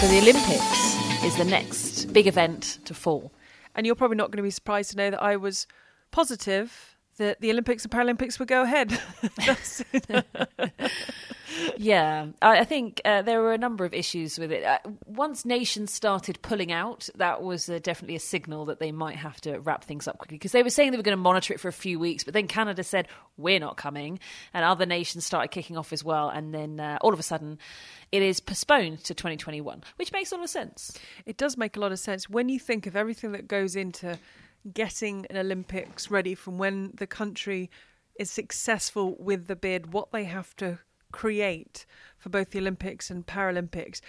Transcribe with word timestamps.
So 0.00 0.08
the 0.08 0.18
Olympics 0.18 1.22
is 1.22 1.36
the 1.36 1.44
next 1.44 2.06
big 2.06 2.26
event 2.26 2.78
to 2.86 2.94
fall. 2.94 3.32
And 3.74 3.84
you're 3.84 3.94
probably 3.94 4.16
not 4.16 4.30
going 4.30 4.38
to 4.38 4.42
be 4.42 4.50
surprised 4.50 4.92
to 4.92 4.96
know 4.96 5.10
that 5.10 5.22
I 5.22 5.36
was 5.36 5.66
positive 6.10 6.96
that 7.18 7.42
the 7.42 7.50
Olympics 7.50 7.84
and 7.84 7.92
Paralympics 7.92 8.38
would 8.38 8.48
go 8.48 8.62
ahead. 8.62 8.98
yeah, 11.76 12.26
I, 12.42 12.64
think 12.64 13.00
uh, 13.04 13.22
there 13.22 13.40
were 13.40 13.52
a 13.52 13.58
number 13.58 13.84
of 13.84 13.94
issues 13.94 14.38
with 14.38 14.52
it. 14.52 14.64
Uh, 14.64 14.78
once 15.06 15.44
nations 15.44 15.92
started 15.92 16.40
pulling 16.42 16.72
out, 16.72 17.08
that 17.16 17.42
was 17.42 17.68
uh, 17.68 17.78
definitely 17.82 18.16
a 18.16 18.20
signal 18.20 18.66
that 18.66 18.78
they 18.78 18.92
might 18.92 19.16
have 19.16 19.40
to 19.42 19.58
wrap 19.60 19.84
things 19.84 20.06
up 20.08 20.18
quickly 20.18 20.36
because 20.36 20.52
they 20.52 20.62
were 20.62 20.70
saying 20.70 20.90
they 20.90 20.96
were 20.96 21.02
going 21.02 21.16
to 21.16 21.22
monitor 21.22 21.54
it 21.54 21.60
for 21.60 21.68
a 21.68 21.72
few 21.72 21.98
weeks, 21.98 22.24
but 22.24 22.34
then 22.34 22.46
Canada 22.46 22.84
said 22.84 23.08
we're 23.36 23.60
not 23.60 23.76
coming, 23.76 24.18
and 24.52 24.64
other 24.64 24.86
nations 24.86 25.24
started 25.24 25.48
kicking 25.48 25.76
off 25.76 25.92
as 25.92 26.04
well, 26.04 26.28
and 26.28 26.54
then 26.54 26.80
uh, 26.80 26.98
all 27.00 27.12
of 27.12 27.18
a 27.18 27.24
sudden 27.24 27.58
it 28.12 28.22
is 28.22 28.40
postponed 28.40 29.02
to 29.04 29.14
2021, 29.14 29.82
which 29.96 30.12
makes 30.12 30.32
a 30.32 30.36
lot 30.36 30.44
of 30.44 30.50
sense. 30.50 30.98
It 31.26 31.36
does 31.36 31.56
make 31.56 31.76
a 31.76 31.80
lot 31.80 31.92
of 31.92 31.98
sense 31.98 32.28
when 32.28 32.48
you 32.48 32.58
think 32.58 32.86
of 32.86 32.96
everything 32.96 33.32
that 33.32 33.48
goes 33.48 33.76
into 33.76 34.18
getting 34.72 35.26
an 35.30 35.36
Olympics 35.36 36.10
ready 36.10 36.34
from 36.34 36.58
when 36.58 36.92
the 36.94 37.06
country 37.06 37.70
is 38.18 38.30
successful 38.30 39.16
with 39.18 39.46
the 39.46 39.56
bid, 39.56 39.92
what 39.92 40.12
they 40.12 40.24
have 40.24 40.54
to 40.56 40.78
create 41.12 41.86
for 42.18 42.28
both 42.28 42.50
the 42.50 42.58
Olympics 42.58 43.10
and 43.10 43.26
Paralympics. 43.26 44.00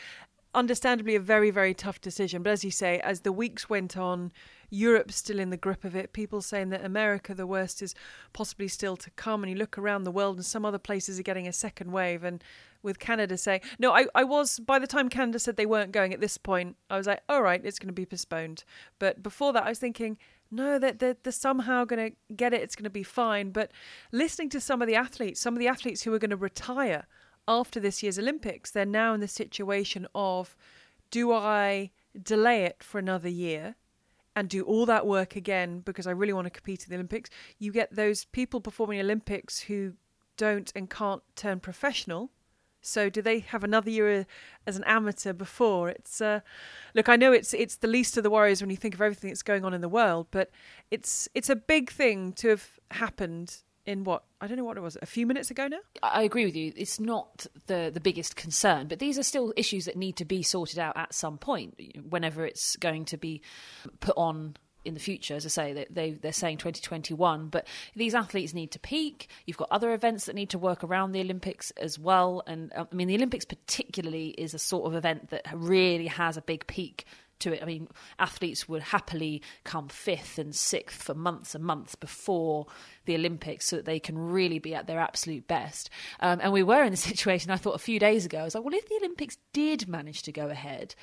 Understandably, 0.54 1.16
a 1.16 1.20
very, 1.22 1.50
very 1.50 1.74
tough 1.74 2.02
decision. 2.02 2.44
But 2.44 2.52
as 2.52 2.64
you 2.66 2.72
say, 2.72 3.00
as 3.00 3.22
the 3.22 3.32
weeks 3.32 3.70
went 3.70 3.96
on, 3.96 4.34
Europe's 4.70 5.16
still 5.16 5.40
in 5.40 5.50
the 5.50 5.56
grip 5.56 5.86
of 5.86 5.96
it. 5.96 6.12
People 6.12 6.42
saying 6.42 6.70
that 6.70 6.84
America, 6.84 7.34
the 7.34 7.48
worst 7.48 7.82
is 7.82 7.96
possibly 8.34 8.68
still 8.68 8.98
to 8.98 9.10
come. 9.12 9.44
And 9.44 9.52
you 9.52 9.58
look 9.58 9.78
around 9.78 10.04
the 10.04 10.12
world, 10.12 10.36
and 10.36 10.46
some 10.46 10.66
other 10.66 10.78
places 10.78 11.18
are 11.18 11.24
getting 11.24 11.48
a 11.48 11.54
second 11.54 11.94
wave. 11.94 12.26
And 12.26 12.44
with 12.84 13.00
Canada 13.00 13.38
saying, 13.38 13.62
no, 13.80 13.94
I, 13.94 14.08
I 14.14 14.26
was, 14.26 14.60
by 14.60 14.78
the 14.78 14.88
time 14.88 15.08
Canada 15.08 15.40
said 15.40 15.56
they 15.56 15.66
weren't 15.66 15.94
going 15.94 16.14
at 16.14 16.20
this 16.20 16.38
point, 16.38 16.76
I 16.90 16.98
was 16.98 17.08
like, 17.08 17.22
all 17.30 17.44
right, 17.44 17.62
it's 17.64 17.80
going 17.80 17.88
to 17.88 17.94
be 17.94 18.06
postponed. 18.06 18.66
But 19.00 19.24
before 19.24 19.54
that, 19.54 19.66
I 19.66 19.70
was 19.70 19.80
thinking, 19.80 20.18
no, 20.52 20.78
that 20.78 21.00
they're, 21.00 21.16
they're, 21.24 21.32
somehow 21.32 21.86
going 21.86 22.12
to 22.12 22.36
get 22.36 22.54
it. 22.54 22.62
It's 22.62 22.76
going 22.76 22.84
to 22.84 22.90
be 22.90 23.04
fine. 23.04 23.52
But 23.52 23.72
listening 24.12 24.50
to 24.50 24.60
some 24.60 24.82
of 24.82 24.88
the 24.88 24.96
athletes, 24.96 25.40
some 25.40 25.54
of 25.54 25.60
the 25.60 25.68
athletes 25.68 26.04
who 26.04 26.14
are 26.14 26.20
going 26.20 26.32
to 26.32 26.38
retire 26.38 27.08
after 27.48 27.80
this 27.80 28.04
year's 28.04 28.20
Olympics, 28.20 28.72
they're 28.72 28.86
now 28.86 29.14
in 29.14 29.22
the 29.22 29.28
situation 29.28 30.08
of 30.14 30.56
do 31.10 31.32
I 31.32 31.92
delay 32.22 32.66
it 32.66 32.84
for 32.84 33.00
another 33.00 33.30
year 33.30 33.76
and 34.36 34.50
do 34.50 34.64
all 34.64 34.86
that 34.86 35.08
work 35.08 35.36
again 35.36 35.80
because 35.80 36.08
I 36.08 36.12
really 36.12 36.34
want 36.34 36.46
to 36.46 36.52
compete 36.52 36.84
in 36.84 36.90
the 36.90 36.96
Olympics? 36.96 37.30
You 37.58 37.72
get 37.72 37.96
those 37.96 38.26
people 38.26 38.60
performing 38.62 39.00
Olympics 39.00 39.62
who 39.62 39.94
don't 40.38 40.72
and 40.76 40.90
can't 40.90 41.24
turn 41.36 41.60
professional 41.60 42.32
so 42.82 43.10
do 43.10 43.22
they 43.22 43.40
have 43.40 43.64
another 43.64 43.90
year 43.90 44.26
as 44.66 44.78
an 44.78 44.84
amateur 44.86 45.34
before? 45.34 45.90
It's 45.90 46.22
uh, 46.22 46.42
look, 46.96 47.10
I 47.10 47.16
know 47.16 47.32
it's 47.32 47.54
it's 47.54 47.78
the 47.78 47.88
least 47.88 48.18
of 48.18 48.24
the 48.24 48.30
worries 48.30 48.62
when 48.62 48.70
you 48.70 48.78
think 48.78 48.94
of 48.94 49.02
everything 49.02 49.30
that's 49.30 49.44
going 49.44 49.66
on 49.66 49.74
in 49.74 49.82
the 49.82 49.90
world, 49.90 50.28
but 50.32 50.52
it's 50.90 51.28
it's 51.34 51.50
a 51.50 51.56
big 51.56 51.92
thing 51.92 52.34
to 52.34 52.50
have 52.50 52.80
happened 52.92 53.58
in 53.86 54.04
what 54.04 54.24
I 54.40 54.48
don't 54.48 54.58
know 54.58 54.64
what 54.64 54.78
it 54.78 54.82
was 54.82 54.98
a 55.02 55.06
few 55.06 55.26
minutes 55.26 55.52
ago 55.52 55.68
now. 55.68 55.80
I 56.04 56.24
agree 56.24 56.46
with 56.46 56.56
you. 56.56 56.74
It's 56.76 57.00
not 57.00 57.46
the 57.68 57.92
the 57.94 58.00
biggest 58.00 58.36
concern, 58.36 58.88
but 58.88 59.00
these 59.00 59.18
are 59.18 59.24
still 59.24 59.54
issues 59.56 59.86
that 59.86 59.96
need 59.96 60.18
to 60.18 60.26
be 60.26 60.44
sorted 60.44 60.80
out 60.80 60.98
at 60.98 61.14
some 61.14 61.38
point. 61.38 61.80
Whenever 62.10 62.46
it's 62.46 62.76
going 62.76 63.06
to 63.06 63.18
be 63.18 63.42
put 64.00 64.16
on 64.18 64.56
in 64.84 64.94
the 64.94 65.00
future, 65.00 65.36
as 65.36 65.46
I 65.46 65.50
say, 65.50 65.86
they, 65.90 66.12
they 66.12 66.30
are 66.30 66.34
saying 66.34 66.58
2021, 66.58 67.48
but 67.48 67.68
these 67.96 68.16
athletes 68.16 68.54
need 68.54 68.72
to 68.72 68.80
peak. 68.80 69.30
You've 69.46 69.58
got 69.58 69.70
other 69.72 69.94
events 69.94 70.26
that 70.26 70.36
need 70.36 70.50
to 70.52 70.60
work 70.60 70.84
around 70.84 71.12
the 71.12 71.22
Olympics 71.22 71.72
as 71.72 72.00
well, 72.00 72.44
and 72.48 72.72
uh, 72.74 72.86
I 72.92 72.96
mean 72.96 73.08
the 73.08 73.16
Olympics 73.16 73.46
particularly 73.46 74.30
is 74.30 74.54
a 74.54 74.60
sort 74.60 74.88
of 74.88 74.96
event 74.96 75.30
that 75.30 75.46
really 75.54 76.08
has 76.08 76.38
a 76.38 76.42
big 76.42 76.66
peak 76.68 77.06
to 77.42 77.54
it. 77.54 77.62
I 77.62 77.66
mean, 77.66 77.88
athletes 78.18 78.68
would 78.70 78.82
happily 78.82 79.42
come 79.64 79.90
fifth 79.90 80.38
and 80.38 80.56
sixth 80.56 81.02
for 81.02 81.14
months 81.14 81.54
and 81.54 81.64
months 81.64 81.96
before 81.96 82.68
the 83.06 83.16
Olympics 83.16 83.68
so 83.68 83.76
that 83.78 83.86
they 83.86 84.00
can 84.00 84.18
really 84.18 84.60
be 84.60 84.74
at 84.74 84.88
their 84.88 85.00
absolute 85.00 85.48
best. 85.48 85.90
Um, 86.20 86.40
and 86.42 86.54
we 86.54 86.64
were 86.64 86.84
in 86.84 86.92
the 86.92 86.98
situation, 87.12 87.52
I 87.52 87.58
thought, 87.58 87.76
a 87.76 87.80
few 87.80 88.00
days 88.00 88.26
ago. 88.26 88.40
I 88.40 88.44
was 88.44 88.56
like, 88.56 88.64
well, 88.64 88.74
if 88.74 88.88
the 88.88 88.96
Olympics 88.96 89.38
did 89.54 89.88
manage 89.88 90.24
to 90.24 90.32
go 90.32 90.50
ahead, 90.50 90.96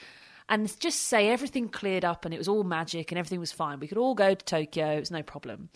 and 0.48 0.81
just 0.81 1.03
say 1.03 1.28
everything 1.28 1.69
cleared 1.69 2.04
up 2.04 2.25
and 2.25 2.32
it 2.32 2.38
was 2.38 2.48
all 2.48 2.64
magic 2.64 3.12
and 3.12 3.19
everything 3.19 3.41
was 3.41 3.53
fine. 3.53 3.81
We 3.81 3.88
could 3.88 3.98
all 3.98 4.14
go 4.14 4.34
to 4.34 4.44
Tokyo, 4.44 4.97
it 4.97 5.00
was 5.00 5.10
no 5.10 5.22
problem 5.22 5.70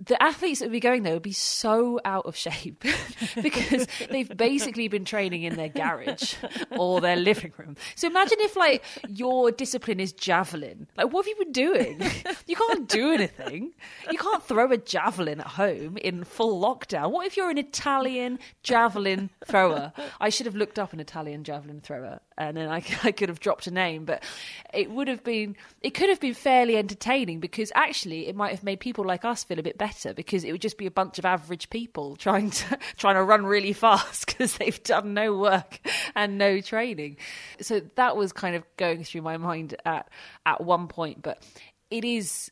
the 0.00 0.20
athletes 0.20 0.58
that 0.58 0.66
would 0.66 0.72
be 0.72 0.80
going 0.80 1.04
there 1.04 1.12
would 1.12 1.22
be 1.22 1.32
so 1.32 2.00
out 2.04 2.26
of 2.26 2.36
shape 2.36 2.84
because 3.42 3.86
they've 4.10 4.36
basically 4.36 4.88
been 4.88 5.04
training 5.04 5.44
in 5.44 5.54
their 5.54 5.68
garage 5.68 6.34
or 6.72 7.00
their 7.00 7.16
living 7.16 7.52
room. 7.56 7.76
So 7.94 8.08
imagine 8.08 8.38
if 8.40 8.56
like 8.56 8.82
your 9.08 9.52
discipline 9.52 10.00
is 10.00 10.12
javelin. 10.12 10.88
Like 10.96 11.12
what 11.12 11.24
have 11.24 11.28
you 11.28 11.44
been 11.44 11.52
doing? 11.52 12.02
You 12.46 12.56
can't 12.56 12.88
do 12.88 13.12
anything. 13.12 13.72
You 14.10 14.18
can't 14.18 14.42
throw 14.42 14.70
a 14.70 14.76
javelin 14.76 15.40
at 15.40 15.46
home 15.46 15.96
in 15.98 16.24
full 16.24 16.60
lockdown. 16.60 17.10
What 17.10 17.26
if 17.26 17.36
you're 17.36 17.50
an 17.50 17.58
Italian 17.58 18.38
javelin 18.62 19.30
thrower? 19.46 19.92
I 20.20 20.28
should 20.28 20.46
have 20.46 20.56
looked 20.56 20.78
up 20.78 20.92
an 20.92 21.00
Italian 21.00 21.44
javelin 21.44 21.80
thrower 21.80 22.20
and 22.36 22.56
then 22.56 22.68
I, 22.68 22.82
I 23.04 23.12
could 23.12 23.28
have 23.28 23.40
dropped 23.40 23.68
a 23.68 23.70
name, 23.70 24.04
but 24.04 24.24
it 24.72 24.90
would 24.90 25.06
have 25.06 25.22
been 25.22 25.56
it 25.80 25.90
could 25.90 26.08
have 26.08 26.20
been 26.20 26.34
fairly 26.34 26.76
entertaining 26.76 27.38
because 27.38 27.70
actually 27.76 28.26
it 28.26 28.34
might 28.34 28.50
have 28.50 28.64
made 28.64 28.80
people 28.80 29.04
like 29.04 29.24
us 29.24 29.44
feel 29.44 29.58
a 29.58 29.62
bit 29.62 29.78
better 29.78 29.83
because 30.14 30.44
it 30.44 30.52
would 30.52 30.60
just 30.60 30.78
be 30.78 30.86
a 30.86 30.90
bunch 30.90 31.18
of 31.18 31.24
average 31.24 31.70
people 31.70 32.16
trying 32.16 32.50
to 32.50 32.78
trying 32.96 33.16
to 33.16 33.22
run 33.22 33.46
really 33.46 33.72
fast 33.72 34.26
because 34.26 34.56
they've 34.56 34.82
done 34.82 35.14
no 35.14 35.36
work 35.36 35.80
and 36.14 36.38
no 36.38 36.60
training. 36.60 37.16
So 37.60 37.80
that 37.96 38.16
was 38.16 38.32
kind 38.32 38.56
of 38.56 38.64
going 38.76 39.04
through 39.04 39.22
my 39.22 39.36
mind 39.36 39.76
at 39.84 40.08
at 40.46 40.62
one 40.62 40.88
point, 40.88 41.22
but 41.22 41.42
it 41.90 42.04
is 42.04 42.50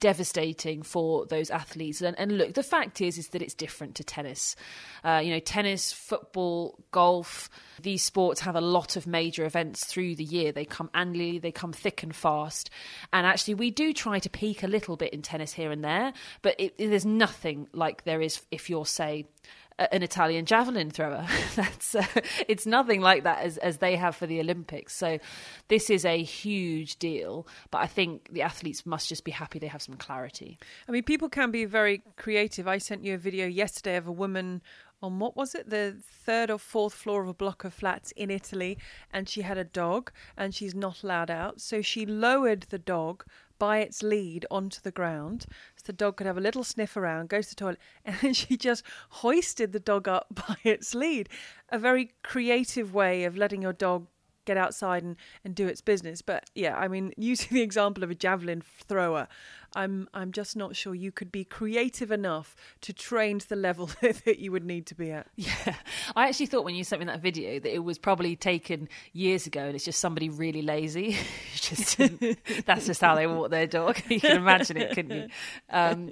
devastating 0.00 0.82
for 0.82 1.26
those 1.26 1.50
athletes. 1.50 2.02
And, 2.02 2.18
and, 2.18 2.38
look, 2.38 2.54
the 2.54 2.62
fact 2.62 3.00
is, 3.00 3.18
is 3.18 3.28
that 3.28 3.42
it's 3.42 3.54
different 3.54 3.94
to 3.96 4.04
tennis. 4.04 4.54
Uh, 5.04 5.20
you 5.24 5.32
know, 5.32 5.40
tennis, 5.40 5.92
football, 5.92 6.78
golf. 6.90 7.48
These 7.80 8.02
sports 8.02 8.40
have 8.40 8.56
a 8.56 8.60
lot 8.60 8.96
of 8.96 9.06
major 9.06 9.44
events 9.44 9.84
through 9.84 10.16
the 10.16 10.24
year. 10.24 10.52
They 10.52 10.64
come 10.64 10.90
annually, 10.94 11.38
they 11.38 11.52
come 11.52 11.72
thick 11.72 12.02
and 12.02 12.14
fast. 12.14 12.70
And 13.12 13.26
actually, 13.26 13.54
we 13.54 13.70
do 13.70 13.92
try 13.92 14.18
to 14.18 14.30
peak 14.30 14.62
a 14.62 14.68
little 14.68 14.96
bit 14.96 15.12
in 15.12 15.22
tennis 15.22 15.52
here 15.52 15.70
and 15.70 15.82
there, 15.82 16.12
but 16.42 16.54
it, 16.58 16.74
it, 16.78 16.88
there's 16.88 17.06
nothing 17.06 17.68
like 17.72 18.04
there 18.04 18.20
is 18.20 18.42
if 18.50 18.68
you're, 18.68 18.86
say, 18.86 19.26
an 19.78 20.02
Italian 20.02 20.44
javelin 20.44 20.90
thrower. 20.90 21.26
That's 21.54 21.94
uh, 21.94 22.04
it's 22.48 22.66
nothing 22.66 23.00
like 23.00 23.24
that 23.24 23.42
as 23.42 23.58
as 23.58 23.78
they 23.78 23.96
have 23.96 24.16
for 24.16 24.26
the 24.26 24.40
Olympics. 24.40 24.94
So 24.96 25.18
this 25.68 25.90
is 25.90 26.04
a 26.04 26.22
huge 26.22 26.96
deal, 26.96 27.46
but 27.70 27.78
I 27.78 27.86
think 27.86 28.28
the 28.32 28.42
athletes 28.42 28.84
must 28.84 29.08
just 29.08 29.24
be 29.24 29.30
happy 29.30 29.58
they 29.58 29.68
have 29.68 29.82
some 29.82 29.96
clarity. 29.96 30.58
I 30.88 30.92
mean, 30.92 31.02
people 31.02 31.28
can 31.28 31.50
be 31.50 31.64
very 31.64 32.02
creative. 32.16 32.66
I 32.66 32.78
sent 32.78 33.04
you 33.04 33.14
a 33.14 33.18
video 33.18 33.46
yesterday 33.46 33.96
of 33.96 34.06
a 34.06 34.12
woman 34.12 34.62
on 35.00 35.18
what 35.18 35.36
was 35.36 35.54
it 35.54 35.70
the 35.70 35.96
third 36.00 36.50
or 36.50 36.58
fourth 36.58 36.94
floor 36.94 37.22
of 37.22 37.28
a 37.28 37.34
block 37.34 37.64
of 37.64 37.72
flats 37.72 38.12
in 38.12 38.30
Italy 38.30 38.78
and 39.12 39.28
she 39.28 39.42
had 39.42 39.56
a 39.56 39.64
dog 39.64 40.10
and 40.36 40.54
she's 40.54 40.74
not 40.74 41.02
allowed 41.02 41.30
out 41.30 41.60
so 41.60 41.80
she 41.80 42.04
lowered 42.04 42.66
the 42.70 42.78
dog 42.78 43.24
by 43.58 43.78
its 43.78 44.02
lead 44.02 44.46
onto 44.50 44.80
the 44.80 44.90
ground 44.90 45.46
so 45.76 45.82
the 45.86 45.92
dog 45.92 46.16
could 46.16 46.26
have 46.26 46.38
a 46.38 46.42
little 46.42 46.64
sniff 46.64 46.96
around, 46.96 47.28
go 47.28 47.40
to 47.42 47.48
the 47.48 47.54
toilet, 47.54 47.78
and 48.04 48.16
then 48.16 48.34
she 48.34 48.56
just 48.56 48.82
hoisted 49.10 49.72
the 49.72 49.80
dog 49.80 50.08
up 50.08 50.26
by 50.48 50.56
its 50.64 50.94
lead. 50.94 51.28
A 51.70 51.78
very 51.78 52.12
creative 52.22 52.94
way 52.94 53.24
of 53.24 53.36
letting 53.36 53.62
your 53.62 53.72
dog 53.72 54.06
get 54.48 54.56
outside 54.56 55.04
and, 55.04 55.16
and 55.44 55.54
do 55.54 55.68
its 55.68 55.80
business. 55.80 56.22
But 56.22 56.50
yeah, 56.54 56.76
I 56.76 56.88
mean, 56.88 57.12
using 57.18 57.54
the 57.54 57.62
example 57.62 58.02
of 58.02 58.10
a 58.10 58.14
javelin 58.14 58.62
thrower, 58.62 59.28
I'm 59.76 60.08
I'm 60.14 60.32
just 60.32 60.56
not 60.56 60.74
sure 60.74 60.94
you 60.94 61.12
could 61.12 61.30
be 61.30 61.44
creative 61.44 62.10
enough 62.10 62.56
to 62.80 62.92
train 62.92 63.38
to 63.38 63.48
the 63.48 63.56
level 63.56 63.90
that 64.00 64.38
you 64.38 64.50
would 64.50 64.64
need 64.64 64.86
to 64.86 64.94
be 64.94 65.12
at. 65.12 65.26
Yeah, 65.36 65.74
I 66.16 66.28
actually 66.28 66.46
thought 66.46 66.64
when 66.64 66.74
you 66.74 66.84
sent 66.84 67.00
me 67.00 67.06
that 67.06 67.20
video 67.20 67.60
that 67.60 67.72
it 67.72 67.84
was 67.84 67.98
probably 67.98 68.34
taken 68.34 68.88
years 69.12 69.46
ago, 69.46 69.60
and 69.60 69.74
it's 69.74 69.84
just 69.84 70.00
somebody 70.00 70.30
really 70.30 70.62
lazy. 70.62 71.18
just 71.54 71.98
that's 72.64 72.86
just 72.86 73.00
how 73.00 73.14
they 73.14 73.26
walk 73.26 73.50
their 73.50 73.66
dog. 73.66 74.00
you 74.08 74.20
can 74.20 74.38
imagine 74.38 74.78
it, 74.78 74.94
couldn't 74.94 75.12
you? 75.12 75.28
Um, 75.70 76.10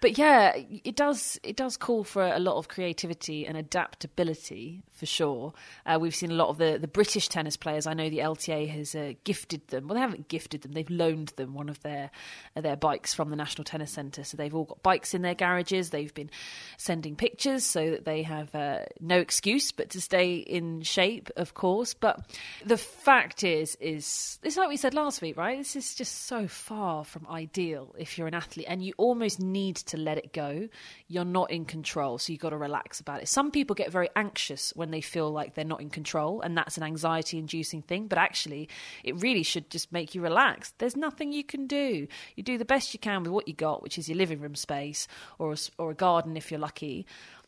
but 0.00 0.16
yeah, 0.16 0.52
it 0.56 0.96
does 0.96 1.40
it 1.42 1.56
does 1.56 1.76
call 1.76 2.04
for 2.04 2.24
a 2.24 2.38
lot 2.38 2.56
of 2.56 2.68
creativity 2.68 3.46
and 3.46 3.56
adaptability 3.56 4.82
for 4.92 5.06
sure. 5.06 5.52
Uh, 5.86 5.98
we've 6.00 6.14
seen 6.14 6.30
a 6.30 6.34
lot 6.34 6.48
of 6.48 6.58
the, 6.58 6.78
the 6.80 6.88
British 6.88 7.28
tennis 7.28 7.56
players. 7.56 7.86
I 7.86 7.94
know 7.94 8.08
the 8.08 8.18
LTA 8.18 8.68
has 8.68 8.94
uh, 8.94 9.12
gifted 9.24 9.66
them. 9.68 9.88
Well, 9.88 9.94
they 9.94 10.00
haven't 10.00 10.28
gifted 10.28 10.62
them; 10.62 10.72
they've 10.72 10.88
loaned 10.88 11.28
them 11.36 11.54
one 11.54 11.68
of 11.68 11.80
their 11.82 12.10
uh, 12.56 12.60
their 12.60 12.76
bikes 12.76 13.12
from 13.12 13.30
the 13.30 13.36
National 13.36 13.64
Tennis 13.64 13.90
Centre. 13.90 14.22
So 14.22 14.36
they've 14.36 14.54
all 14.54 14.64
got 14.64 14.82
bikes 14.82 15.14
in 15.14 15.22
their 15.22 15.34
garages. 15.34 15.90
They've 15.90 16.14
been 16.14 16.30
sending 16.76 17.16
pictures 17.16 17.64
so 17.64 17.90
that 17.90 18.04
they 18.04 18.22
have 18.22 18.54
uh, 18.54 18.84
no 19.00 19.18
excuse 19.18 19.72
but 19.72 19.90
to 19.90 20.00
stay 20.00 20.36
in 20.36 20.82
shape, 20.82 21.30
of 21.36 21.54
course. 21.54 21.94
But 21.94 22.20
the 22.64 22.78
fact 22.78 23.42
is, 23.42 23.76
is 23.80 24.38
it's 24.44 24.56
like 24.56 24.68
we 24.68 24.76
said 24.76 24.94
last 24.94 25.22
week, 25.22 25.36
right? 25.36 25.58
This 25.58 25.74
is 25.74 25.94
just 25.94 26.26
so 26.26 26.46
far 26.46 27.04
from 27.04 27.26
ideal 27.28 27.94
if 27.98 28.16
you're 28.16 28.28
an 28.28 28.34
athlete, 28.34 28.66
and 28.68 28.82
you 28.82 28.94
almost 28.96 29.40
need 29.40 29.76
to 29.88 29.96
let 29.96 30.18
it 30.18 30.32
go. 30.32 30.68
You're 31.06 31.24
not 31.24 31.50
in 31.50 31.64
control, 31.64 32.18
so 32.18 32.32
you've 32.32 32.40
got 32.40 32.50
to 32.50 32.56
relax 32.56 33.00
about 33.00 33.22
it. 33.22 33.28
Some 33.28 33.50
people 33.50 33.74
get 33.74 33.90
very 33.90 34.08
anxious 34.16 34.72
when 34.74 34.90
they 34.90 35.00
feel 35.00 35.30
like 35.30 35.54
they're 35.54 35.64
not 35.64 35.80
in 35.80 35.90
control, 35.90 36.40
and 36.40 36.56
that's 36.56 36.76
an 36.76 36.82
anxiety 36.82 37.38
inducing 37.38 37.82
thing. 37.82 38.06
But 38.06 38.18
actually, 38.18 38.68
it 39.04 39.20
really 39.22 39.42
should 39.42 39.70
just 39.70 39.92
make 39.92 40.14
you 40.14 40.22
relax. 40.22 40.72
There's 40.78 40.96
nothing 40.96 41.32
you 41.32 41.44
can 41.44 41.66
do. 41.66 42.06
You 42.36 42.42
do 42.42 42.58
the 42.58 42.64
best 42.64 42.94
you 42.94 43.00
can 43.00 43.22
with 43.22 43.32
what 43.32 43.48
you 43.48 43.54
got, 43.54 43.82
which 43.82 43.98
is 43.98 44.08
your 44.08 44.16
living 44.16 44.40
room 44.40 44.54
space 44.54 45.08
or 45.38 45.52
a, 45.52 45.56
or 45.78 45.90
a 45.90 45.94
garden 45.94 46.36
if 46.36 46.50
you're 46.50 46.60
lucky. 46.60 47.06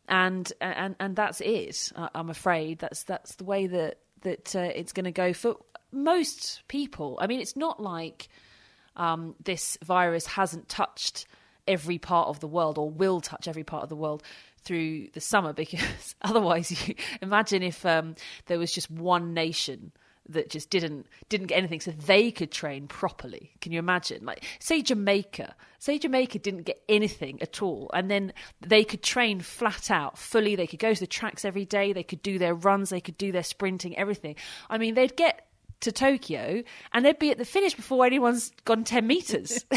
And, 0.09 0.53
and 0.61 0.97
and 0.99 1.15
that's 1.15 1.41
it. 1.41 1.93
I'm 1.95 2.31
afraid 2.31 2.81
that's 2.81 3.05
that's 3.05 3.37
the 3.37 3.45
way 3.45 3.69
that 3.69 3.99
that 4.23 4.57
uh, 4.57 4.71
it's 4.75 4.93
going 4.93 5.05
to 5.05 5.13
go 5.13 5.33
for 5.33 5.57
most 5.93 6.63
people. 6.69 7.19
I 7.21 7.27
mean, 7.27 7.41
it's 7.41 7.57
not 7.57 7.81
like 7.81 8.29
um, 8.97 9.35
this 9.43 9.79
virus 9.83 10.27
hasn't 10.27 10.69
touched 10.69 11.27
every 11.71 11.99
part 11.99 12.29
of 12.29 12.41
the 12.41 12.49
world 12.49 12.77
or 12.77 12.91
will 12.91 13.21
touch 13.21 13.47
every 13.47 13.65
part 13.65 13.83
of 13.85 13.89
the 13.89 13.97
world 13.97 14.23
through 14.63 15.09
the 15.13 15.21
summer 15.21 15.53
because 15.65 16.15
otherwise 16.23 16.89
you 16.89 16.95
imagine 17.23 17.63
if 17.63 17.87
um, 17.87 18.15
there 18.47 18.59
was 18.59 18.73
just 18.73 18.91
one 18.91 19.33
nation 19.33 19.93
that 20.29 20.51
just 20.51 20.71
didn't 20.71 21.07
didn't 21.29 21.49
get 21.49 21.59
anything 21.59 21.81
so 21.81 21.91
they 21.91 22.31
could 22.31 22.53
train 22.53 22.87
properly. 22.87 23.53
Can 23.61 23.73
you 23.73 23.79
imagine? 23.79 24.25
Like 24.25 24.45
say 24.61 24.83
jamaica 24.83 25.55
say 25.79 25.99
jamaica 25.99 26.39
didn't 26.39 26.65
get 26.65 26.83
anything 26.89 27.41
at 27.43 27.63
all 27.63 27.91
and 27.95 28.11
then 28.11 28.33
they 28.61 28.85
could 28.85 29.03
train 29.03 29.41
flat 29.41 29.91
out 29.91 30.19
fully 30.19 30.55
they 30.55 30.67
could 30.67 30.79
go 30.79 30.93
to 30.93 31.01
the 31.01 31.07
tracks 31.07 31.45
every 31.45 31.65
day 31.65 31.93
they 31.93 32.03
could 32.03 32.23
do 32.23 32.39
their 32.39 32.55
runs 32.55 32.91
they 32.91 33.01
could 33.01 33.19
do 33.19 33.33
their 33.33 33.43
sprinting 33.43 33.97
everything. 33.97 34.37
I 34.69 34.79
mean 34.79 34.95
they'd 34.95 35.17
get 35.17 35.47
to 35.81 35.93
Tokyo 35.93 36.63
and 36.93 37.05
they'd 37.05 37.19
be 37.19 37.31
at 37.31 37.39
the 37.39 37.45
finish 37.45 37.75
before 37.75 38.05
anyone's 38.07 38.53
gone 38.65 38.85
10 38.85 39.07
meters. 39.07 39.65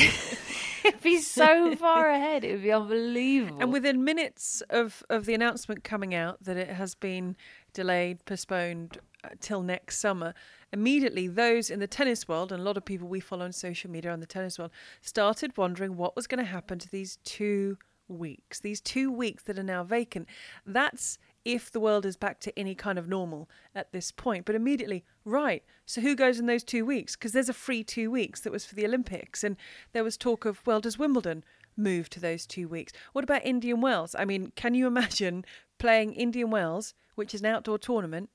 It'd 0.84 1.02
be 1.02 1.20
so 1.20 1.76
far 1.76 2.10
ahead. 2.10 2.44
It 2.44 2.54
would 2.54 2.64
be 2.64 2.72
unbelievable. 2.72 3.62
And 3.62 3.72
within 3.72 4.04
minutes 4.04 4.62
of, 4.70 5.04
of 5.10 5.26
the 5.26 5.34
announcement 5.34 5.84
coming 5.84 6.14
out 6.14 6.44
that 6.44 6.58
it 6.58 6.70
has 6.70 6.94
been 6.94 7.38
delayed, 7.74 8.26
postponed 8.26 8.98
uh, 9.24 9.30
till 9.40 9.62
next 9.62 10.00
summer, 10.00 10.34
immediately 10.74 11.28
those 11.28 11.70
in 11.70 11.80
the 11.80 11.88
tennis 11.88 12.28
world, 12.28 12.52
and 12.52 12.62
a 12.62 12.64
lot 12.66 12.76
of 12.76 12.84
people 12.84 13.08
we 13.08 13.22
follow 13.22 13.46
on 13.46 13.54
social 13.54 13.90
media 13.90 14.12
on 14.12 14.20
the 14.20 14.26
tennis 14.26 14.60
world, 14.60 14.72
started 15.02 15.58
wondering 15.58 15.96
what 15.96 16.16
was 16.16 16.28
going 16.28 16.44
to 16.44 16.52
happen 16.52 16.80
to 16.80 16.90
these 16.90 17.18
two 17.24 17.78
weeks, 18.10 18.60
these 18.60 18.82
two 18.82 19.12
weeks 19.12 19.44
that 19.44 19.58
are 19.58 19.64
now 19.64 19.84
vacant. 19.84 20.28
That's 20.66 21.18
if 21.46 21.72
the 21.72 21.80
world 21.80 22.06
is 22.06 22.16
back 22.16 22.40
to 22.42 22.58
any 22.58 22.76
kind 22.76 22.98
of 22.98 23.08
normal 23.08 23.50
at 23.76 23.92
this 23.92 24.12
point. 24.12 24.46
But 24.46 24.56
immediately, 24.56 25.04
right, 25.26 25.64
so 25.86 26.02
who 26.02 26.16
goes 26.16 26.40
in 26.40 26.46
those 26.46 26.64
two 26.64 26.86
weeks? 26.86 27.16
Because 27.16 27.34
there's 27.34 27.50
a 27.50 27.54
free 27.54 27.84
two 27.84 28.10
weeks 28.10 28.42
that 28.42 28.52
was 28.52 28.66
for 28.66 28.76
the 28.76 28.86
Olympics. 28.86 29.44
And 29.44 29.58
there 29.92 30.04
was 30.04 30.18
talk 30.18 30.46
of, 30.46 30.66
well, 30.66 30.80
does 30.80 30.98
Wimbledon 30.98 31.44
move 31.76 32.10
to 32.12 32.20
those 32.20 32.46
two 32.46 32.68
weeks? 32.68 32.94
What 33.12 33.24
about 33.24 33.46
Indian 33.46 33.82
Wells? 33.82 34.16
I 34.18 34.26
mean, 34.26 34.52
can 34.56 34.74
you 34.74 34.88
imagine 34.88 35.46
playing 35.80 36.14
Indian 36.14 36.50
Wells, 36.50 36.94
which 37.16 37.34
is 37.34 37.42
an 37.42 37.48
outdoor 37.48 37.78
tournament, 37.78 38.30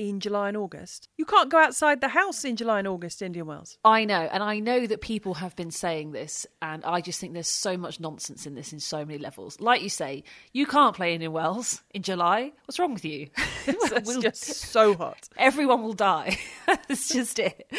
in 0.00 0.18
July 0.18 0.48
and 0.48 0.56
August. 0.56 1.10
You 1.18 1.26
can't 1.26 1.50
go 1.50 1.58
outside 1.58 2.00
the 2.00 2.08
house 2.08 2.42
in 2.42 2.56
July 2.56 2.78
and 2.78 2.88
August, 2.88 3.20
Indian 3.20 3.44
Wells. 3.44 3.76
I 3.84 4.06
know, 4.06 4.30
and 4.32 4.42
I 4.42 4.58
know 4.58 4.86
that 4.86 5.02
people 5.02 5.34
have 5.34 5.54
been 5.56 5.70
saying 5.70 6.12
this, 6.12 6.46
and 6.62 6.82
I 6.86 7.02
just 7.02 7.20
think 7.20 7.34
there's 7.34 7.48
so 7.48 7.76
much 7.76 8.00
nonsense 8.00 8.46
in 8.46 8.54
this 8.54 8.72
in 8.72 8.80
so 8.80 9.04
many 9.04 9.18
levels. 9.18 9.60
Like 9.60 9.82
you 9.82 9.90
say, 9.90 10.24
you 10.54 10.64
can't 10.64 10.96
play 10.96 11.12
Indian 11.12 11.32
Wells 11.32 11.82
in 11.90 12.02
July. 12.02 12.52
What's 12.64 12.78
wrong 12.78 12.94
with 12.94 13.04
you? 13.04 13.28
it's 13.66 14.06
we'll, 14.06 14.22
just 14.22 14.42
so 14.72 14.94
hot. 14.94 15.28
Everyone 15.36 15.82
will 15.82 15.92
die. 15.92 16.38
That's 16.66 17.10
just 17.10 17.38
it. 17.38 17.70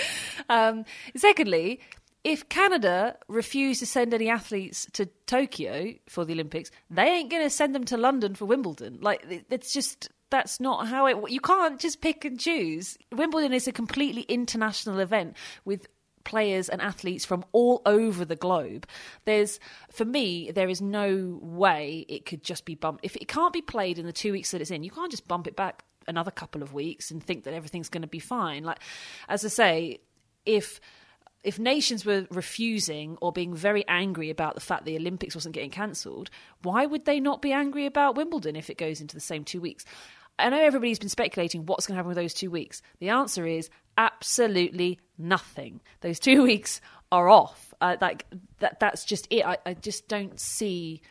Um, 0.47 0.85
secondly, 1.15 1.79
if 2.23 2.49
Canada 2.49 3.17
refuse 3.27 3.79
to 3.79 3.87
send 3.87 4.13
any 4.13 4.29
athletes 4.29 4.87
to 4.93 5.07
Tokyo 5.25 5.93
for 6.07 6.23
the 6.23 6.33
Olympics, 6.33 6.69
they 6.91 7.07
ain't 7.07 7.31
going 7.31 7.41
to 7.41 7.49
send 7.49 7.73
them 7.73 7.85
to 7.85 7.97
London 7.97 8.35
for 8.35 8.45
Wimbledon. 8.45 8.99
Like 9.01 9.25
it's 9.49 9.73
just 9.73 10.09
that's 10.31 10.59
not 10.59 10.87
how 10.87 11.05
it. 11.05 11.29
You 11.29 11.39
can't 11.39 11.79
just 11.79 12.01
pick 12.01 12.25
and 12.25 12.39
choose. 12.39 12.97
Wimbledon 13.11 13.53
is 13.53 13.67
a 13.67 13.71
completely 13.71 14.23
international 14.23 14.99
event 14.99 15.37
with 15.65 15.87
players 16.23 16.69
and 16.69 16.81
athletes 16.81 17.25
from 17.25 17.43
all 17.51 17.81
over 17.85 18.25
the 18.25 18.35
globe. 18.35 18.87
There's, 19.25 19.59
for 19.91 20.05
me, 20.05 20.51
there 20.51 20.69
is 20.69 20.81
no 20.81 21.39
way 21.41 22.05
it 22.07 22.25
could 22.25 22.43
just 22.43 22.65
be 22.65 22.75
bumped. 22.75 23.05
If 23.05 23.15
it 23.15 23.27
can't 23.27 23.53
be 23.53 23.61
played 23.61 23.99
in 23.99 24.05
the 24.05 24.13
two 24.13 24.31
weeks 24.31 24.51
that 24.51 24.61
it's 24.61 24.71
in, 24.71 24.83
you 24.83 24.91
can't 24.91 25.11
just 25.11 25.27
bump 25.27 25.47
it 25.47 25.55
back 25.55 25.83
another 26.07 26.31
couple 26.31 26.63
of 26.63 26.73
weeks 26.73 27.11
and 27.11 27.23
think 27.23 27.43
that 27.43 27.53
everything's 27.53 27.89
going 27.89 28.01
to 28.01 28.07
be 28.07 28.19
fine. 28.19 28.63
Like, 28.63 28.79
as 29.29 29.45
I 29.45 29.49
say, 29.49 29.99
if 30.45 30.79
if 31.43 31.57
nations 31.57 32.05
were 32.05 32.27
refusing 32.29 33.17
or 33.19 33.31
being 33.31 33.55
very 33.55 33.83
angry 33.87 34.29
about 34.29 34.53
the 34.53 34.61
fact 34.61 34.85
the 34.85 34.95
Olympics 34.95 35.33
wasn't 35.33 35.55
getting 35.55 35.71
cancelled, 35.71 36.29
why 36.61 36.85
would 36.85 37.05
they 37.05 37.19
not 37.19 37.41
be 37.41 37.51
angry 37.51 37.87
about 37.87 38.15
Wimbledon 38.15 38.55
if 38.55 38.69
it 38.69 38.77
goes 38.77 39.01
into 39.01 39.15
the 39.15 39.21
same 39.21 39.43
two 39.43 39.59
weeks? 39.59 39.83
I 40.39 40.49
know 40.49 40.61
everybody's 40.61 40.99
been 40.99 41.09
speculating 41.09 41.65
what's 41.65 41.85
going 41.85 41.95
to 41.95 41.97
happen 41.97 42.07
with 42.07 42.17
those 42.17 42.33
two 42.33 42.51
weeks. 42.51 42.81
The 42.99 43.09
answer 43.09 43.45
is 43.45 43.69
absolutely 43.97 44.99
nothing. 45.17 45.81
Those 46.01 46.19
two 46.19 46.43
weeks 46.43 46.81
are 47.11 47.29
off. 47.29 47.73
Uh, 47.81 47.97
like 47.99 48.25
that. 48.59 48.79
That's 48.79 49.03
just 49.03 49.27
it. 49.29 49.45
I, 49.45 49.57
I 49.65 49.73
just 49.73 50.07
don't 50.07 50.39
see 50.39 51.01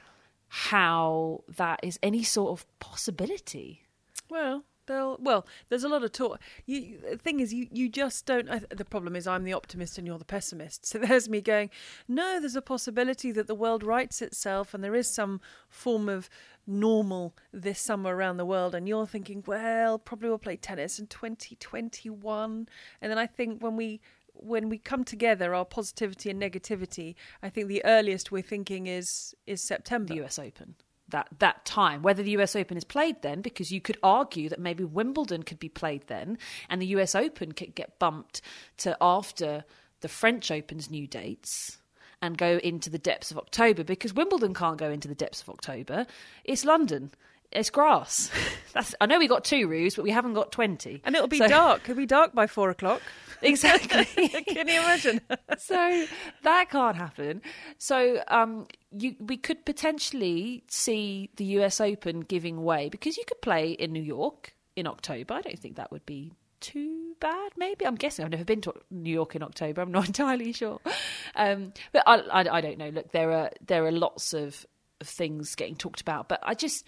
how 0.49 1.45
that 1.57 1.81
is 1.83 1.99
any 2.03 2.23
sort 2.23 2.53
of 2.53 2.67
possibility. 2.79 3.85
Well, 4.29 4.65
well 4.91 5.47
there's 5.69 5.85
a 5.85 5.89
lot 5.89 6.03
of 6.03 6.13
talk 6.13 6.41
you 6.67 6.99
the 7.11 7.17
thing 7.17 7.41
is 7.41 7.53
you 7.55 7.69
you 7.71 7.89
just 7.89 8.27
don't 8.27 8.51
I, 8.51 8.63
the 8.71 8.85
problem 8.85 9.15
is 9.15 9.27
i'm 9.27 9.45
the 9.45 9.53
optimist 9.53 9.99
and 9.99 10.07
you're 10.07 10.19
the 10.19 10.25
pessimist 10.25 10.87
so 10.91 10.99
there's 10.99 11.29
me 11.29 11.41
going 11.41 11.71
no 12.09 12.41
there's 12.41 12.57
a 12.57 12.63
possibility 12.63 13.33
that 13.33 13.47
the 13.47 13.55
world 13.55 13.83
rights 13.83 14.21
itself 14.23 14.75
and 14.75 14.83
there 14.83 14.95
is 14.95 15.13
some 15.13 15.41
form 15.69 16.09
of 16.09 16.29
normal 16.71 17.35
this 17.53 17.81
summer 17.81 18.15
around 18.15 18.37
the 18.37 18.45
world 18.45 18.75
and 18.75 18.89
you're 18.89 19.07
thinking 19.07 19.43
well 19.47 19.99
probably 19.99 20.29
we'll 20.29 20.39
play 20.39 20.57
tennis 20.57 20.99
in 20.99 21.07
2021 21.07 22.69
and 23.01 23.11
then 23.11 23.19
i 23.19 23.27
think 23.27 23.63
when 23.63 23.77
we 23.77 24.01
when 24.35 24.69
we 24.69 24.79
come 24.79 25.05
together 25.05 25.55
our 25.55 25.65
positivity 25.65 26.31
and 26.31 26.41
negativity 26.41 27.15
i 27.43 27.49
think 27.49 27.69
the 27.69 27.85
earliest 27.85 28.31
we're 28.31 28.43
thinking 28.43 28.87
is 28.87 29.35
is 29.47 29.63
september. 29.63 30.15
The 30.15 30.25
us 30.25 30.39
open. 30.39 30.77
That 31.09 31.29
that 31.41 31.65
time. 31.65 32.03
Whether 32.03 32.23
the 32.23 32.31
US 32.39 32.55
Open 32.55 32.77
is 32.77 32.85
played 32.85 33.23
then 33.23 33.41
because 33.41 33.73
you 33.73 33.81
could 33.81 33.99
argue 34.01 34.49
that 34.49 34.61
maybe 34.61 34.85
Wimbledon 34.85 35.43
could 35.43 35.59
be 35.59 35.69
played 35.69 36.07
then 36.07 36.39
and 36.69 36.81
the 36.81 36.87
US 36.87 37.17
Open 37.17 37.51
could 37.51 37.75
get 37.75 37.99
bumped 37.99 38.43
to 38.79 38.97
after 39.01 39.65
the 40.03 40.09
French 40.09 40.53
Open's 40.53 40.89
new 40.89 41.09
dates 41.09 41.80
and 42.23 42.37
go 42.37 42.59
into 42.59 42.91
the 42.91 42.99
depths 42.99 43.31
of 43.31 43.39
October 43.39 43.85
because 43.85 44.13
Wimbledon 44.13 44.55
can't 44.55 44.77
go 44.79 44.91
into 44.91 45.09
the 45.09 45.15
depths 45.15 45.43
of 45.43 45.49
October 45.49 46.07
it's 46.45 46.65
London 46.65 47.11
it's 47.53 47.71
grass. 47.71 48.31
That's 48.73 48.95
I 49.01 49.07
know 49.07 49.19
we 49.19 49.27
got 49.27 49.45
two 49.45 49.67
roos, 49.67 49.97
but 49.97 50.03
we 50.05 50.11
haven't 50.11 50.35
got 50.35 50.53
twenty. 50.53 51.03
And 51.05 51.15
it'll 51.15 51.29
be 51.29 51.39
so, 51.39 51.49
dark. 51.49 51.83
It'll 51.85 51.97
be 51.97 52.07
dark 52.07 52.35
by 52.35 52.47
four 52.47 52.71
o'clock. 52.71 53.03
Exactly. 53.43 54.05
Can 54.29 54.69
you 54.69 54.81
imagine? 54.83 55.23
so 55.57 56.07
that 56.43 56.69
can't 56.69 56.95
happen. 56.95 57.41
So 57.79 58.23
um, 58.29 58.67
you 58.93 59.17
we 59.19 59.39
could 59.39 59.65
potentially 59.65 60.63
see 60.69 61.31
the 61.37 61.45
US 61.57 61.81
Open 61.81 62.21
giving 62.21 62.63
way 62.63 62.91
because 62.91 63.17
you 63.17 63.25
could 63.27 63.41
play 63.41 63.71
in 63.71 63.95
New 63.95 64.03
York 64.03 64.53
in 64.77 64.87
October. 64.87 65.33
I 65.33 65.41
don't 65.41 65.59
think 65.59 65.77
that 65.77 65.91
would 65.91 66.05
be 66.05 66.35
too 66.61 67.15
bad. 67.21 67.53
Maybe 67.57 67.87
I'm 67.87 67.95
guessing. 67.95 68.25
I've 68.25 68.31
never 68.31 68.45
been 68.45 68.61
to 68.63 68.75
New 68.91 69.13
York 69.13 69.35
in 69.35 69.43
October. 69.43 69.83
I'm 69.83 69.93
not 69.93 70.07
entirely 70.09 70.53
sure. 70.53 70.81
Um, 71.35 71.73
but 71.93 72.03
I, 72.07 72.17
I, 72.17 72.59
I 72.59 72.61
don't 72.61 72.79
know. 72.79 72.91
Look, 72.91 73.13
there 73.13 73.33
are 73.33 73.51
there 73.67 73.85
are 73.85 73.93
lots 73.93 74.33
of, 74.33 74.67
of 75.01 75.09
things 75.09 75.55
getting 75.55 75.77
talked 75.77 76.01
about, 76.01 76.29
but 76.29 76.41
I 76.43 76.55
just 76.55 76.87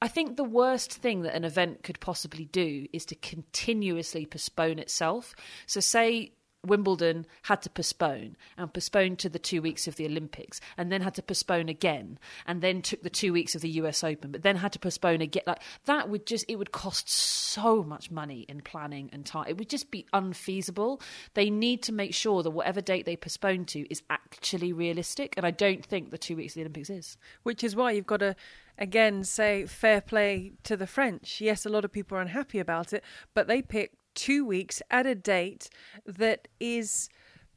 I 0.00 0.08
think 0.08 0.36
the 0.36 0.44
worst 0.44 0.92
thing 0.92 1.22
that 1.22 1.34
an 1.34 1.44
event 1.44 1.82
could 1.82 1.98
possibly 2.00 2.44
do 2.46 2.86
is 2.92 3.04
to 3.06 3.16
continuously 3.16 4.26
postpone 4.26 4.78
itself. 4.78 5.34
So, 5.66 5.80
say 5.80 6.32
Wimbledon 6.68 7.26
had 7.42 7.62
to 7.62 7.70
postpone 7.70 8.36
and 8.56 8.72
postpone 8.72 9.16
to 9.16 9.28
the 9.28 9.38
two 9.38 9.60
weeks 9.60 9.88
of 9.88 9.96
the 9.96 10.06
Olympics 10.06 10.60
and 10.76 10.92
then 10.92 11.02
had 11.02 11.14
to 11.14 11.22
postpone 11.22 11.68
again 11.68 12.18
and 12.46 12.62
then 12.62 12.82
took 12.82 13.02
the 13.02 13.10
two 13.10 13.32
weeks 13.32 13.54
of 13.54 13.62
the 13.62 13.70
US 13.70 14.04
Open, 14.04 14.30
but 14.30 14.42
then 14.42 14.56
had 14.56 14.72
to 14.72 14.78
postpone 14.78 15.20
again. 15.20 15.42
Like 15.46 15.62
that 15.86 16.08
would 16.08 16.26
just, 16.26 16.44
it 16.48 16.56
would 16.56 16.72
cost 16.72 17.08
so 17.08 17.82
much 17.82 18.10
money 18.10 18.44
in 18.48 18.60
planning 18.60 19.10
and 19.12 19.24
time. 19.24 19.46
It 19.48 19.58
would 19.58 19.68
just 19.68 19.90
be 19.90 20.06
unfeasible. 20.12 21.00
They 21.34 21.50
need 21.50 21.82
to 21.84 21.92
make 21.92 22.14
sure 22.14 22.42
that 22.42 22.50
whatever 22.50 22.80
date 22.80 23.06
they 23.06 23.16
postpone 23.16 23.64
to 23.66 23.90
is 23.90 24.02
actually 24.10 24.72
realistic. 24.72 25.34
And 25.36 25.44
I 25.44 25.50
don't 25.50 25.84
think 25.84 26.10
the 26.10 26.18
two 26.18 26.36
weeks 26.36 26.52
of 26.52 26.56
the 26.56 26.60
Olympics 26.62 26.90
is. 26.90 27.16
Which 27.42 27.64
is 27.64 27.74
why 27.74 27.92
you've 27.92 28.06
got 28.06 28.20
to 28.20 28.36
again 28.78 29.24
say 29.24 29.66
fair 29.66 30.00
play 30.00 30.52
to 30.62 30.76
the 30.76 30.86
French. 30.86 31.40
Yes, 31.40 31.66
a 31.66 31.68
lot 31.68 31.84
of 31.84 31.92
people 31.92 32.16
are 32.16 32.22
unhappy 32.22 32.58
about 32.58 32.92
it, 32.92 33.02
but 33.34 33.48
they 33.48 33.60
picked 33.62 33.97
two 34.18 34.44
weeks 34.44 34.82
at 34.90 35.06
a 35.06 35.14
date 35.14 35.70
that 36.04 36.48
is 36.58 37.08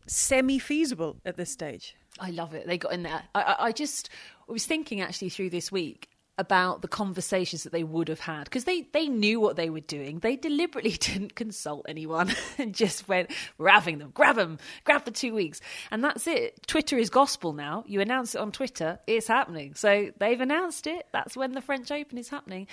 semi 0.05 0.59
feasible 0.59 1.17
at 1.25 1.35
this 1.35 1.51
stage. 1.51 1.95
I 2.19 2.29
love 2.29 2.53
it. 2.53 2.67
They 2.67 2.77
got 2.77 2.93
in 2.93 3.03
there. 3.03 3.23
I, 3.33 3.41
I, 3.41 3.65
I 3.65 3.71
just 3.71 4.09
was 4.47 4.65
thinking 4.65 5.01
actually 5.01 5.29
through 5.29 5.49
this 5.49 5.71
week 5.71 6.07
about 6.37 6.81
the 6.81 6.87
conversations 6.87 7.63
that 7.63 7.71
they 7.71 7.83
would 7.83 8.07
have 8.07 8.19
had 8.19 8.45
because 8.45 8.63
they, 8.63 8.81
they 8.93 9.07
knew 9.07 9.39
what 9.39 9.55
they 9.55 9.69
were 9.69 9.79
doing. 9.79 10.19
They 10.19 10.35
deliberately 10.35 10.91
didn't 10.99 11.35
consult 11.35 11.85
anyone 11.89 12.31
and 12.57 12.73
just 12.75 13.07
went, 13.07 13.31
we're 13.57 13.69
having 13.69 13.97
them, 13.97 14.11
grab 14.13 14.35
them, 14.35 14.59
grab 14.83 15.03
for 15.03 15.11
two 15.11 15.33
weeks. 15.33 15.61
And 15.89 16.03
that's 16.03 16.27
it. 16.27 16.65
Twitter 16.67 16.97
is 16.97 17.09
gospel 17.09 17.53
now. 17.53 17.83
You 17.87 18.01
announce 18.01 18.35
it 18.35 18.41
on 18.41 18.51
Twitter, 18.51 18.99
it's 19.07 19.27
happening. 19.27 19.73
So 19.73 20.11
they've 20.19 20.39
announced 20.39 20.87
it. 20.87 21.07
That's 21.11 21.35
when 21.35 21.53
the 21.53 21.61
French 21.61 21.91
Open 21.91 22.17
is 22.17 22.29
happening. 22.29 22.67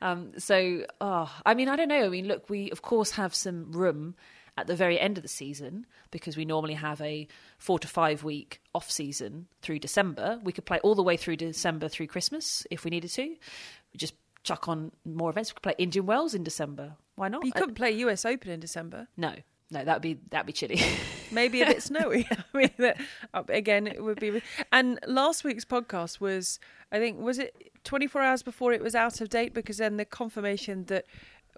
Um, 0.00 0.32
so, 0.38 0.84
oh, 1.00 1.32
I 1.44 1.54
mean, 1.54 1.68
I 1.68 1.76
don't 1.76 1.88
know. 1.88 2.04
I 2.04 2.08
mean, 2.08 2.28
look, 2.28 2.48
we 2.50 2.70
of 2.70 2.82
course 2.82 3.12
have 3.12 3.34
some 3.34 3.72
room 3.72 4.14
at 4.58 4.66
the 4.66 4.76
very 4.76 4.98
end 4.98 5.18
of 5.18 5.22
the 5.22 5.28
season 5.28 5.86
because 6.10 6.36
we 6.36 6.44
normally 6.44 6.74
have 6.74 7.00
a 7.00 7.28
four 7.58 7.78
to 7.78 7.88
five 7.88 8.24
week 8.24 8.60
off 8.74 8.90
season 8.90 9.46
through 9.62 9.78
December. 9.78 10.40
We 10.42 10.52
could 10.52 10.64
play 10.64 10.78
all 10.80 10.94
the 10.94 11.02
way 11.02 11.16
through 11.16 11.36
December 11.36 11.88
through 11.88 12.06
Christmas 12.06 12.66
if 12.70 12.84
we 12.84 12.90
needed 12.90 13.10
to. 13.10 13.22
We 13.22 13.98
just 13.98 14.14
chuck 14.42 14.68
on 14.68 14.92
more 15.04 15.30
events. 15.30 15.50
We 15.50 15.54
could 15.54 15.62
play 15.62 15.74
Indian 15.78 16.06
Wells 16.06 16.34
in 16.34 16.42
December. 16.42 16.96
Why 17.16 17.28
not? 17.28 17.42
But 17.42 17.46
you 17.46 17.52
couldn't 17.52 17.74
play 17.74 17.90
US 17.92 18.24
Open 18.24 18.50
in 18.50 18.60
December. 18.60 19.08
No, 19.16 19.34
no, 19.70 19.84
that'd 19.84 20.02
be 20.02 20.18
that'd 20.30 20.46
be 20.46 20.52
chilly. 20.52 20.80
Maybe 21.32 21.60
a 21.60 21.66
bit 21.66 21.82
snowy. 21.82 22.26
I 22.54 22.56
mean, 22.56 22.70
that, 22.78 23.00
uh, 23.34 23.42
again, 23.48 23.88
it 23.88 24.02
would 24.02 24.20
be. 24.20 24.40
And 24.70 24.98
last 25.06 25.42
week's 25.42 25.64
podcast 25.64 26.20
was, 26.20 26.60
I 26.92 26.98
think, 26.98 27.20
was 27.20 27.38
it 27.40 27.72
24 27.86 28.20
hours 28.20 28.42
before 28.42 28.72
it 28.72 28.82
was 28.82 28.94
out 28.94 29.20
of 29.20 29.28
date? 29.28 29.54
Because 29.54 29.78
then 29.78 29.96
the 29.96 30.04
confirmation 30.04 30.84
that 30.84 31.06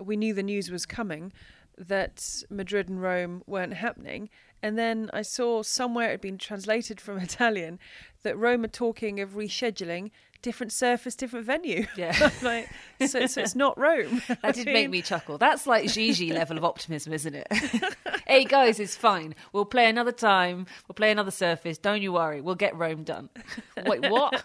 we 0.01 0.17
knew 0.17 0.35
the 0.35 0.43
news 0.43 0.71
was 0.71 0.87
coming 0.87 1.33
that 1.77 2.43
Madrid 2.51 2.89
and 2.89 3.01
Rome 3.01 3.43
weren't 3.47 3.75
happening. 3.75 4.29
And 4.63 4.77
then 4.77 5.11
I 5.13 5.23
saw 5.23 5.63
somewhere 5.63 6.09
it 6.09 6.13
had 6.13 6.21
been 6.21 6.39
translated 6.39 7.01
from 7.01 7.19
Italian 7.21 7.79
that 8.23 8.37
Rome 8.37 8.65
are 8.65 8.69
talking 8.69 9.21
of 9.21 9.31
rescheduling 9.31 10.11
different 10.41 10.73
surface, 10.73 11.17
different 11.17 11.47
venue. 11.47 11.85
Yeah. 11.97 12.31
like, 12.43 12.69
so, 13.07 13.27
so 13.27 13.41
it's 13.41 13.57
not 13.57 13.77
Rome. 13.79 14.23
That 14.43 14.55
did 14.55 14.67
make 14.67 14.89
me 14.89 15.03
chuckle. 15.03 15.37
That's 15.37 15.67
like 15.67 15.91
Gigi 15.91 16.33
level 16.33 16.57
of 16.57 16.65
optimism, 16.65 17.13
isn't 17.13 17.35
it? 17.35 17.47
hey 18.27 18.45
guys, 18.45 18.79
it's 18.79 18.97
fine. 18.97 19.35
We'll 19.53 19.65
play 19.65 19.89
another 19.89 20.13
time. 20.13 20.67
We'll 20.87 20.95
play 20.95 21.11
another 21.11 21.33
surface. 21.33 21.77
Don't 21.79 22.03
you 22.03 22.13
worry. 22.13 22.41
We'll 22.41 22.55
get 22.55 22.77
Rome 22.77 23.03
done. 23.03 23.31
Wait, 23.85 24.09
what? 24.09 24.45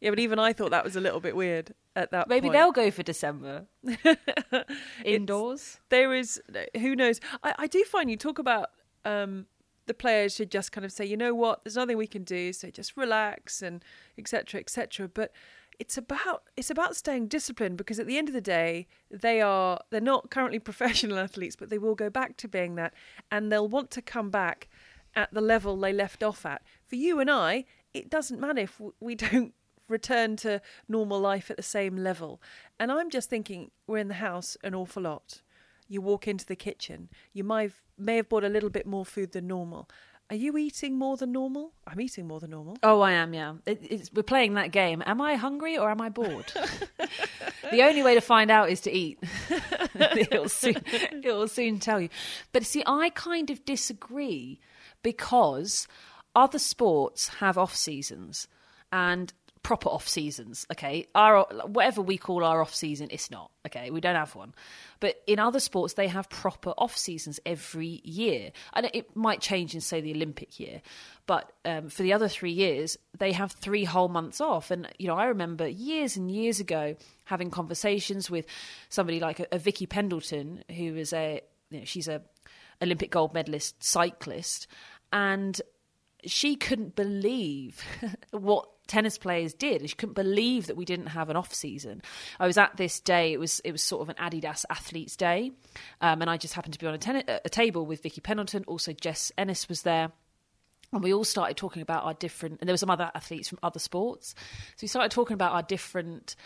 Yeah, 0.00 0.10
but 0.10 0.18
even 0.18 0.38
I 0.38 0.52
thought 0.52 0.70
that 0.70 0.84
was 0.84 0.96
a 0.96 1.00
little 1.00 1.20
bit 1.20 1.36
weird 1.36 1.74
at 1.94 2.10
that 2.10 2.28
Maybe 2.28 2.48
point. 2.48 2.54
they'll 2.54 2.72
go 2.72 2.90
for 2.90 3.02
December. 3.02 3.66
Indoors. 5.04 5.78
there 5.88 6.14
is 6.14 6.40
who 6.78 6.96
knows 6.96 7.20
i, 7.42 7.54
I 7.58 7.66
do 7.66 7.84
find 7.84 8.10
you 8.10 8.16
talk 8.16 8.38
about 8.38 8.70
um, 9.04 9.46
the 9.86 9.94
players 9.94 10.34
should 10.34 10.50
just 10.50 10.72
kind 10.72 10.84
of 10.84 10.92
say 10.92 11.04
you 11.04 11.16
know 11.16 11.34
what 11.34 11.64
there's 11.64 11.76
nothing 11.76 11.96
we 11.96 12.06
can 12.06 12.24
do 12.24 12.52
so 12.52 12.70
just 12.70 12.96
relax 12.96 13.62
and 13.62 13.84
etc 14.16 14.60
etc 14.60 15.08
but 15.08 15.32
it's 15.78 15.98
about 15.98 16.44
it's 16.56 16.70
about 16.70 16.94
staying 16.96 17.26
disciplined 17.26 17.76
because 17.76 17.98
at 17.98 18.06
the 18.06 18.16
end 18.16 18.28
of 18.28 18.34
the 18.34 18.40
day 18.40 18.86
they 19.10 19.40
are 19.40 19.80
they're 19.90 20.00
not 20.00 20.30
currently 20.30 20.58
professional 20.70 21.18
athletes 21.18 21.56
but 21.56 21.70
they 21.70 21.78
will 21.78 21.94
go 21.94 22.08
back 22.10 22.36
to 22.36 22.48
being 22.48 22.76
that 22.76 22.94
and 23.30 23.50
they'll 23.50 23.68
want 23.68 23.90
to 23.90 24.02
come 24.02 24.30
back 24.30 24.68
at 25.14 25.32
the 25.34 25.40
level 25.40 25.76
they 25.76 25.92
left 25.92 26.22
off 26.22 26.46
at 26.46 26.62
for 26.86 26.96
you 26.96 27.20
and 27.20 27.30
i 27.30 27.64
it 27.92 28.08
doesn't 28.08 28.40
matter 28.40 28.60
if 28.60 28.80
we 29.00 29.14
don't 29.26 29.54
return 29.92 30.36
to 30.36 30.60
normal 30.88 31.20
life 31.20 31.50
at 31.50 31.56
the 31.56 31.62
same 31.62 31.96
level. 31.96 32.40
And 32.80 32.90
I'm 32.90 33.10
just 33.10 33.30
thinking, 33.30 33.70
we're 33.86 33.98
in 33.98 34.08
the 34.08 34.14
house 34.14 34.56
an 34.64 34.74
awful 34.74 35.02
lot. 35.02 35.42
You 35.88 36.00
walk 36.00 36.26
into 36.26 36.46
the 36.46 36.56
kitchen, 36.56 37.10
you 37.32 37.44
might 37.44 37.62
have, 37.62 37.74
may 37.98 38.16
have 38.16 38.28
bought 38.28 38.44
a 38.44 38.48
little 38.48 38.70
bit 38.70 38.86
more 38.86 39.04
food 39.04 39.32
than 39.32 39.46
normal. 39.46 39.88
Are 40.32 40.36
you 40.36 40.56
eating 40.56 40.96
more 40.98 41.18
than 41.18 41.30
normal? 41.30 41.74
I'm 41.86 42.00
eating 42.00 42.26
more 42.26 42.40
than 42.40 42.52
normal. 42.52 42.78
Oh, 42.82 43.02
I 43.02 43.12
am. 43.12 43.34
Yeah, 43.34 43.56
it, 43.66 44.08
we're 44.14 44.22
playing 44.22 44.54
that 44.54 44.72
game. 44.72 45.02
Am 45.04 45.20
I 45.20 45.34
hungry 45.34 45.76
or 45.76 45.90
am 45.90 46.00
I 46.00 46.08
bored? 46.08 46.50
the 47.70 47.82
only 47.82 48.02
way 48.02 48.14
to 48.14 48.22
find 48.22 48.50
out 48.50 48.70
is 48.70 48.80
to 48.82 48.90
eat. 48.90 49.18
it'll 49.94 50.48
soon, 50.48 50.76
it'll 51.22 51.48
soon 51.48 51.80
tell 51.80 52.00
you. 52.00 52.08
But 52.52 52.64
see, 52.64 52.82
I 52.86 53.10
kind 53.10 53.50
of 53.50 53.62
disagree 53.66 54.58
because 55.02 55.86
other 56.34 56.58
sports 56.58 57.28
have 57.40 57.58
off 57.58 57.74
seasons, 57.74 58.48
and 58.90 59.34
proper 59.62 59.88
off 59.88 60.08
seasons. 60.08 60.66
Okay, 60.72 61.06
our 61.14 61.46
whatever 61.66 62.02
we 62.02 62.18
call 62.18 62.44
our 62.44 62.60
off 62.60 62.74
season, 62.74 63.08
it's 63.10 63.30
not. 63.30 63.50
Okay, 63.66 63.90
we 63.90 64.00
don't 64.00 64.16
have 64.16 64.34
one. 64.34 64.54
But 65.00 65.16
in 65.26 65.38
other 65.38 65.60
sports, 65.60 65.94
they 65.94 66.08
have 66.08 66.28
proper 66.28 66.70
off 66.70 66.96
seasons 66.96 67.38
every 67.46 68.00
year, 68.04 68.52
and 68.72 68.90
it 68.92 69.14
might 69.16 69.40
change 69.40 69.74
in 69.74 69.80
say 69.80 70.00
the 70.00 70.12
Olympic 70.12 70.58
year. 70.58 70.82
But 71.26 71.52
um, 71.64 71.88
for 71.88 72.02
the 72.02 72.12
other 72.12 72.28
three 72.28 72.52
years, 72.52 72.96
they 73.18 73.32
have 73.32 73.52
three 73.52 73.84
whole 73.84 74.08
months 74.08 74.40
off. 74.40 74.70
And 74.70 74.88
you 74.98 75.06
know, 75.06 75.16
I 75.16 75.26
remember 75.26 75.66
years 75.68 76.16
and 76.16 76.30
years 76.30 76.60
ago 76.60 76.96
having 77.24 77.50
conversations 77.50 78.30
with 78.30 78.46
somebody 78.88 79.20
like 79.20 79.40
a, 79.40 79.46
a 79.52 79.58
Vicky 79.58 79.86
Pendleton, 79.86 80.64
who 80.68 80.96
is 80.96 81.12
a 81.12 81.40
you 81.70 81.80
know, 81.80 81.84
she's 81.84 82.08
a 82.08 82.22
Olympic 82.82 83.10
gold 83.10 83.32
medalist 83.32 83.82
cyclist, 83.82 84.66
and 85.12 85.60
she 86.26 86.56
couldn't 86.56 86.94
believe 86.94 87.82
what 88.30 88.68
tennis 88.86 89.18
players 89.18 89.54
did. 89.54 89.88
She 89.88 89.96
couldn't 89.96 90.14
believe 90.14 90.66
that 90.66 90.76
we 90.76 90.84
didn't 90.84 91.06
have 91.06 91.30
an 91.30 91.36
off 91.36 91.54
season. 91.54 92.02
I 92.38 92.46
was 92.46 92.58
at 92.58 92.76
this 92.76 93.00
day; 93.00 93.32
it 93.32 93.40
was 93.40 93.60
it 93.60 93.72
was 93.72 93.82
sort 93.82 94.02
of 94.02 94.08
an 94.08 94.16
Adidas 94.16 94.64
Athletes 94.70 95.16
Day, 95.16 95.52
um, 96.00 96.20
and 96.20 96.30
I 96.30 96.36
just 96.36 96.54
happened 96.54 96.74
to 96.74 96.78
be 96.78 96.86
on 96.86 96.94
a, 96.94 96.98
ten- 96.98 97.24
a 97.26 97.48
table 97.48 97.86
with 97.86 98.02
Vicky 98.02 98.20
Pendleton. 98.20 98.64
Also, 98.66 98.92
Jess 98.92 99.32
Ennis 99.36 99.68
was 99.68 99.82
there. 99.82 100.12
And 100.92 101.02
we 101.02 101.14
all 101.14 101.24
started 101.24 101.56
talking 101.56 101.80
about 101.80 102.04
our 102.04 102.12
different, 102.12 102.60
and 102.60 102.68
there 102.68 102.74
were 102.74 102.78
some 102.78 102.90
other 102.90 103.10
athletes 103.14 103.48
from 103.48 103.58
other 103.62 103.78
sports. 103.78 104.34
So 104.76 104.82
we 104.82 104.88
started 104.88 105.10
talking 105.10 105.32
about 105.32 105.52
our 105.52 105.62
different 105.62 106.36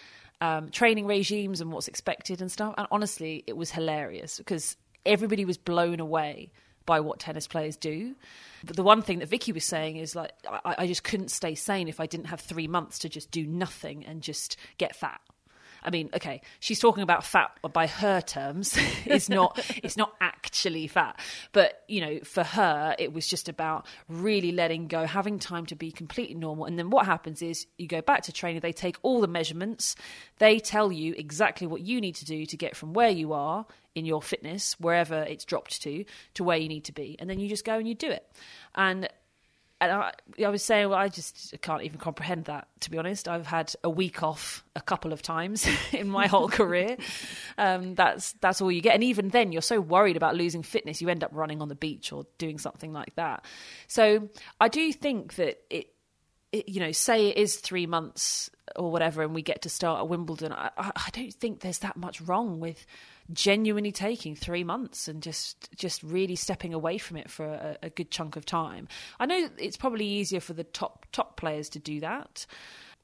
um, 0.40 0.71
training 0.71 1.06
regimes 1.06 1.61
and 1.61 1.73
what's 1.73 1.88
expected 1.88 2.40
and 2.40 2.50
stuff. 2.50 2.73
And 2.78 2.87
honestly, 2.92 3.42
it 3.49 3.56
was 3.56 3.73
hilarious 3.73 4.38
because 4.38 4.76
everybody 5.04 5.45
was 5.45 5.59
blown 5.59 5.99
away 5.99 6.52
by 6.87 7.00
what 7.00 7.19
tennis 7.19 7.47
players 7.47 7.76
do. 7.76 8.14
But 8.64 8.76
the 8.76 8.83
one 8.83 9.02
thing 9.02 9.19
that 9.19 9.28
Vicky 9.28 9.52
was 9.52 9.64
saying 9.64 9.97
is 9.97 10.16
like, 10.16 10.33
I, 10.49 10.76
I 10.78 10.87
just 10.87 11.05
couldn't 11.05 11.31
stay 11.31 11.55
sane 11.55 11.88
if 11.88 12.00
I 12.00 12.07
didn't 12.07 12.26
have 12.26 12.40
three 12.40 12.69
months 12.69 13.00
to 13.00 13.09
just 13.09 13.31
do 13.31 13.47
nothing 13.47 14.05
and 14.07 14.23
just 14.23 14.57
get 14.78 14.97
fat. 14.97 15.21
I 15.87 15.90
mean, 15.90 16.11
okay, 16.12 16.43
she's 16.59 16.81
talking 16.81 17.05
about 17.05 17.25
fat 17.25 17.59
by 17.73 17.87
her 17.87 18.21
terms. 18.21 18.76
it's 19.07 19.28
not 19.28 19.59
it's 19.83 19.97
not 19.97 20.12
actually 20.21 20.88
fat. 20.88 21.19
But, 21.52 21.83
you 21.87 22.00
know, 22.00 22.19
for 22.25 22.43
her 22.43 22.97
it 22.99 23.12
was 23.12 23.26
just 23.26 23.49
about 23.49 23.87
really 24.09 24.52
letting 24.52 24.88
go, 24.88 25.07
having 25.07 25.38
time 25.38 25.64
to 25.66 25.76
be 25.76 25.93
completely 25.93 26.35
normal. 26.35 26.64
And 26.64 26.78
then 26.78 26.90
what 26.90 27.07
happens 27.07 27.40
is 27.40 27.66
you 27.78 27.87
go 27.87 28.00
back 28.00 28.25
to 28.25 28.33
training, 28.33 28.61
they 28.61 28.73
take 28.73 28.97
all 29.02 29.21
the 29.21 29.28
measurements, 29.28 29.95
they 30.38 30.59
tell 30.59 30.90
you 30.90 31.14
exactly 31.16 31.66
what 31.66 31.83
you 31.83 32.00
need 32.00 32.16
to 32.16 32.25
do 32.25 32.45
to 32.47 32.57
get 32.57 32.76
from 32.76 32.93
where 32.93 33.11
you 33.11 33.33
are 33.33 33.66
in 33.97 34.05
your 34.05 34.23
fitness, 34.23 34.79
wherever 34.79 35.23
it's 35.23 35.45
dropped 35.45 35.83
to, 35.83 36.05
to 36.35 36.45
where 36.45 36.59
you 36.59 36.69
need 36.69 36.85
to 36.85 36.93
be. 36.93 37.17
And 37.19 37.29
then 37.29 37.41
you 37.41 37.49
just 37.49 37.65
go 37.65 37.79
and 37.79 37.88
you 37.88 37.95
do 37.95 38.11
it. 38.11 38.31
And 38.75 39.09
and 39.79 39.93
I, 39.93 40.12
I, 40.43 40.49
was 40.49 40.62
saying, 40.62 40.88
well, 40.88 40.99
I 40.99 41.09
just 41.09 41.55
can't 41.61 41.83
even 41.83 41.99
comprehend 41.99 42.47
that. 42.47 42.67
To 42.81 42.91
be 42.91 42.97
honest, 42.97 43.29
I've 43.29 43.47
had 43.47 43.75
a 43.85 43.91
week 43.91 44.23
off 44.23 44.65
a 44.75 44.81
couple 44.81 45.12
of 45.12 45.21
times 45.21 45.69
in 45.93 46.09
my 46.09 46.29
whole 46.29 46.49
career. 46.49 46.97
Um, 47.59 47.95
that's 47.95 48.33
that's 48.41 48.62
all 48.62 48.73
you 48.73 48.81
get, 48.81 48.95
and 48.95 49.05
even 49.05 49.29
then, 49.29 49.53
you're 49.53 49.61
so 49.61 49.81
worried 49.81 50.17
about 50.17 50.35
losing 50.35 50.62
fitness, 50.62 51.03
you 51.03 51.09
end 51.09 51.23
up 51.23 51.31
running 51.35 51.61
on 51.61 51.69
the 51.69 51.75
beach 51.75 52.11
or 52.11 52.26
doing 52.38 52.59
something 52.59 52.93
like 52.93 53.15
that. 53.17 53.45
So 53.87 54.31
I 54.59 54.69
do 54.69 54.93
think 54.95 55.35
that 55.35 55.59
it, 55.69 55.88
it 56.53 56.71
you 56.71 56.81
know, 56.81 56.93
say 56.93 57.29
it 57.29 57.37
is 57.37 57.57
three 57.57 57.87
months 57.87 58.49
or 58.76 58.91
whatever, 58.91 59.23
and 59.23 59.35
we 59.35 59.43
get 59.43 59.62
to 59.62 59.69
start 59.69 60.00
at 60.00 60.09
Wimbledon. 60.09 60.53
I, 60.53 60.71
I 60.79 61.11
don't 61.12 61.35
think 61.35 61.61
there's 61.61 61.81
that 61.81 61.99
much 61.99 62.23
wrong 62.23 62.61
with 62.61 62.87
genuinely 63.33 63.92
taking 63.92 64.35
three 64.35 64.64
months 64.64 65.09
and 65.09 65.23
just 65.23 65.68
just 65.76 66.02
really 66.02 66.37
stepping 66.37 66.73
away 66.73 66.99
from 66.99 67.16
it 67.16 67.30
for 67.30 67.45
a, 67.45 67.76
a 67.85 67.90
good 67.90 68.11
chunk 68.11 68.37
of 68.37 68.45
time. 68.45 68.88
I 69.18 69.26
know 69.26 69.49
it's 69.59 69.76
probably 69.76 70.06
easier 70.06 70.40
for 70.40 70.52
the 70.52 70.64
top 70.64 71.06
top 71.12 71.37
players 71.37 71.68
to 71.71 71.78
do 71.78 72.00
that, 72.00 72.47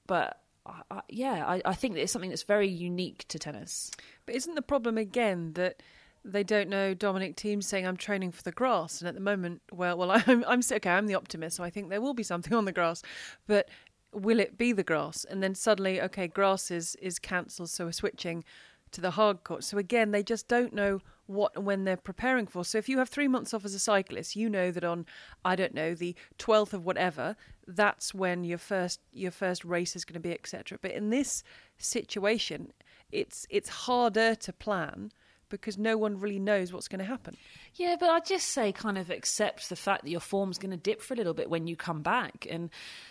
but 0.07 0.39
I, 0.65 1.03
yeah, 1.09 1.45
I, 1.47 1.63
I 1.65 1.75
think 1.75 1.97
it's 1.97 2.13
something 2.13 2.31
that's 2.31 2.45
very 2.45 2.69
unique 2.69 3.27
to 3.29 3.39
tennis. 3.39 3.91
But 4.27 4.37
isn't 4.37 4.55
the 4.55 4.63
problem 4.63 4.99
again 4.99 5.53
that? 5.55 5.83
they 6.25 6.45
don't 6.45 6.69
know 6.69 6.95
Dominic 6.95 7.37
Thiem 7.37 7.63
saying 7.63 7.87
I'm 7.87 7.97
training 7.97 8.31
for 8.33 8.43
the 8.43 8.53
grass, 8.53 9.01
and 9.01 9.09
at 9.09 9.15
the 9.15 9.21
moment, 9.21 9.61
well, 9.73 9.99
well, 9.99 10.13
I'm 10.27 10.45
I'm 10.47 10.61
okay. 10.71 10.91
I'm 10.91 11.07
the 11.07 11.15
optimist, 11.15 11.57
so 11.57 11.65
I 11.65 11.71
think 11.71 11.91
there 11.91 12.01
will 12.01 12.15
be 12.15 12.23
something 12.23 12.55
on 12.55 12.65
the 12.65 12.73
grass, 12.73 13.03
but 13.47 13.69
will 14.13 14.39
it 14.39 14.57
be 14.57 14.73
the 14.73 14.85
grass? 14.85 15.25
And 15.25 15.43
then 15.43 15.55
suddenly, 15.55 16.01
okay, 16.01 16.29
grass 16.29 16.71
is 16.71 16.97
is 16.97 17.19
cancelled, 17.19 17.71
so 17.71 17.87
we're 17.87 17.93
switching 17.93 18.45
to 18.93 19.01
the 19.01 19.13
hard 19.13 19.45
court. 19.45 19.65
So 19.65 19.79
again, 19.79 20.11
they 20.11 20.23
just 20.23 20.49
don't 20.49 20.73
know 20.73 21.01
what 21.27 21.55
and 21.57 21.65
when 21.65 21.85
they're 21.85 21.97
preparing 21.97 22.47
for. 22.47 22.65
So 22.65 22.79
if 22.79 22.89
you 22.89 22.99
have 22.99 23.09
three 23.09 23.29
months 23.29 23.55
off 23.55 23.65
as 23.65 23.75
a 23.75 23.79
cyclist, 23.79 24.37
you 24.37 24.49
know 24.49 24.71
that 24.71 24.85
on 24.85 25.07
I 25.45 25.57
don't 25.57 25.75
know 25.75 25.95
the 25.95 26.15
twelfth 26.39 26.75
of 26.75 26.85
whatever, 26.85 27.37
that's 27.67 28.15
when 28.15 28.45
your 28.45 28.59
first 28.59 29.01
your 29.13 29.31
first 29.31 29.65
race 29.65 29.97
is 29.97 30.05
going 30.05 30.15
to 30.15 30.21
be, 30.21 30.33
etc. 30.33 30.79
But 30.81 30.93
in 30.93 31.11
this 31.11 31.43
situation, 31.79 32.73
it's 33.11 33.47
it's 33.51 33.69
harder 33.69 34.35
to 34.35 34.53
plan 34.53 35.13
because 35.49 35.77
no 35.77 35.99
one 35.99 36.19
really 36.19 36.39
knows 36.39 36.73
what's 36.73 36.89
going 36.89 36.99
to 36.99 37.05
happen. 37.05 37.37
Yeah, 37.75 37.97
but 38.01 38.09
I 38.09 38.21
just 38.21 38.49
say 38.49 38.73
kind 38.73 38.97
of 38.97 39.11
accept 39.11 39.69
the 39.69 39.77
fact 39.77 40.03
that 40.05 40.11
your 40.11 40.21
form's 40.21 40.57
going 40.59 40.71
to 40.71 40.79
dip 40.79 41.03
for 41.03 41.13
a 41.13 41.17
little 41.17 41.35
bit 41.35 41.51
when 41.51 41.67
you 41.67 41.77
come 41.77 42.03
back, 42.03 42.47
and 42.51 42.71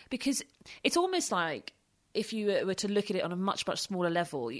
because 0.09 0.43
it's 0.83 0.97
almost 0.97 1.31
like 1.31 1.73
if 2.13 2.33
you 2.33 2.65
were 2.65 2.73
to 2.73 2.88
look 2.88 3.09
at 3.09 3.15
it 3.15 3.23
on 3.23 3.31
a 3.31 3.35
much 3.35 3.65
much 3.65 3.79
smaller 3.79 4.09
level 4.09 4.51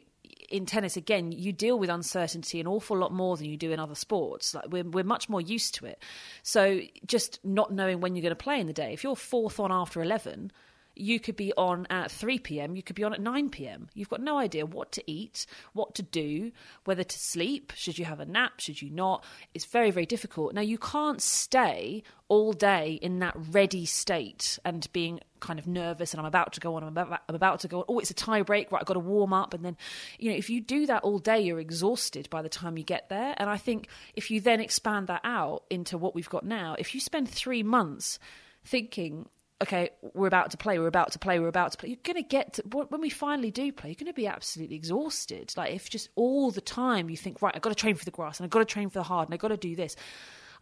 in 0.52 0.66
tennis 0.66 0.98
again 0.98 1.32
you 1.32 1.54
deal 1.54 1.80
with 1.80 1.90
uncertainty 1.90 2.60
an 2.60 2.68
awful 2.68 2.98
lot 2.98 3.12
more 3.12 3.38
than 3.38 3.48
you 3.48 3.58
do 3.58 3.72
in 3.72 3.80
other 3.80 3.96
sports. 3.96 4.54
Like 4.54 4.66
we're, 4.70 4.84
we're 4.84 5.04
much 5.04 5.30
more 5.30 5.42
used 5.42 5.76
to 5.76 5.86
it. 5.86 6.04
So 6.44 6.82
just 7.06 7.40
not 7.44 7.72
knowing 7.74 8.02
when 8.02 8.16
you're 8.16 8.22
going 8.22 8.32
to 8.32 8.36
play 8.36 8.60
in 8.60 8.68
the 8.68 8.74
day. 8.74 8.94
If 8.94 9.04
you're 9.04 9.16
fourth 9.16 9.60
on 9.60 9.72
after 9.72 10.02
11 10.02 10.52
you 10.96 11.20
could 11.20 11.36
be 11.36 11.54
on 11.54 11.88
at 11.90 12.12
3 12.12 12.40
p.m., 12.40 12.76
you 12.76 12.84
could 12.84 12.96
be 12.96 13.04
on 13.04 13.14
at 13.14 13.22
9 13.22 13.50
p.m. 13.50 13.88
You've 13.94 14.10
got 14.10 14.22
no 14.22 14.38
idea 14.38 14.66
what 14.66 14.92
to 14.94 15.12
eat, 15.12 15.46
what 15.74 15.96
to 15.96 16.04
do, 16.04 16.52
whether 16.86 17.04
to 17.04 17.20
sleep, 17.20 17.72
should 17.76 17.98
you 17.98 18.06
have 18.06 18.20
a 18.20 18.26
nap, 18.26 18.60
should 18.60 18.82
you 18.82 18.90
not. 18.90 19.24
It's 19.54 19.66
very, 19.66 19.92
very 19.92 20.06
difficult. 20.06 20.54
Now, 20.54 20.62
you 20.62 20.78
can't 20.78 21.22
stay 21.22 22.04
all 22.28 22.54
day 22.54 23.00
in 23.02 23.20
that 23.20 23.36
ready 23.36 23.86
state 23.86 24.58
and 24.64 24.88
being 24.94 25.20
kind 25.40 25.60
of 25.60 25.68
nervous 25.68 26.14
and 26.14 26.22
I'm 26.22 26.26
about 26.26 26.54
to 26.54 26.60
go 26.60 26.76
on, 26.76 26.84
I'm 26.84 26.90
about, 26.90 27.22
I'm 27.28 27.36
about 27.36 27.62
to 27.62 27.68
go 27.68 27.80
on. 27.80 27.86
Oh, 27.90 28.00
it's 28.00 28.12
a 28.12 28.14
tie 28.14 28.42
break, 28.44 28.72
right? 28.72 28.80
I've 28.80 28.86
got 28.86 28.94
to 28.94 29.00
warm 29.00 29.34
up. 29.34 29.54
And 29.54 29.66
then, 29.66 29.76
you 30.20 30.32
know, 30.32 30.38
if 30.38 30.50
you 30.50 30.62
do 30.62 30.86
that 30.86 31.04
all 31.04 31.20
day, 31.20 31.42
you're 31.42 31.60
exhausted 31.60 32.30
by 32.30 32.42
the 32.42 32.50
time 32.50 32.78
you 32.78 32.84
get 32.84 33.10
there. 33.10 33.34
And 33.38 33.50
I 33.50 33.58
think 33.58 33.88
if 34.16 34.32
you 34.32 34.40
then 34.40 34.62
expand 34.62 35.08
that 35.08 35.22
out 35.24 35.64
into 35.70 35.98
what 35.98 36.16
we've 36.16 36.30
got 36.30 36.46
now, 36.46 36.76
if 36.78 36.94
you 36.94 37.02
spend 37.02 37.30
three 37.30 37.64
months 37.64 38.20
thinking, 38.64 39.28
okay, 39.62 39.92
we're 40.14 40.28
about 40.28 40.52
to 40.52 40.58
play, 40.58 40.80
we're 40.80 40.88
about 40.88 41.12
to 41.12 41.20
play, 41.20 41.40
we're 41.40 41.48
about 41.48 41.72
to 41.72 41.78
play. 41.78 41.90
You're 41.90 42.00
going 42.04 42.22
to 42.22 42.28
get 42.28 42.54
to, 42.54 42.64
when 42.64 43.02
we 43.02 43.10
finally 43.10 43.52
do 43.52 43.72
play, 43.72 43.92
you're 43.92 43.96
going 43.96 44.08
to 44.08 44.14
be 44.14 44.28
absolutely 44.28 44.76
exhausted. 44.76 45.54
Like 45.56 45.74
if 45.74 45.90
just 45.90 46.10
all 46.16 46.52
the 46.52 46.62
time 46.62 47.10
you 47.10 47.18
think, 47.18 47.42
right, 47.42 47.56
I've 47.56 47.62
got 47.62 47.70
to 47.70 47.76
train 47.76 47.96
for 47.96 48.06
the 48.06 48.12
grass 48.12 48.40
and 48.40 48.46
I've 48.46 48.52
got 48.52 48.60
to 48.60 48.66
train 48.66 48.90
for 48.90 49.00
the 49.00 49.04
hard 49.04 49.28
and 49.28 49.34
I've 49.34 49.40
got 49.40 49.50
to 49.50 49.58
do 49.58 49.76
this. 49.76 49.96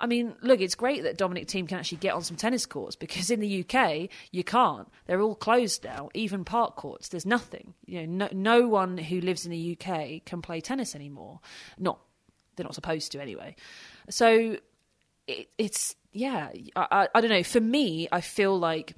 I 0.01 0.07
mean, 0.07 0.35
look, 0.41 0.61
it's 0.61 0.75
great 0.75 1.03
that 1.03 1.17
Dominic 1.17 1.47
Thiem 1.47 1.67
can 1.67 1.77
actually 1.77 1.97
get 1.97 2.13
on 2.13 2.23
some 2.23 2.37
tennis 2.37 2.65
courts 2.65 2.95
because 2.95 3.29
in 3.29 3.41
the 3.41 3.65
UK 3.65 4.09
you 4.31 4.43
can't. 4.43 4.87
They're 5.05 5.21
all 5.21 5.35
closed 5.35 5.83
now, 5.83 6.09
even 6.13 6.45
park 6.45 6.75
courts. 6.75 7.09
There's 7.09 7.25
nothing. 7.25 7.73
You 7.85 8.07
know, 8.07 8.27
no, 8.27 8.61
no 8.61 8.67
one 8.67 8.97
who 8.97 9.19
lives 9.19 9.45
in 9.45 9.51
the 9.51 9.77
UK 9.77 10.23
can 10.25 10.41
play 10.41 10.61
tennis 10.61 10.95
anymore. 10.95 11.41
Not 11.77 11.99
they're 12.55 12.65
not 12.65 12.75
supposed 12.75 13.13
to 13.13 13.21
anyway. 13.21 13.55
So 14.09 14.57
it, 15.29 15.49
it's 15.57 15.95
yeah, 16.11 16.49
I, 16.75 16.87
I, 16.91 17.07
I 17.15 17.21
don't 17.21 17.29
know. 17.29 17.43
For 17.43 17.61
me, 17.61 18.07
I 18.11 18.21
feel 18.21 18.57
like 18.57 18.95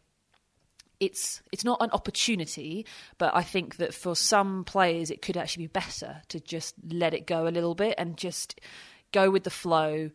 it's 0.99 1.41
it's 1.51 1.65
not 1.65 1.81
an 1.81 1.91
opportunity, 1.91 2.85
but 3.17 3.35
I 3.35 3.43
think 3.43 3.77
that 3.77 3.93
for 3.93 4.15
some 4.15 4.63
players 4.63 5.11
it 5.11 5.21
could 5.21 5.37
actually 5.37 5.65
be 5.65 5.73
better 5.73 6.21
to 6.29 6.39
just 6.39 6.75
let 6.89 7.13
it 7.13 7.27
go 7.27 7.47
a 7.47 7.49
little 7.49 7.75
bit 7.75 7.95
and 7.97 8.17
just 8.17 8.59
go 9.11 9.29
with 9.29 9.43
the 9.43 9.49
flow. 9.49 10.09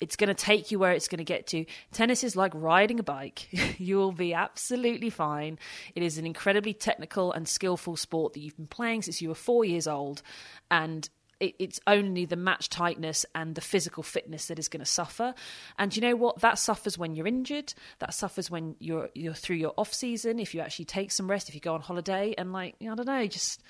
It's 0.00 0.16
going 0.16 0.28
to 0.28 0.34
take 0.34 0.70
you 0.70 0.78
where 0.78 0.92
it's 0.92 1.08
going 1.08 1.18
to 1.18 1.24
get 1.24 1.46
to. 1.48 1.66
Tennis 1.92 2.24
is 2.24 2.34
like 2.34 2.52
riding 2.54 2.98
a 2.98 3.02
bike. 3.02 3.48
you 3.78 3.98
will 3.98 4.12
be 4.12 4.32
absolutely 4.32 5.10
fine. 5.10 5.58
It 5.94 6.02
is 6.02 6.16
an 6.16 6.24
incredibly 6.24 6.72
technical 6.72 7.32
and 7.32 7.46
skillful 7.46 7.96
sport 7.96 8.32
that 8.32 8.40
you've 8.40 8.56
been 8.56 8.66
playing 8.66 9.02
since 9.02 9.20
you 9.20 9.28
were 9.28 9.34
four 9.34 9.66
years 9.66 9.86
old, 9.86 10.22
and 10.70 11.08
it, 11.40 11.54
it's 11.58 11.80
only 11.86 12.26
the 12.26 12.36
match 12.36 12.68
tightness 12.68 13.26
and 13.34 13.54
the 13.54 13.60
physical 13.60 14.02
fitness 14.02 14.46
that 14.46 14.58
is 14.58 14.68
going 14.68 14.80
to 14.84 14.90
suffer. 14.90 15.34
And 15.78 15.94
you 15.96 16.02
know 16.02 16.14
what? 16.14 16.40
That 16.40 16.58
suffers 16.58 16.98
when 16.98 17.14
you're 17.14 17.26
injured. 17.26 17.74
That 17.98 18.14
suffers 18.14 18.50
when 18.50 18.76
you're 18.78 19.08
you're 19.14 19.34
through 19.34 19.56
your 19.56 19.74
off 19.76 19.92
season. 19.92 20.38
If 20.38 20.54
you 20.54 20.60
actually 20.60 20.84
take 20.84 21.10
some 21.10 21.28
rest, 21.28 21.48
if 21.48 21.54
you 21.54 21.60
go 21.60 21.74
on 21.74 21.80
holiday, 21.80 22.34
and 22.36 22.52
like 22.52 22.76
I 22.80 22.94
don't 22.94 23.06
know, 23.06 23.26
just 23.26 23.62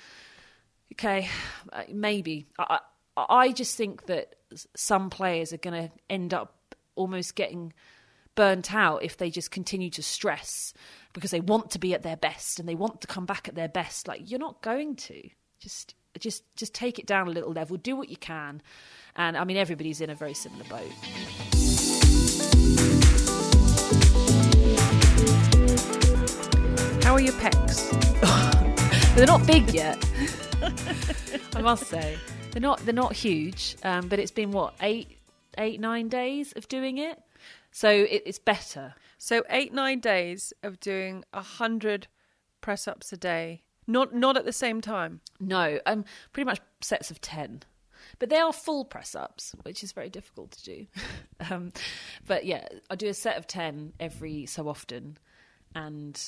okay, 0.92 1.28
maybe. 1.90 2.46
I 2.58 2.80
I 3.16 3.52
just 3.52 3.76
think 3.76 4.06
that 4.06 4.34
some 4.76 5.10
players 5.10 5.52
are 5.52 5.58
going 5.58 5.88
to 5.88 5.92
end 6.08 6.34
up 6.34 6.74
almost 6.96 7.34
getting 7.34 7.72
burnt 8.34 8.72
out 8.72 9.02
if 9.02 9.16
they 9.16 9.30
just 9.30 9.50
continue 9.50 9.90
to 9.90 10.02
stress 10.02 10.72
because 11.12 11.30
they 11.30 11.40
want 11.40 11.70
to 11.70 11.78
be 11.78 11.92
at 11.94 12.02
their 12.02 12.16
best 12.16 12.58
and 12.58 12.68
they 12.68 12.74
want 12.74 13.00
to 13.00 13.06
come 13.06 13.26
back 13.26 13.48
at 13.48 13.54
their 13.54 13.68
best. 13.68 14.08
Like 14.08 14.30
you're 14.30 14.40
not 14.40 14.62
going 14.62 14.96
to. 14.96 15.28
Just 15.58 15.94
just 16.18 16.44
just 16.56 16.74
take 16.74 16.98
it 16.98 17.06
down 17.06 17.28
a 17.28 17.30
little 17.30 17.52
level. 17.52 17.76
Do 17.76 17.96
what 17.96 18.08
you 18.08 18.16
can. 18.16 18.62
And 19.16 19.36
i 19.36 19.44
mean 19.44 19.56
everybody's 19.56 20.00
in 20.00 20.10
a 20.10 20.14
very 20.14 20.34
similar 20.34 20.64
boat. 20.64 20.90
How 27.02 27.14
are 27.14 27.20
your 27.20 27.34
pecs? 27.34 27.90
They're 29.14 29.26
not 29.26 29.46
big 29.46 29.72
yet. 29.74 29.98
I 31.56 31.62
must 31.62 31.86
say. 31.86 32.18
They're 32.52 32.60
not 32.60 32.78
they're 32.80 32.94
not 32.94 33.12
huge 33.12 33.76
um, 33.84 34.08
but 34.08 34.18
it's 34.18 34.30
been 34.30 34.50
what 34.50 34.74
eight 34.80 35.18
eight 35.58 35.80
nine 35.80 36.08
days 36.08 36.52
of 36.52 36.68
doing 36.68 36.98
it? 36.98 37.20
So 37.72 37.88
it, 37.88 38.22
it's 38.26 38.38
better. 38.38 38.94
So 39.18 39.44
eight 39.50 39.72
nine 39.72 40.00
days 40.00 40.52
of 40.62 40.80
doing 40.80 41.24
a 41.32 41.42
hundred 41.42 42.08
press 42.60 42.88
ups 42.88 43.12
a 43.12 43.16
day 43.16 43.62
not 43.86 44.14
not 44.14 44.36
at 44.36 44.44
the 44.44 44.52
same 44.52 44.80
time. 44.80 45.20
No, 45.38 45.78
um, 45.86 46.04
pretty 46.32 46.46
much 46.46 46.60
sets 46.80 47.10
of 47.10 47.20
ten, 47.20 47.62
but 48.18 48.28
they 48.28 48.38
are 48.38 48.52
full 48.52 48.84
press 48.84 49.14
ups, 49.14 49.54
which 49.62 49.82
is 49.82 49.92
very 49.92 50.08
difficult 50.08 50.52
to 50.52 50.64
do. 50.64 50.86
um, 51.50 51.72
but 52.26 52.44
yeah, 52.44 52.66
I 52.88 52.96
do 52.96 53.08
a 53.08 53.14
set 53.14 53.36
of 53.36 53.46
ten 53.46 53.92
every 54.00 54.46
so 54.46 54.68
often, 54.68 55.18
and 55.74 56.20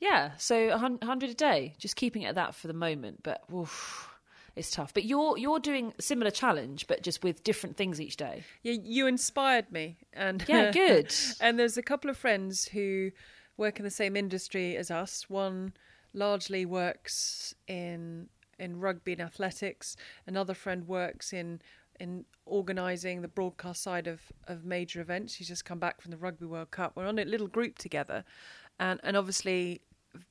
yeah, 0.00 0.32
so 0.36 0.68
a 0.68 0.78
hundred 0.78 1.30
a 1.30 1.34
day. 1.34 1.74
Just 1.78 1.96
keeping 1.96 2.22
it 2.22 2.28
at 2.28 2.34
that 2.36 2.54
for 2.54 2.66
the 2.66 2.74
moment, 2.74 3.22
but. 3.22 3.42
Oof, 3.52 4.14
it's 4.58 4.72
tough. 4.72 4.92
But 4.92 5.04
you're 5.04 5.38
you're 5.38 5.60
doing 5.60 5.94
a 5.98 6.02
similar 6.02 6.32
challenge, 6.32 6.88
but 6.88 7.02
just 7.02 7.22
with 7.22 7.44
different 7.44 7.76
things 7.76 8.00
each 8.00 8.16
day. 8.16 8.42
Yeah, 8.64 8.72
you 8.82 9.06
inspired 9.06 9.70
me, 9.70 9.98
and 10.12 10.44
yeah, 10.48 10.70
good. 10.72 11.14
and 11.40 11.58
there's 11.58 11.76
a 11.76 11.82
couple 11.82 12.10
of 12.10 12.16
friends 12.16 12.66
who 12.66 13.12
work 13.56 13.78
in 13.78 13.84
the 13.84 13.90
same 13.90 14.16
industry 14.16 14.76
as 14.76 14.90
us. 14.90 15.30
One 15.30 15.74
largely 16.12 16.64
works 16.66 17.54
in 17.66 18.28
in 18.58 18.80
rugby 18.80 19.12
and 19.12 19.22
athletics. 19.22 19.96
Another 20.26 20.54
friend 20.54 20.86
works 20.86 21.32
in 21.32 21.60
in 22.00 22.24
organising 22.46 23.22
the 23.22 23.28
broadcast 23.28 23.82
side 23.82 24.06
of, 24.06 24.20
of 24.46 24.64
major 24.64 25.00
events. 25.00 25.34
She's 25.34 25.48
just 25.48 25.64
come 25.64 25.80
back 25.80 26.00
from 26.00 26.12
the 26.12 26.16
Rugby 26.16 26.46
World 26.46 26.70
Cup. 26.70 26.92
We're 26.94 27.06
on 27.06 27.18
a 27.18 27.24
little 27.24 27.48
group 27.48 27.78
together, 27.78 28.24
and 28.78 29.00
and 29.02 29.16
obviously 29.16 29.82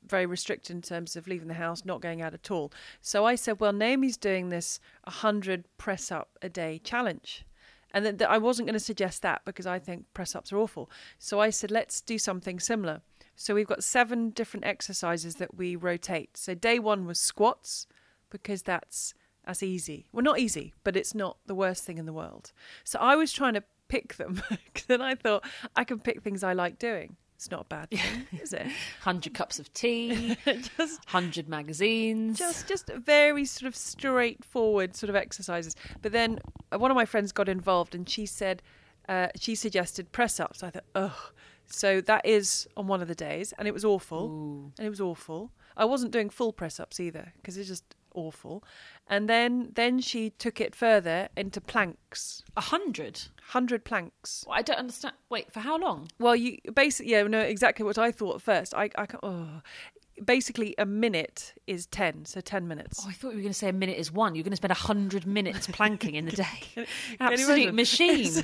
very 0.05 0.25
restricted 0.25 0.75
in 0.75 0.81
terms 0.81 1.15
of 1.15 1.27
leaving 1.27 1.47
the 1.47 1.53
house, 1.53 1.85
not 1.85 2.01
going 2.01 2.21
out 2.21 2.33
at 2.33 2.51
all. 2.51 2.71
So 3.01 3.25
I 3.25 3.35
said, 3.35 3.59
well, 3.59 3.73
Naomi's 3.73 4.17
doing 4.17 4.49
this 4.49 4.79
100 5.03 5.65
press 5.77 6.11
up 6.11 6.37
a 6.41 6.49
day 6.49 6.79
challenge. 6.83 7.45
And 7.91 8.05
then 8.05 8.27
I 8.27 8.37
wasn't 8.37 8.67
going 8.67 8.73
to 8.73 8.79
suggest 8.79 9.21
that 9.21 9.43
because 9.45 9.65
I 9.65 9.79
think 9.79 10.05
press 10.13 10.35
ups 10.35 10.51
are 10.51 10.57
awful. 10.57 10.89
So 11.19 11.39
I 11.39 11.51
said, 11.51 11.71
let's 11.71 12.01
do 12.01 12.17
something 12.17 12.59
similar. 12.59 13.01
So 13.39 13.53
we've 13.53 13.67
got 13.67 13.83
seven 13.83 14.31
different 14.31 14.65
exercises 14.65 15.35
that 15.35 15.55
we 15.55 15.75
rotate. 15.75 16.35
So 16.35 16.55
day 16.55 16.79
one 16.79 17.05
was 17.05 17.19
squats 17.19 17.85
because 18.31 18.63
that's 18.63 19.13
that's 19.45 19.63
easy. 19.63 20.07
Well, 20.11 20.23
not 20.23 20.39
easy, 20.39 20.73
but 20.83 20.97
it's 20.97 21.15
not 21.15 21.37
the 21.45 21.55
worst 21.55 21.85
thing 21.85 21.99
in 21.99 22.05
the 22.05 22.11
world. 22.11 22.51
So 22.83 22.99
I 22.99 23.15
was 23.15 23.31
trying 23.31 23.53
to 23.53 23.63
pick 23.87 24.15
them. 24.15 24.41
then 24.87 25.01
I 25.01 25.13
thought 25.15 25.45
I 25.75 25.83
can 25.83 25.99
pick 25.99 26.21
things 26.21 26.43
I 26.43 26.53
like 26.53 26.79
doing. 26.79 27.15
It's 27.35 27.51
not 27.51 27.61
a 27.61 27.65
bad 27.65 27.91
thing, 27.91 28.27
is 28.41 28.51
it? 28.51 28.65
Hundred 29.01 29.35
cups 29.35 29.59
of 29.59 29.71
tea, 29.75 30.35
just 30.77 31.05
hundred 31.05 31.47
magazines. 31.47 32.39
Just 32.39 32.67
just 32.67 32.87
very 32.91 33.45
sort 33.45 33.67
of 33.67 33.75
straightforward 33.75 34.95
sort 34.95 35.11
of 35.11 35.15
exercises. 35.15 35.75
But 36.01 36.11
then 36.11 36.39
uh, 36.73 36.79
one 36.79 36.89
of 36.89 36.95
my 36.95 37.05
friends 37.05 37.31
got 37.31 37.47
involved 37.47 37.93
and 37.93 38.09
she 38.09 38.25
said 38.25 38.63
uh, 39.07 39.27
she 39.35 39.53
suggested 39.53 40.11
press 40.11 40.39
ups. 40.39 40.63
I 40.63 40.71
thought, 40.71 40.85
oh, 40.95 41.29
so 41.67 42.01
that 42.01 42.25
is 42.25 42.67
on 42.75 42.87
one 42.87 43.01
of 43.01 43.07
the 43.07 43.15
days, 43.15 43.53
and 43.57 43.67
it 43.67 43.73
was 43.73 43.85
awful. 43.85 44.25
Ooh. 44.25 44.71
And 44.77 44.87
it 44.87 44.89
was 44.89 45.01
awful. 45.01 45.51
I 45.75 45.85
wasn't 45.85 46.11
doing 46.11 46.29
full 46.29 46.53
press 46.53 46.79
ups 46.79 46.99
either 46.99 47.33
because 47.37 47.57
it's 47.57 47.67
just 47.67 47.95
awful. 48.13 48.63
And 49.07 49.29
then 49.29 49.71
then 49.75 49.99
she 49.99 50.31
took 50.31 50.59
it 50.59 50.75
further 50.75 51.29
into 51.37 51.61
planks. 51.61 52.43
A 52.57 52.61
hundred. 52.61 53.21
Hundred 53.49 53.85
planks. 53.85 54.43
Well, 54.47 54.57
I 54.57 54.61
don't 54.61 54.79
understand. 54.79 55.13
Wait, 55.29 55.53
for 55.53 55.61
how 55.61 55.77
long? 55.77 56.09
Well, 56.19 56.35
you 56.35 56.57
basically 56.73 57.11
yeah, 57.11 57.23
no, 57.23 57.39
exactly 57.39 57.85
what 57.85 57.97
I 57.97 58.11
thought 58.11 58.35
at 58.35 58.41
first. 58.41 58.73
I 58.73 58.89
I 58.95 59.05
can't, 59.05 59.23
oh, 59.23 59.61
basically 60.23 60.75
a 60.77 60.85
minute 60.85 61.53
is 61.67 61.85
10 61.87 62.25
so 62.25 62.41
10 62.41 62.67
minutes. 62.67 63.01
Oh 63.03 63.09
i 63.09 63.13
thought 63.13 63.29
you 63.29 63.37
were 63.37 63.41
going 63.41 63.49
to 63.49 63.53
say 63.53 63.69
a 63.69 63.73
minute 63.73 63.97
is 63.97 64.11
one. 64.11 64.35
You're 64.35 64.43
going 64.43 64.51
to 64.51 64.57
spend 64.57 64.71
100 64.71 65.25
minutes 65.25 65.67
planking 65.71 66.15
in 66.15 66.25
the 66.25 66.31
day. 66.31 66.85
absolute 67.19 67.73
machine. 67.73 68.43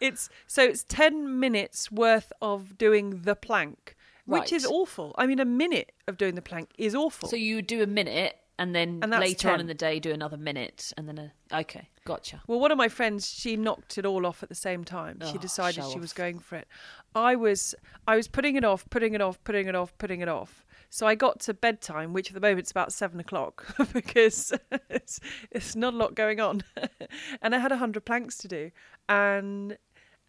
It's 0.00 0.28
so 0.46 0.62
it's 0.62 0.84
10 0.84 1.40
minutes 1.40 1.90
worth 1.90 2.32
of 2.40 2.78
doing 2.78 3.22
the 3.22 3.34
plank 3.34 3.96
which 4.26 4.52
is 4.52 4.64
awful. 4.64 5.14
I 5.18 5.26
mean 5.26 5.40
a 5.40 5.44
minute 5.44 5.92
of 6.06 6.16
doing 6.16 6.36
the 6.36 6.42
plank 6.42 6.70
is 6.78 6.94
awful. 6.94 7.28
So 7.28 7.36
you 7.36 7.62
do 7.62 7.82
a 7.82 7.86
minute 7.86 8.36
and 8.60 8.74
then 8.74 9.00
and 9.02 9.10
later 9.10 9.48
10. 9.48 9.54
on 9.54 9.60
in 9.60 9.66
the 9.66 9.74
day 9.74 9.98
do 9.98 10.12
another 10.12 10.36
minute 10.36 10.92
and 10.96 11.08
then 11.08 11.18
a 11.18 11.60
okay 11.60 11.88
gotcha. 12.10 12.42
Well 12.46 12.60
one 12.60 12.72
of 12.72 12.78
my 12.78 12.88
friends 12.88 13.32
she 13.32 13.56
knocked 13.56 13.96
it 13.98 14.04
all 14.04 14.26
off 14.26 14.42
at 14.42 14.48
the 14.48 14.54
same 14.54 14.84
time. 14.84 15.18
Oh, 15.20 15.30
she 15.30 15.38
decided 15.38 15.84
she 15.84 15.96
off. 15.96 16.00
was 16.00 16.12
going 16.12 16.38
for 16.38 16.56
it. 16.56 16.66
I 17.14 17.36
was 17.36 17.74
i 18.08 18.16
was 18.16 18.28
putting 18.28 18.56
it 18.56 18.64
off 18.64 18.88
putting 18.90 19.14
it 19.14 19.20
off 19.20 19.42
putting 19.44 19.68
it 19.68 19.74
off 19.74 19.96
putting 19.98 20.20
it 20.20 20.28
off. 20.28 20.64
So 20.88 21.06
i 21.06 21.14
got 21.14 21.38
to 21.40 21.54
bedtime 21.54 22.12
which 22.12 22.28
at 22.30 22.34
the 22.34 22.40
moment 22.40 22.60
it's 22.60 22.70
about 22.72 22.92
seven 22.92 23.20
o'clock 23.20 23.54
because 23.92 24.52
it's, 24.88 25.20
it's 25.52 25.76
not 25.76 25.94
a 25.94 25.96
lot 25.96 26.14
going 26.14 26.40
on. 26.40 26.62
And 27.42 27.54
i 27.54 27.58
had 27.58 27.72
a 27.72 27.76
hundred 27.76 28.04
planks 28.04 28.36
to 28.38 28.48
do. 28.48 28.70
And 29.08 29.76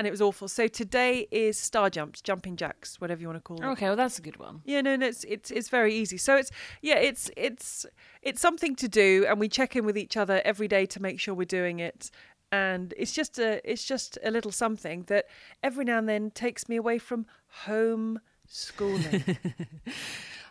and 0.01 0.07
it 0.07 0.09
was 0.09 0.19
awful. 0.19 0.47
So 0.47 0.67
today 0.67 1.27
is 1.29 1.59
star 1.59 1.91
jumps, 1.91 2.21
jumping 2.21 2.55
jacks, 2.55 2.99
whatever 2.99 3.21
you 3.21 3.27
want 3.27 3.37
to 3.37 3.41
call 3.43 3.57
them. 3.57 3.69
Okay, 3.69 3.85
well 3.85 3.95
that's 3.95 4.17
a 4.17 4.21
good 4.23 4.37
one. 4.37 4.61
Yeah, 4.65 4.81
no, 4.81 4.95
no, 4.95 5.05
it's 5.05 5.23
it's 5.25 5.51
it's 5.51 5.69
very 5.69 5.93
easy. 5.93 6.17
So 6.17 6.37
it's 6.37 6.49
yeah, 6.81 6.95
it's 6.95 7.29
it's 7.37 7.85
it's 8.23 8.41
something 8.41 8.75
to 8.77 8.87
do, 8.87 9.27
and 9.29 9.39
we 9.39 9.47
check 9.47 9.75
in 9.75 9.85
with 9.85 9.99
each 9.99 10.17
other 10.17 10.41
every 10.43 10.67
day 10.67 10.87
to 10.87 10.99
make 10.99 11.19
sure 11.19 11.35
we're 11.35 11.45
doing 11.45 11.77
it. 11.77 12.09
And 12.51 12.95
it's 12.97 13.11
just 13.11 13.37
a 13.37 13.61
it's 13.63 13.85
just 13.85 14.17
a 14.23 14.31
little 14.31 14.51
something 14.51 15.03
that 15.03 15.25
every 15.61 15.85
now 15.85 15.99
and 15.99 16.09
then 16.09 16.31
takes 16.31 16.67
me 16.67 16.77
away 16.77 16.97
from 16.97 17.27
home 17.65 18.19
schooling. 18.47 19.37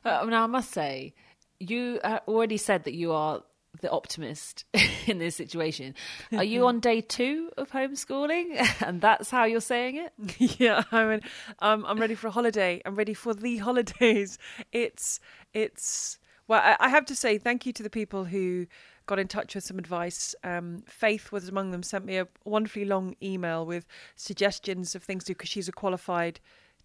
Uh, 0.02 0.24
now 0.24 0.44
I 0.44 0.46
must 0.46 0.70
say, 0.70 1.12
you 1.58 2.00
uh, 2.02 2.20
already 2.26 2.56
said 2.56 2.84
that 2.84 2.94
you 2.94 3.12
are 3.12 3.42
the 3.80 3.90
optimist 3.90 4.64
in 5.06 5.18
this 5.18 5.37
situation. 5.37 5.94
Are 6.33 6.44
you 6.44 6.66
on 6.68 6.80
day 6.80 7.00
two 7.00 7.50
of 7.56 7.70
homeschooling, 7.70 8.83
and 8.87 9.00
that's 9.00 9.30
how 9.30 9.44
you're 9.44 9.61
saying 9.61 9.96
it? 9.96 10.61
yeah, 10.61 10.83
I 10.92 11.04
mean, 11.04 11.20
um, 11.61 11.85
I'm 11.87 11.98
ready 11.98 12.14
for 12.14 12.28
a 12.28 12.30
holiday. 12.30 12.80
I'm 12.85 12.96
ready 12.96 13.14
for 13.14 13.35
the 13.35 13.59
holidays. 13.59 14.38
It's 14.72 15.20
it's 15.52 16.18
well, 16.48 16.61
I, 16.62 16.76
I 16.80 16.88
have 16.88 17.04
to 17.06 17.14
say 17.14 17.38
thank 17.38 17.66
you 17.66 17.72
to 17.74 17.83
the 17.83 17.90
people 17.90 18.24
who 18.24 18.66
got 19.06 19.18
in 19.18 19.28
touch 19.28 19.54
with 19.54 19.64
some 19.64 19.78
advice. 19.78 20.35
Um, 20.44 20.85
Faith 20.87 21.33
was 21.33 21.48
among 21.48 21.70
them. 21.70 21.83
Sent 21.83 22.04
me 22.04 22.18
a 22.18 22.28
wonderfully 22.44 22.85
long 22.85 23.16
email 23.22 23.66
with 23.66 23.87
suggestions 24.16 24.94
of 24.94 25.02
things 25.02 25.24
to 25.24 25.33
do 25.33 25.35
because 25.35 25.50
she's 25.50 25.68
a 25.68 25.72
qualified 25.72 26.40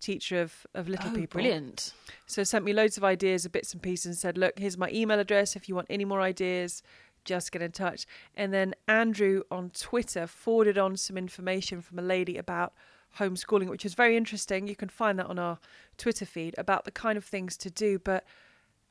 teacher 0.05 0.41
of, 0.41 0.65
of 0.73 0.87
little 0.87 1.11
Oh, 1.11 1.15
people. 1.15 1.39
brilliant! 1.41 1.93
So 2.27 2.43
sent 2.43 2.63
me 2.65 2.73
loads 2.73 2.97
of 2.97 3.03
ideas 3.03 3.45
of 3.45 3.51
bits 3.51 3.73
and 3.73 3.81
pieces 3.81 4.05
and 4.07 4.17
said, 4.17 4.37
look, 4.37 4.59
here's 4.59 4.77
my 4.77 4.89
email 4.91 5.19
address. 5.19 5.55
If 5.55 5.67
you 5.67 5.75
want 5.75 5.87
any 5.89 6.05
more 6.05 6.21
ideas, 6.21 6.81
just 7.23 7.51
get 7.51 7.61
in 7.61 7.71
touch. 7.71 8.05
And 8.35 8.53
then 8.53 8.75
Andrew 8.87 9.41
on 9.49 9.71
Twitter 9.71 10.27
forwarded 10.27 10.77
on 10.77 10.95
some 10.97 11.17
information 11.17 11.81
from 11.81 11.99
a 11.99 12.03
lady 12.03 12.37
about 12.37 12.73
homeschooling, 13.19 13.69
which 13.69 13.85
is 13.85 13.93
very 13.93 14.15
interesting. 14.17 14.67
You 14.67 14.75
can 14.75 14.89
find 14.89 15.17
that 15.19 15.27
on 15.27 15.39
our 15.39 15.57
Twitter 15.97 16.25
feed 16.25 16.53
about 16.57 16.83
the 16.85 16.91
kind 16.91 17.17
of 17.17 17.25
things 17.25 17.57
to 17.57 17.69
do. 17.71 17.97
But 17.99 18.25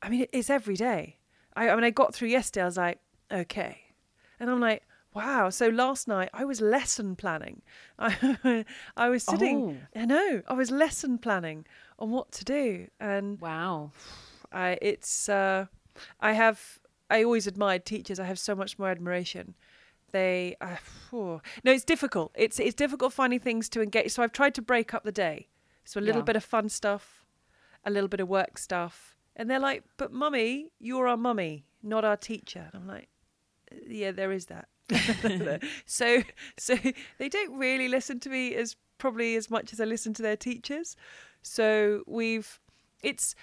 I 0.03 0.09
mean, 0.09 0.27
it's 0.33 0.51
every 0.51 0.77
day. 0.77 1.17
I, 1.57 1.69
I 1.71 1.75
mean, 1.75 1.85
I 1.85 1.91
got 1.91 2.15
through 2.15 2.29
yesterday, 2.29 2.63
I 2.63 2.67
was 2.67 2.77
like, 2.77 2.99
okay. 3.31 3.79
And 4.41 4.51
I'm 4.51 4.61
like, 4.61 4.83
wow. 5.15 5.51
So 5.51 5.69
last 5.69 6.09
night 6.09 6.31
I 6.33 6.45
was 6.45 6.61
lesson 6.61 7.17
planning. 7.17 7.63
I, 7.99 8.65
I 8.97 9.09
was 9.09 9.23
sitting, 9.23 9.87
I 9.95 10.05
know, 10.05 10.43
I 10.49 10.55
was 10.55 10.71
lesson 10.71 11.19
planning 11.19 11.67
on 11.99 12.11
what 12.11 12.33
to 12.33 12.45
do. 12.45 12.89
And 13.01 13.41
Wow. 13.41 13.93
I 14.53 14.79
it's 14.83 15.29
uh, 15.29 15.67
I 16.21 16.33
have 16.33 16.79
I 17.11 17.23
always 17.23 17.47
admired 17.47 17.85
teachers. 17.85 18.19
I 18.19 18.25
have 18.25 18.39
so 18.39 18.55
much 18.55 18.79
more 18.79 18.89
admiration. 18.89 19.55
They 20.13 20.57
uh, 20.61 20.77
no, 21.13 21.41
it's 21.65 21.85
difficult. 21.85 22.33
It's 22.35 22.61
it's 22.61 22.75
difficult 22.75 23.13
finding 23.13 23.41
things 23.41 23.69
to 23.71 23.83
engage. 23.83 24.13
So 24.13 24.23
I've 24.23 24.33
tried 24.33 24.55
to 24.55 24.63
break 24.63 24.95
up 24.95 25.05
the 25.05 25.13
day. 25.13 25.49
So 25.85 26.01
a 26.01 26.03
little 26.03 26.21
Yeah. 26.21 26.25
bit 26.25 26.37
of 26.37 26.45
fun 26.45 26.69
stuff, 26.69 27.25
a 27.85 27.91
little 27.91 28.09
bit 28.09 28.21
of 28.21 28.29
work 28.29 28.57
stuff, 28.59 29.17
and 29.37 29.51
they're 29.51 29.61
like, 29.61 29.83
"But 29.97 30.13
mummy, 30.13 30.71
you're 30.79 31.09
our 31.09 31.17
mummy, 31.17 31.67
not 31.83 32.05
our 32.05 32.17
teacher." 32.17 32.71
And 32.73 32.83
I'm 32.83 32.89
like, 32.89 33.09
"Yeah, 33.87 34.13
there 34.13 34.33
is 34.33 34.47
that." 34.47 34.69
so 35.87 36.23
so 36.59 36.77
they 37.19 37.29
don't 37.29 37.57
really 37.57 37.89
listen 37.89 38.21
to 38.21 38.29
me 38.29 38.55
as 38.55 38.77
probably 38.99 39.37
as 39.37 39.51
much 39.51 39.73
as 39.73 39.81
I 39.81 39.85
listen 39.85 40.15
to 40.15 40.23
their 40.23 40.37
teachers. 40.37 40.97
So 41.43 42.03
we've 42.07 42.61
it's 43.03 43.35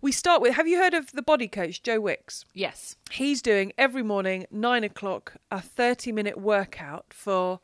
we 0.00 0.12
start 0.12 0.40
with 0.40 0.54
have 0.54 0.68
you 0.68 0.78
heard 0.78 0.94
of 0.94 1.12
the 1.12 1.22
body 1.22 1.48
coach 1.48 1.82
Joe 1.82 2.00
Wicks? 2.00 2.44
Yes. 2.54 2.96
He's 3.10 3.42
doing 3.42 3.72
every 3.76 4.02
morning 4.02 4.46
nine 4.50 4.84
o'clock 4.84 5.34
a 5.50 5.60
thirty 5.60 6.12
minute 6.12 6.38
workout 6.38 7.06
for 7.10 7.60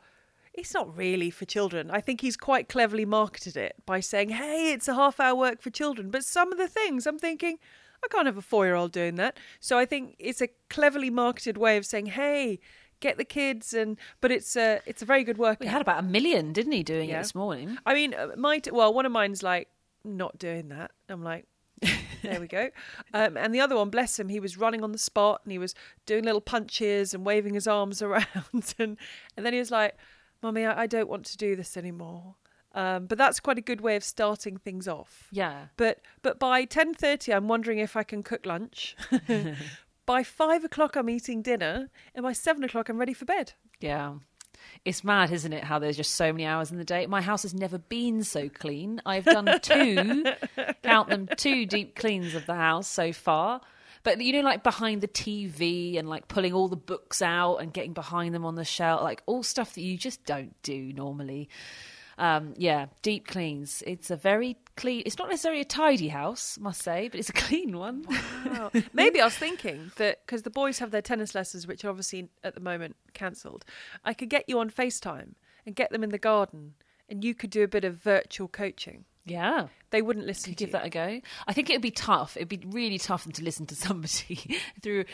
it's 0.53 0.73
not 0.73 0.97
really 0.97 1.29
for 1.29 1.45
children. 1.45 1.91
I 1.91 2.01
think 2.01 2.21
he's 2.21 2.35
quite 2.35 2.67
cleverly 2.67 3.05
marketed 3.05 3.55
it 3.55 3.75
by 3.85 3.99
saying, 3.99 4.29
"Hey, 4.29 4.73
it's 4.73 4.87
a 4.87 4.95
half 4.95 5.19
hour 5.19 5.35
work 5.35 5.61
for 5.61 5.69
children." 5.69 6.09
But 6.09 6.25
some 6.25 6.51
of 6.51 6.57
the 6.57 6.67
things 6.67 7.05
I'm 7.05 7.19
thinking, 7.19 7.59
I 8.03 8.07
can't 8.07 8.25
have 8.25 8.37
a 8.37 8.41
four 8.41 8.65
year 8.65 8.73
old 8.73 8.91
doing 8.91 9.15
that. 9.15 9.37
So 9.59 9.77
I 9.77 9.85
think 9.85 10.15
it's 10.17 10.41
a 10.41 10.49
cleverly 10.69 11.11
marketed 11.11 11.57
way 11.57 11.77
of 11.77 11.85
saying, 11.85 12.07
"Hey, 12.07 12.59
get 12.99 13.17
the 13.17 13.25
kids," 13.25 13.73
and 13.73 13.97
but 14.21 14.31
it's 14.31 14.55
a 14.55 14.81
it's 14.85 15.01
a 15.01 15.05
very 15.05 15.23
good 15.23 15.37
workout. 15.37 15.59
We 15.61 15.67
had 15.67 15.81
about 15.81 15.99
a 15.99 16.03
million, 16.03 16.53
didn't 16.53 16.71
he, 16.73 16.83
doing 16.83 17.09
Yeah. 17.09 17.19
it 17.19 17.23
this 17.23 17.35
morning? 17.35 17.77
I 17.85 17.93
mean, 17.93 18.13
uh, 18.13 18.29
my 18.37 18.59
t- 18.59 18.71
well, 18.71 18.93
one 18.93 19.05
of 19.05 19.11
mine's 19.11 19.43
like 19.43 19.69
not 20.03 20.37
doing 20.37 20.69
that. 20.69 20.91
I'm 21.09 21.23
like, 21.23 21.45
there 22.23 22.39
we 22.39 22.47
go. 22.47 22.69
Um, 23.13 23.37
and 23.37 23.53
the 23.55 23.59
other 23.61 23.75
one, 23.75 23.89
bless 23.89 24.19
him, 24.19 24.27
he 24.29 24.39
was 24.39 24.57
running 24.57 24.83
on 24.83 24.91
the 24.91 24.97
spot 24.97 25.41
and 25.43 25.51
he 25.51 25.57
was 25.57 25.73
doing 26.05 26.23
little 26.23 26.41
punches 26.41 27.13
and 27.13 27.25
waving 27.25 27.53
his 27.53 27.67
arms 27.67 28.01
around, 28.07 28.25
and 28.79 28.97
and 29.35 29.45
then 29.45 29.53
he 29.53 29.59
was 29.59 29.71
like, 29.71 29.95
"Mummy, 30.43 30.65
I, 30.65 30.83
I 30.83 30.87
don't 30.87 31.07
want 31.09 31.25
to 31.27 31.37
do 31.37 31.55
this 31.55 31.77
anymore." 31.77 32.35
Um, 32.75 33.07
but 33.07 33.17
that's 33.17 33.39
quite 33.39 33.57
a 33.57 33.61
good 33.61 33.81
way 33.81 33.95
of 33.95 34.03
starting 34.03 34.57
things 34.57 34.87
off. 34.87 35.29
Yeah. 35.31 35.67
But 35.77 35.99
but 36.21 36.37
by 36.37 36.65
ten 36.65 36.93
thirty, 36.93 37.33
I'm 37.33 37.47
wondering 37.47 37.79
if 37.79 37.95
I 37.95 38.03
can 38.03 38.21
cook 38.23 38.45
lunch. 38.45 38.95
by 40.07 40.23
five 40.23 40.63
o'clock, 40.63 40.95
I'm 40.95 41.09
eating 41.09 41.43
dinner, 41.43 41.91
and 42.15 42.23
by 42.23 42.33
seven 42.33 42.63
o'clock, 42.63 42.89
I'm 42.89 42.97
ready 42.97 43.13
for 43.13 43.25
bed. 43.25 43.53
Yeah. 43.79 44.15
It's 44.85 45.03
mad, 45.03 45.31
isn't 45.31 45.53
it? 45.53 45.63
How 45.63 45.77
there's 45.77 45.97
just 45.97 46.15
so 46.15 46.31
many 46.31 46.45
hours 46.45 46.71
in 46.71 46.77
the 46.77 46.83
day. 46.83 47.05
My 47.05 47.21
house 47.21 47.43
has 47.43 47.53
never 47.53 47.77
been 47.77 48.23
so 48.23 48.49
clean. 48.49 49.01
I've 49.05 49.25
done 49.25 49.59
two, 49.61 50.23
count 50.83 51.09
them, 51.09 51.29
two 51.37 51.65
deep 51.65 51.95
cleans 51.95 52.33
of 52.33 52.45
the 52.45 52.55
house 52.55 52.87
so 52.87 53.13
far. 53.13 53.61
But 54.03 54.21
you 54.21 54.33
know, 54.33 54.41
like 54.41 54.63
behind 54.63 55.01
the 55.01 55.07
TV 55.07 55.99
and 55.99 56.09
like 56.09 56.27
pulling 56.27 56.53
all 56.53 56.69
the 56.69 56.77
books 56.77 57.21
out 57.21 57.57
and 57.57 57.73
getting 57.73 57.93
behind 57.93 58.33
them 58.33 58.45
on 58.45 58.55
the 58.55 58.65
shelf, 58.65 59.03
like 59.03 59.21
all 59.25 59.43
stuff 59.43 59.75
that 59.75 59.81
you 59.81 59.97
just 59.97 60.25
don't 60.25 60.55
do 60.63 60.93
normally. 60.93 61.49
Um, 62.17 62.53
yeah, 62.57 62.87
deep 63.01 63.27
cleans. 63.27 63.83
It's 63.85 64.09
a 64.09 64.15
very 64.15 64.57
clean. 64.77 65.03
It's 65.05 65.17
not 65.17 65.29
necessarily 65.29 65.61
a 65.61 65.65
tidy 65.65 66.07
house, 66.07 66.57
must 66.59 66.81
say, 66.81 67.09
but 67.09 67.19
it's 67.19 67.29
a 67.29 67.33
clean 67.47 67.77
one. 67.77 68.05
Wow. 68.45 68.71
Maybe 68.93 69.19
I 69.19 69.25
was 69.25 69.35
thinking 69.35 69.91
that 69.97 70.25
because 70.25 70.43
the 70.43 70.49
boys 70.49 70.79
have 70.79 70.91
their 70.91 71.01
tennis 71.01 71.35
lessons, 71.35 71.67
which 71.67 71.83
are 71.83 71.89
obviously 71.89 72.29
at 72.43 72.53
the 72.55 72.61
moment 72.61 72.95
cancelled, 73.13 73.65
I 74.05 74.13
could 74.13 74.29
get 74.29 74.45
you 74.47 74.59
on 74.59 74.69
FaceTime 74.69 75.33
and 75.65 75.75
get 75.75 75.91
them 75.91 76.03
in 76.03 76.11
the 76.11 76.17
garden, 76.17 76.75
and 77.09 77.23
you 77.23 77.35
could 77.35 77.49
do 77.49 77.63
a 77.63 77.67
bit 77.67 77.83
of 77.83 77.95
virtual 77.95 78.47
coaching. 78.47 79.03
yeah. 79.25 79.67
They 79.89 80.01
wouldn't 80.01 80.25
listen 80.25 80.51
Could 80.51 80.57
to 80.57 80.63
give 80.65 80.69
you. 80.69 80.73
that 80.73 80.85
a 80.85 80.89
go. 80.89 81.21
I 81.47 81.53
think 81.53 81.69
it 81.69 81.73
would 81.73 81.81
be 81.81 81.91
tough. 81.91 82.35
It'd 82.35 82.49
be 82.49 82.61
really 82.67 82.97
tough 82.99 83.23
to 83.31 83.41
listen 83.43 83.65
to 83.67 83.75
somebody 83.87 84.59
through 84.83 85.05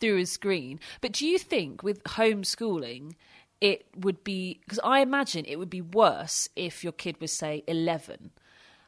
through 0.00 0.18
a 0.20 0.24
screen. 0.24 0.80
But 1.02 1.12
do 1.12 1.26
you 1.26 1.38
think 1.38 1.82
with 1.82 2.02
homeschooling 2.04 3.12
it 3.60 3.84
would 3.94 4.24
be 4.24 4.58
because 4.64 4.80
I 4.82 5.00
imagine 5.00 5.44
it 5.46 5.56
would 5.58 5.68
be 5.70 5.82
worse 5.82 6.48
if 6.56 6.82
your 6.82 6.92
kid 6.94 7.20
was 7.20 7.32
say 7.36 7.62
11 7.68 8.30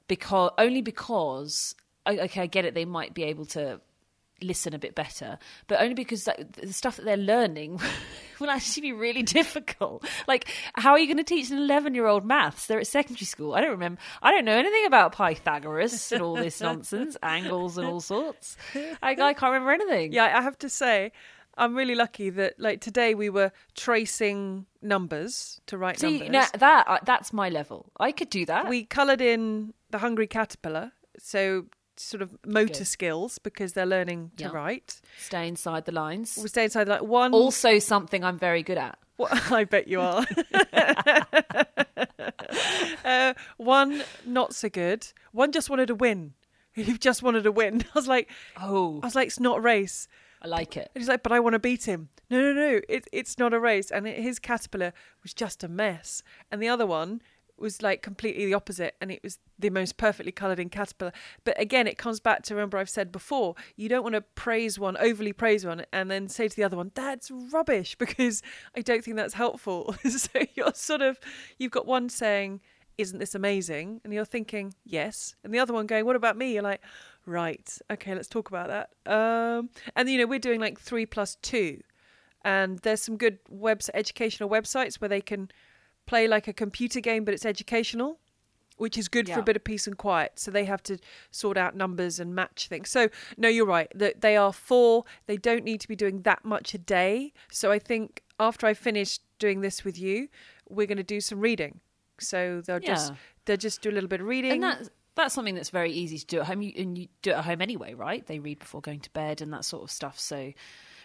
because 0.08 0.50
only 0.58 0.82
because 0.82 1.74
okay 2.06 2.42
I 2.42 2.46
get 2.46 2.64
it 2.64 2.74
they 2.74 2.84
might 2.84 3.14
be 3.14 3.24
able 3.24 3.46
to 3.46 3.80
listen 4.42 4.74
a 4.74 4.78
bit 4.78 4.94
better 4.94 5.38
but 5.68 5.80
only 5.80 5.94
because 5.94 6.24
that, 6.24 6.52
the 6.54 6.72
stuff 6.72 6.96
that 6.96 7.04
they're 7.04 7.16
learning 7.16 7.80
will 8.40 8.50
actually 8.50 8.82
be 8.82 8.92
really 8.92 9.22
difficult. 9.38 10.04
Like 10.26 10.48
how 10.74 10.92
are 10.92 10.98
you 10.98 11.06
going 11.06 11.18
to 11.18 11.24
teach 11.24 11.50
an 11.50 11.58
11 11.58 11.94
year 11.94 12.06
old 12.06 12.24
maths? 12.24 12.66
They're 12.66 12.80
at 12.80 12.86
secondary 12.86 13.26
school. 13.26 13.54
I 13.54 13.60
don't 13.60 13.70
remember 13.70 14.00
i 14.22 14.30
don't 14.30 14.44
know 14.44 14.56
anything 14.56 14.86
about 14.86 15.12
pythagoras 15.16 16.12
and 16.12 16.22
all 16.22 16.34
this 16.34 16.60
nonsense 16.60 17.16
angles 17.22 17.78
and 17.78 17.86
all 17.86 18.00
sorts. 18.00 18.56
I, 18.74 19.12
I 19.12 19.34
can't 19.34 19.52
remember 19.52 19.72
anything. 19.72 20.12
Yeah, 20.12 20.36
I 20.36 20.42
have 20.42 20.58
to 20.58 20.68
say, 20.68 21.12
I'm 21.56 21.74
really 21.74 21.94
lucky 21.94 22.30
that 22.30 22.58
like 22.58 22.80
today 22.80 23.14
we 23.14 23.30
were 23.30 23.52
tracing 23.74 24.66
numbers 24.82 25.60
to 25.66 25.78
write 25.78 25.98
see 26.00 26.18
numbers. 26.18 26.30
now 26.30 26.46
that 26.58 26.84
uh, 26.88 26.98
that's 27.04 27.32
my 27.32 27.48
level. 27.48 27.90
I 27.98 28.12
could 28.12 28.30
do 28.30 28.44
that. 28.46 28.68
We 28.68 28.84
coloured 28.84 29.20
in 29.20 29.72
the 29.94 29.98
hungry 30.00 30.26
caterpillar, 30.26 30.90
so 31.18 31.66
sort 31.96 32.20
of 32.20 32.36
motor 32.44 32.78
Good. 32.82 32.86
skills 32.88 33.38
because 33.38 33.74
they're 33.74 33.86
learning 33.96 34.32
to 34.38 34.44
Yeah. 34.44 34.50
write. 34.50 35.00
stay 35.18 35.46
inside 35.46 35.84
the 35.84 35.92
lines 35.92 36.36
We 36.42 36.48
stay 36.48 36.64
inside 36.64 36.88
like 36.88 37.02
one. 37.02 37.32
also 37.32 37.78
something 37.78 38.24
i'm 38.24 38.36
very 38.36 38.64
good 38.64 38.78
at 38.88 38.98
What, 39.16 39.30
I 39.60 39.62
bet 39.62 39.86
you 39.86 40.00
are. 40.00 40.26
uh, 43.04 43.34
one 43.56 44.02
not 44.26 44.54
so 44.54 44.68
good. 44.68 45.06
One 45.30 45.52
just 45.52 45.70
wanted 45.70 45.86
to 45.86 45.94
win. 45.94 46.34
He 46.72 46.98
just 46.98 47.22
wanted 47.22 47.44
to 47.44 47.52
win. 47.52 47.82
I 47.94 47.96
was 48.00 48.08
like, 48.08 48.28
oh 48.60 48.98
I 49.00 49.06
was 49.06 49.14
like, 49.14 49.28
it's 49.28 49.38
not 49.38 49.58
a 49.58 49.60
race. 49.60 50.08
i 50.42 50.48
like 50.48 50.76
it 50.76 50.90
And 50.92 51.00
he's 51.00 51.08
like, 51.08 51.22
but 51.22 51.30
I 51.30 51.38
want 51.38 51.52
to 51.54 51.60
beat 51.60 51.84
him. 51.84 52.08
No, 52.30 52.40
no, 52.40 52.52
no. 52.52 52.80
It, 52.88 53.06
it's 53.12 53.38
not 53.38 53.54
a 53.54 53.60
race. 53.60 53.92
And 53.92 54.08
it, 54.08 54.18
his 54.18 54.40
caterpillar 54.40 54.92
was 55.22 55.32
just 55.32 55.62
a 55.62 55.68
mess. 55.68 56.24
And 56.50 56.60
the 56.60 56.66
other 56.74 56.86
one 57.00 57.22
was 57.58 57.82
like 57.82 58.02
completely 58.02 58.46
the 58.46 58.54
opposite. 58.54 58.94
And 59.00 59.10
it 59.10 59.22
was 59.22 59.38
the 59.58 59.70
most 59.70 59.96
perfectly 59.96 60.32
coloured 60.32 60.60
in 60.60 60.68
caterpillar. 60.68 61.12
But 61.44 61.60
again, 61.60 61.86
it 61.86 61.98
comes 61.98 62.20
back 62.20 62.42
to 62.44 62.54
remember 62.54 62.78
I've 62.78 62.90
said 62.90 63.12
before, 63.12 63.54
you 63.76 63.88
don't 63.88 64.02
want 64.02 64.14
to 64.14 64.20
praise 64.20 64.78
one, 64.78 64.96
overly 64.96 65.32
praise 65.32 65.64
one, 65.64 65.84
and 65.92 66.10
then 66.10 66.28
say 66.28 66.48
to 66.48 66.56
the 66.56 66.64
other 66.64 66.76
one, 66.76 66.90
that's 66.94 67.30
rubbish, 67.30 67.94
because 67.98 68.42
I 68.76 68.80
don't 68.80 69.04
think 69.04 69.16
that's 69.16 69.34
helpful. 69.34 69.94
so 70.08 70.40
you're 70.54 70.74
sort 70.74 71.02
of, 71.02 71.18
you've 71.58 71.72
got 71.72 71.86
one 71.86 72.08
saying, 72.08 72.60
isn't 72.98 73.18
this 73.18 73.34
amazing? 73.34 74.00
And 74.04 74.12
you're 74.12 74.24
thinking, 74.24 74.74
yes. 74.84 75.34
And 75.42 75.52
the 75.52 75.58
other 75.58 75.72
one 75.72 75.86
going, 75.86 76.04
what 76.04 76.16
about 76.16 76.36
me? 76.36 76.54
You're 76.54 76.62
like, 76.62 76.80
right, 77.26 77.78
okay, 77.90 78.14
let's 78.14 78.28
talk 78.28 78.48
about 78.48 78.68
that. 78.68 79.12
Um, 79.12 79.70
and 79.96 80.08
you 80.08 80.18
know, 80.18 80.26
we're 80.26 80.38
doing 80.38 80.60
like 80.60 80.78
three 80.78 81.06
plus 81.06 81.36
two, 81.36 81.80
and 82.44 82.78
there's 82.80 83.02
some 83.02 83.16
good 83.16 83.38
webs 83.48 83.90
educational 83.94 84.48
websites 84.48 84.96
where 84.96 85.08
they 85.08 85.20
can 85.20 85.50
play 86.06 86.28
like 86.28 86.48
a 86.48 86.52
computer 86.52 87.00
game, 87.00 87.24
but 87.24 87.34
it's 87.34 87.44
educational, 87.44 88.18
which 88.76 88.98
is 88.98 89.08
good 89.08 89.28
for 89.28 89.40
a 89.40 89.42
bit 89.42 89.56
of 89.56 89.64
peace 89.64 89.86
and 89.86 89.96
quiet. 89.96 90.32
So 90.36 90.50
they 90.50 90.64
have 90.64 90.82
to 90.84 90.98
sort 91.30 91.56
out 91.56 91.76
numbers 91.76 92.18
and 92.18 92.34
match 92.34 92.68
things. 92.68 92.90
So 92.90 93.08
no, 93.36 93.48
you're 93.48 93.66
right. 93.66 93.90
That 93.94 94.20
they 94.20 94.36
are 94.36 94.52
four. 94.52 95.04
They 95.26 95.36
don't 95.36 95.64
need 95.64 95.80
to 95.80 95.88
be 95.88 95.96
doing 95.96 96.22
that 96.22 96.44
much 96.44 96.74
a 96.74 96.78
day. 96.78 97.32
So 97.50 97.70
I 97.70 97.78
think 97.78 98.22
after 98.40 98.66
I 98.66 98.74
finish 98.74 99.20
doing 99.38 99.60
this 99.60 99.84
with 99.84 99.98
you, 99.98 100.28
we're 100.68 100.86
going 100.86 100.98
to 100.98 101.02
do 101.02 101.20
some 101.20 101.40
reading. 101.40 101.80
So 102.18 102.62
they'll 102.64 102.80
just 102.80 103.12
they'll 103.44 103.56
just 103.56 103.82
do 103.82 103.90
a 103.90 103.92
little 103.92 104.08
bit 104.08 104.20
of 104.20 104.26
reading. 104.26 104.52
And 104.52 104.62
that's 104.62 104.90
that's 105.14 105.34
something 105.34 105.54
that's 105.54 105.70
very 105.70 105.92
easy 105.92 106.18
to 106.18 106.26
do 106.26 106.40
at 106.40 106.46
home. 106.46 106.62
You, 106.62 106.72
and 106.76 106.98
you 106.98 107.08
do 107.22 107.30
it 107.30 107.34
at 107.34 107.44
home 107.44 107.60
anyway, 107.62 107.94
right? 107.94 108.26
They 108.26 108.38
read 108.40 108.58
before 108.58 108.80
going 108.80 109.00
to 109.00 109.10
bed 109.10 109.40
and 109.40 109.52
that 109.52 109.64
sort 109.64 109.84
of 109.84 109.90
stuff. 109.90 110.18
So 110.18 110.52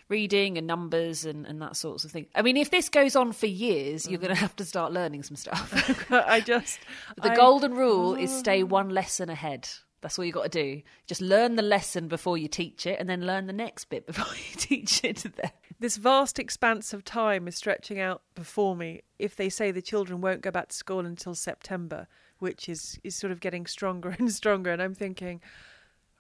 reading 0.10 0.58
and 0.58 0.68
numbers 0.68 1.24
and, 1.24 1.46
and 1.46 1.62
that 1.62 1.76
sorts 1.76 2.04
of 2.04 2.12
thing. 2.12 2.26
I 2.36 2.42
mean, 2.42 2.58
if 2.58 2.72
this 2.72 2.90
goes 2.90 3.16
on 3.16 3.32
for 3.32 3.46
years, 3.46 4.10
you're 4.10 4.20
going 4.20 4.34
to 4.34 4.40
have 4.40 4.56
to 4.58 4.66
start 4.66 4.92
learning 4.92 5.24
some 5.24 5.36
stuff. 5.38 6.12
I 6.12 6.42
just 6.42 6.80
the 7.22 7.32
I- 7.32 7.36
golden 7.36 7.74
rule 7.76 8.16
is 8.16 8.36
stay 8.36 8.64
one 8.64 8.90
lesson 8.90 9.30
ahead. 9.30 9.70
That's 10.02 10.18
all 10.18 10.24
you 10.24 10.32
got 10.32 10.44
to 10.44 10.64
do. 10.64 10.82
Just 11.08 11.22
learn 11.22 11.58
the 11.58 11.62
lesson 11.62 12.08
before 12.08 12.38
you 12.38 12.48
teach 12.48 12.86
it, 12.86 12.98
and 13.02 13.10
then 13.10 13.26
learn 13.26 13.48
the 13.48 13.54
next 13.54 13.86
bit 13.86 14.06
before 14.08 14.34
you 14.34 14.56
teach 14.56 15.04
it 15.04 15.18
to 15.18 15.30
them. 15.30 15.52
this 15.80 15.98
vast 15.98 16.40
expanse 16.40 16.94
of 16.94 17.04
time 17.04 17.48
is 17.48 17.56
stretching 17.56 18.00
out 18.00 18.22
before 18.34 18.76
me 18.76 19.02
if 19.18 19.36
they 19.36 19.50
say 19.50 19.72
the 19.72 19.82
children 19.82 20.22
won't 20.22 20.42
go 20.42 20.52
back 20.52 20.70
to 20.70 20.76
school 20.76 21.06
until 21.06 21.36
September, 21.36 22.08
which 22.40 22.70
is, 22.70 22.98
is 23.04 23.14
sort 23.16 23.32
of 23.32 23.42
getting 23.42 23.66
stronger 23.68 24.10
and 24.20 24.32
stronger. 24.32 24.72
And 24.72 24.82
I'm 24.82 24.96
thinking, 24.96 25.42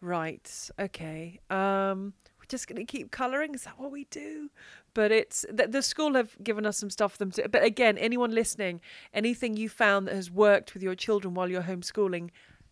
right, 0.02 0.70
okay, 0.78 1.40
um, 1.50 2.14
just 2.50 2.68
going 2.68 2.78
to 2.78 2.86
keep 2.86 3.12
colouring. 3.12 3.56
Is 3.56 3.64
that 3.64 3.80
what 3.80 3.92
we 3.92 4.06
do? 4.06 4.50
But 4.94 5.12
it's 5.12 5.46
the, 5.52 5.68
the 5.68 5.82
school 5.82 6.16
have 6.16 6.36
given 6.44 6.66
us 6.66 6.78
some 6.78 6.90
stuff 6.90 7.14
for 7.14 7.18
them 7.20 7.32
to. 7.32 7.48
But 7.48 7.64
again, 7.64 7.98
anyone 7.98 8.32
listening, 8.32 8.82
anything 9.14 9.56
you 9.56 9.70
found 9.70 10.08
that 10.08 10.16
has 10.16 10.30
worked 10.30 10.74
with 10.74 10.84
your 10.84 10.96
children 10.96 11.34
while 11.34 11.50
you're 11.50 11.62
homeschooling, 11.64 12.32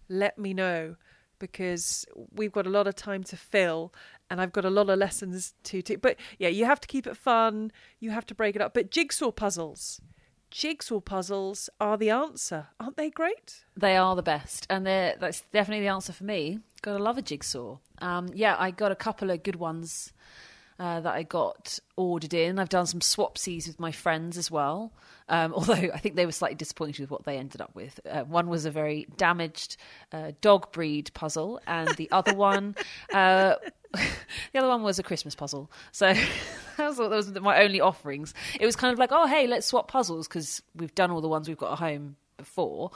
let 0.10 0.38
me 0.38 0.54
know 0.54 0.96
because 1.40 2.06
we've 2.34 2.52
got 2.52 2.66
a 2.66 2.70
lot 2.70 2.88
of 2.88 2.96
time 2.96 3.24
to 3.24 3.38
fill 3.38 3.94
and 4.30 4.42
I've 4.42 4.52
got 4.52 4.66
a 4.66 4.70
lot 4.70 4.90
of 4.90 5.00
lessons 5.00 5.54
to 5.64 5.82
teach. 5.82 6.02
But 6.02 6.18
yeah, 6.40 6.50
you 6.50 6.66
have 6.66 6.80
to 6.82 6.88
keep 6.88 7.08
it 7.08 7.16
fun, 7.16 7.72
you 8.00 8.12
have 8.12 8.26
to 8.28 8.36
break 8.36 8.56
it 8.56 8.62
up. 8.62 8.74
But 8.74 8.92
jigsaw 8.92 9.32
puzzles, 9.32 10.02
jigsaw 10.50 11.00
puzzles 11.00 11.70
are 11.80 11.98
the 11.98 12.10
answer, 12.10 12.68
aren't 12.80 12.98
they 12.98 13.10
great? 13.10 13.64
They 13.76 13.98
are 13.98 14.16
the 14.16 14.24
best, 14.24 14.68
and 14.70 14.86
that's 14.86 15.42
definitely 15.54 15.86
the 15.86 15.94
answer 15.94 16.14
for 16.14 16.24
me. 16.24 16.60
Gotta 16.82 17.04
love 17.04 17.18
a 17.18 17.22
jigsaw. 17.22 17.78
Um, 18.00 18.30
yeah, 18.34 18.56
I 18.58 18.72
got 18.72 18.92
a 18.92 18.96
couple 18.96 19.32
of 19.32 19.44
good 19.44 19.56
ones 19.58 20.14
uh, 20.80 21.00
that 21.02 21.14
I 21.14 21.24
got 21.24 21.80
ordered 21.96 22.34
in. 22.34 22.60
I've 22.60 22.70
done 22.70 22.86
some 22.86 23.00
swapsies 23.00 23.68
with 23.68 23.80
my 23.80 23.92
friends 23.92 24.38
as 24.38 24.52
well. 24.52 24.92
Um, 25.30 25.54
although 25.56 25.74
I 25.74 25.98
think 25.98 26.16
they 26.16 26.26
were 26.26 26.32
slightly 26.32 26.56
disappointed 26.56 27.02
with 27.02 27.12
what 27.12 27.26
they 27.26 27.38
ended 27.38 27.62
up 27.62 27.74
with. 27.74 28.00
Uh, 28.10 28.24
one 28.24 28.48
was 28.48 28.66
a 28.66 28.72
very 28.72 29.08
damaged 29.18 29.78
uh, 30.12 30.32
dog 30.42 30.72
breed 30.72 31.12
puzzle, 31.14 31.60
and 31.68 31.90
the 31.96 32.10
other 32.12 32.34
one, 32.36 32.76
uh, 33.14 33.56
the 33.94 34.60
other 34.60 34.68
one 34.68 34.84
was 34.84 35.00
a 35.00 35.04
Christmas 35.04 35.36
puzzle. 35.36 35.72
So 35.92 36.14
that 36.78 36.88
was, 36.88 36.98
that 36.98 37.10
was 37.10 37.34
my 37.40 37.62
only 37.64 37.82
offerings. 37.82 38.34
It 38.60 38.66
was 38.66 38.76
kind 38.76 38.94
of 38.94 39.00
like, 39.00 39.12
oh 39.12 39.26
hey, 39.26 39.48
let's 39.48 39.68
swap 39.68 39.88
puzzles 39.88 40.28
because 40.28 40.62
we've 40.76 40.96
done 40.96 41.12
all 41.12 41.22
the 41.22 41.28
ones 41.28 41.48
we've 41.48 41.58
got 41.58 41.74
at 41.74 41.80
home 41.80 42.16
before. 42.38 42.92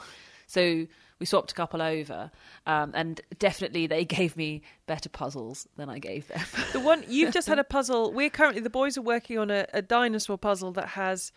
So 0.46 0.86
we 1.22 1.26
swapped 1.26 1.52
a 1.52 1.54
couple 1.54 1.80
over, 1.80 2.32
um, 2.66 2.90
and 2.94 3.20
definitely 3.38 3.86
they 3.86 4.04
gave 4.18 4.36
me 4.36 4.60
better 4.86 5.08
puzzles 5.08 5.68
than 5.76 5.88
I 5.88 6.00
gave 6.00 6.26
them. 6.26 6.40
The 6.72 6.80
one 6.80 7.04
you've 7.06 7.32
just 7.32 7.46
had 7.46 7.60
a 7.60 7.64
puzzle. 7.76 8.12
We're 8.12 8.28
currently 8.28 8.60
the 8.60 8.70
boys 8.70 8.98
are 8.98 9.02
working 9.02 9.38
on 9.38 9.48
a, 9.48 9.66
a 9.72 9.82
dinosaur 9.82 10.36
puzzle 10.36 10.72
that 10.72 10.88
has 10.88 11.30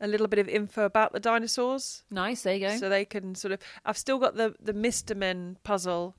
a 0.00 0.06
little 0.06 0.28
bit 0.28 0.38
of 0.38 0.48
info 0.48 0.84
about 0.84 1.12
the 1.12 1.18
dinosaurs. 1.18 2.04
nice, 2.08 2.42
there 2.42 2.54
you 2.54 2.68
go. 2.68 2.76
so 2.76 2.88
they 2.88 3.04
can 3.04 3.34
sort 3.34 3.52
of 3.52 3.60
i've 3.84 3.98
still 3.98 4.18
got 4.18 4.36
the 4.36 4.54
the 4.60 4.72
mr 4.72 5.16
men 5.16 5.56
puzzle 5.64 6.14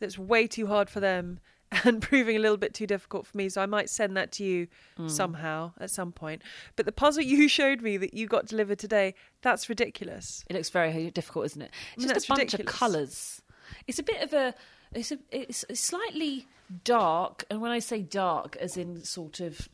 that's 0.00 0.18
way 0.18 0.46
too 0.46 0.66
hard 0.66 0.88
for 0.90 1.00
them 1.00 1.38
and 1.84 2.00
proving 2.00 2.36
a 2.36 2.38
little 2.38 2.56
bit 2.56 2.72
too 2.74 2.86
difficult 2.86 3.26
for 3.26 3.36
me 3.36 3.48
so 3.48 3.60
i 3.62 3.66
might 3.66 3.90
send 3.90 4.16
that 4.16 4.32
to 4.32 4.44
you 4.44 4.66
Mm. 4.98 5.10
somehow 5.10 5.72
at 5.78 5.90
some 5.90 6.10
point 6.12 6.42
but 6.76 6.86
the 6.86 6.92
puzzle 6.92 7.22
you 7.22 7.46
showed 7.58 7.82
me 7.82 7.96
that 7.98 8.14
you 8.14 8.26
got 8.26 8.46
delivered 8.46 8.78
today 8.78 9.14
that's 9.42 9.68
ridiculous 9.68 10.44
It 10.48 10.54
looks 10.56 10.70
very 10.70 11.10
difficult, 11.10 11.46
isn't 11.46 11.62
it? 11.62 11.70
It's 11.96 12.04
just 12.06 12.24
a 12.26 12.28
bunch 12.28 12.40
ridiculous. 12.52 12.74
of 12.74 12.78
colours. 12.80 13.42
It's 13.86 13.98
a 13.98 14.02
bit 14.02 14.22
of 14.22 14.32
a. 14.32 14.54
It's 14.92 15.12
a. 15.12 15.18
It's 15.30 15.64
it's 15.68 15.78
slightly 15.80 16.46
dark, 16.84 17.44
and 17.50 17.60
when 17.60 17.70
I 17.70 17.78
say 17.78 18.02
dark, 18.02 18.56
as 18.56 18.76
in 18.76 19.04
sort 19.04 19.38
of 19.40 19.68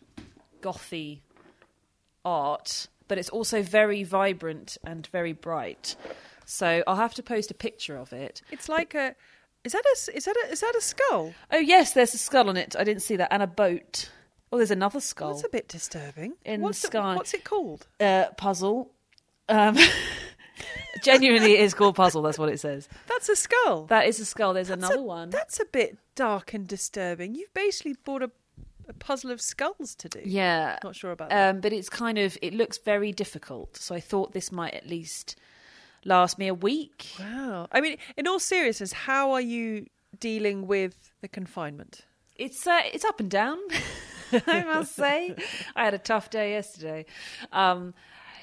gothy 0.60 1.20
art, 2.24 2.88
but 3.08 3.18
it's 3.18 3.28
also 3.28 3.62
very 3.62 4.02
vibrant 4.02 4.76
and 4.84 5.06
very 5.08 5.32
bright. 5.32 5.96
So 6.44 6.82
I'll 6.86 6.96
have 6.96 7.14
to 7.14 7.22
post 7.22 7.50
a 7.50 7.54
picture 7.54 7.96
of 7.96 8.12
it. 8.12 8.42
it's 8.50 8.68
like 8.68 8.94
a 8.94 9.14
is 9.64 9.72
that 9.72 9.82
a 9.84 10.16
is 10.16 10.24
that 10.26 10.36
a 10.46 10.52
is 10.52 10.60
that 10.60 10.74
a 10.76 10.80
skull 10.80 11.32
Oh 11.50 11.58
yes, 11.58 11.92
there's 11.92 12.14
a 12.14 12.18
skull 12.18 12.48
on 12.48 12.56
it. 12.56 12.74
I 12.78 12.84
didn't 12.84 13.02
see 13.02 13.16
that, 13.16 13.28
and 13.32 13.42
a 13.42 13.46
boat. 13.46 14.10
Oh, 14.52 14.56
there's 14.58 14.70
another 14.70 15.00
skull. 15.00 15.32
that's 15.32 15.44
a 15.44 15.48
bit 15.48 15.66
disturbing 15.68 16.34
In 16.44 16.60
the 16.60 16.64
what's 16.66 16.78
sky. 16.78 17.16
what's 17.16 17.34
it 17.34 17.44
called 17.44 17.86
uh, 17.98 18.26
puzzle. 18.36 18.90
Um, 19.48 19.76
genuinely, 21.02 21.54
it 21.54 21.60
is 21.60 21.74
called 21.74 21.96
puzzle. 21.96 22.22
That's 22.22 22.38
what 22.38 22.48
it 22.48 22.60
says. 22.60 22.88
that's 23.08 23.28
a 23.28 23.36
skull 23.36 23.86
That 23.86 24.06
is 24.06 24.20
a 24.20 24.24
skull. 24.24 24.54
There's 24.54 24.68
That's 24.68 24.78
another 24.84 25.00
a- 25.00 25.02
one. 25.02 25.30
that's 25.30 25.60
a 25.60 25.64
bit 25.64 25.98
dark 26.14 26.54
and 26.54 26.66
disturbing 26.68 27.34
you've 27.34 27.52
basically 27.54 27.94
bought 28.04 28.22
a, 28.22 28.30
a 28.88 28.92
puzzle 28.92 29.32
of 29.32 29.40
skulls 29.40 29.94
to 29.96 30.08
do 30.08 30.20
Yeah. 30.24 30.78
not 30.84 30.94
sure 30.94 31.10
about 31.10 31.30
that 31.30 31.50
Um, 31.56 31.60
but 31.60 31.72
it's 31.72 31.88
kind 31.88 32.18
of 32.18 32.38
it 32.40 32.54
looks 32.54 32.78
very 32.78 33.10
difficult. 33.12 33.76
So 33.76 33.94
I 33.94 34.00
thought 34.00 34.32
this 34.32 34.52
might 34.52 34.74
at 34.74 34.86
least 34.88 35.36
last 36.04 36.38
me 36.38 36.48
a 36.48 36.54
week. 36.54 37.06
Wow. 37.18 37.68
I 37.72 37.80
mean, 37.80 37.96
in 38.16 38.26
all 38.26 38.38
seriousness, 38.38 38.92
how 38.92 39.32
are 39.32 39.40
you 39.40 39.86
dealing 40.18 40.66
with 40.66 41.12
the 41.20 41.28
confinement? 41.28 42.02
It's 42.36 42.66
uh, 42.66 42.80
it's 42.92 43.04
up 43.04 43.20
and 43.20 43.30
down. 43.30 43.58
I 44.46 44.64
must 44.64 44.96
say, 44.96 45.36
I 45.76 45.84
had 45.84 45.94
a 45.94 45.98
tough 45.98 46.30
day 46.30 46.52
yesterday. 46.52 47.06
Um, 47.52 47.94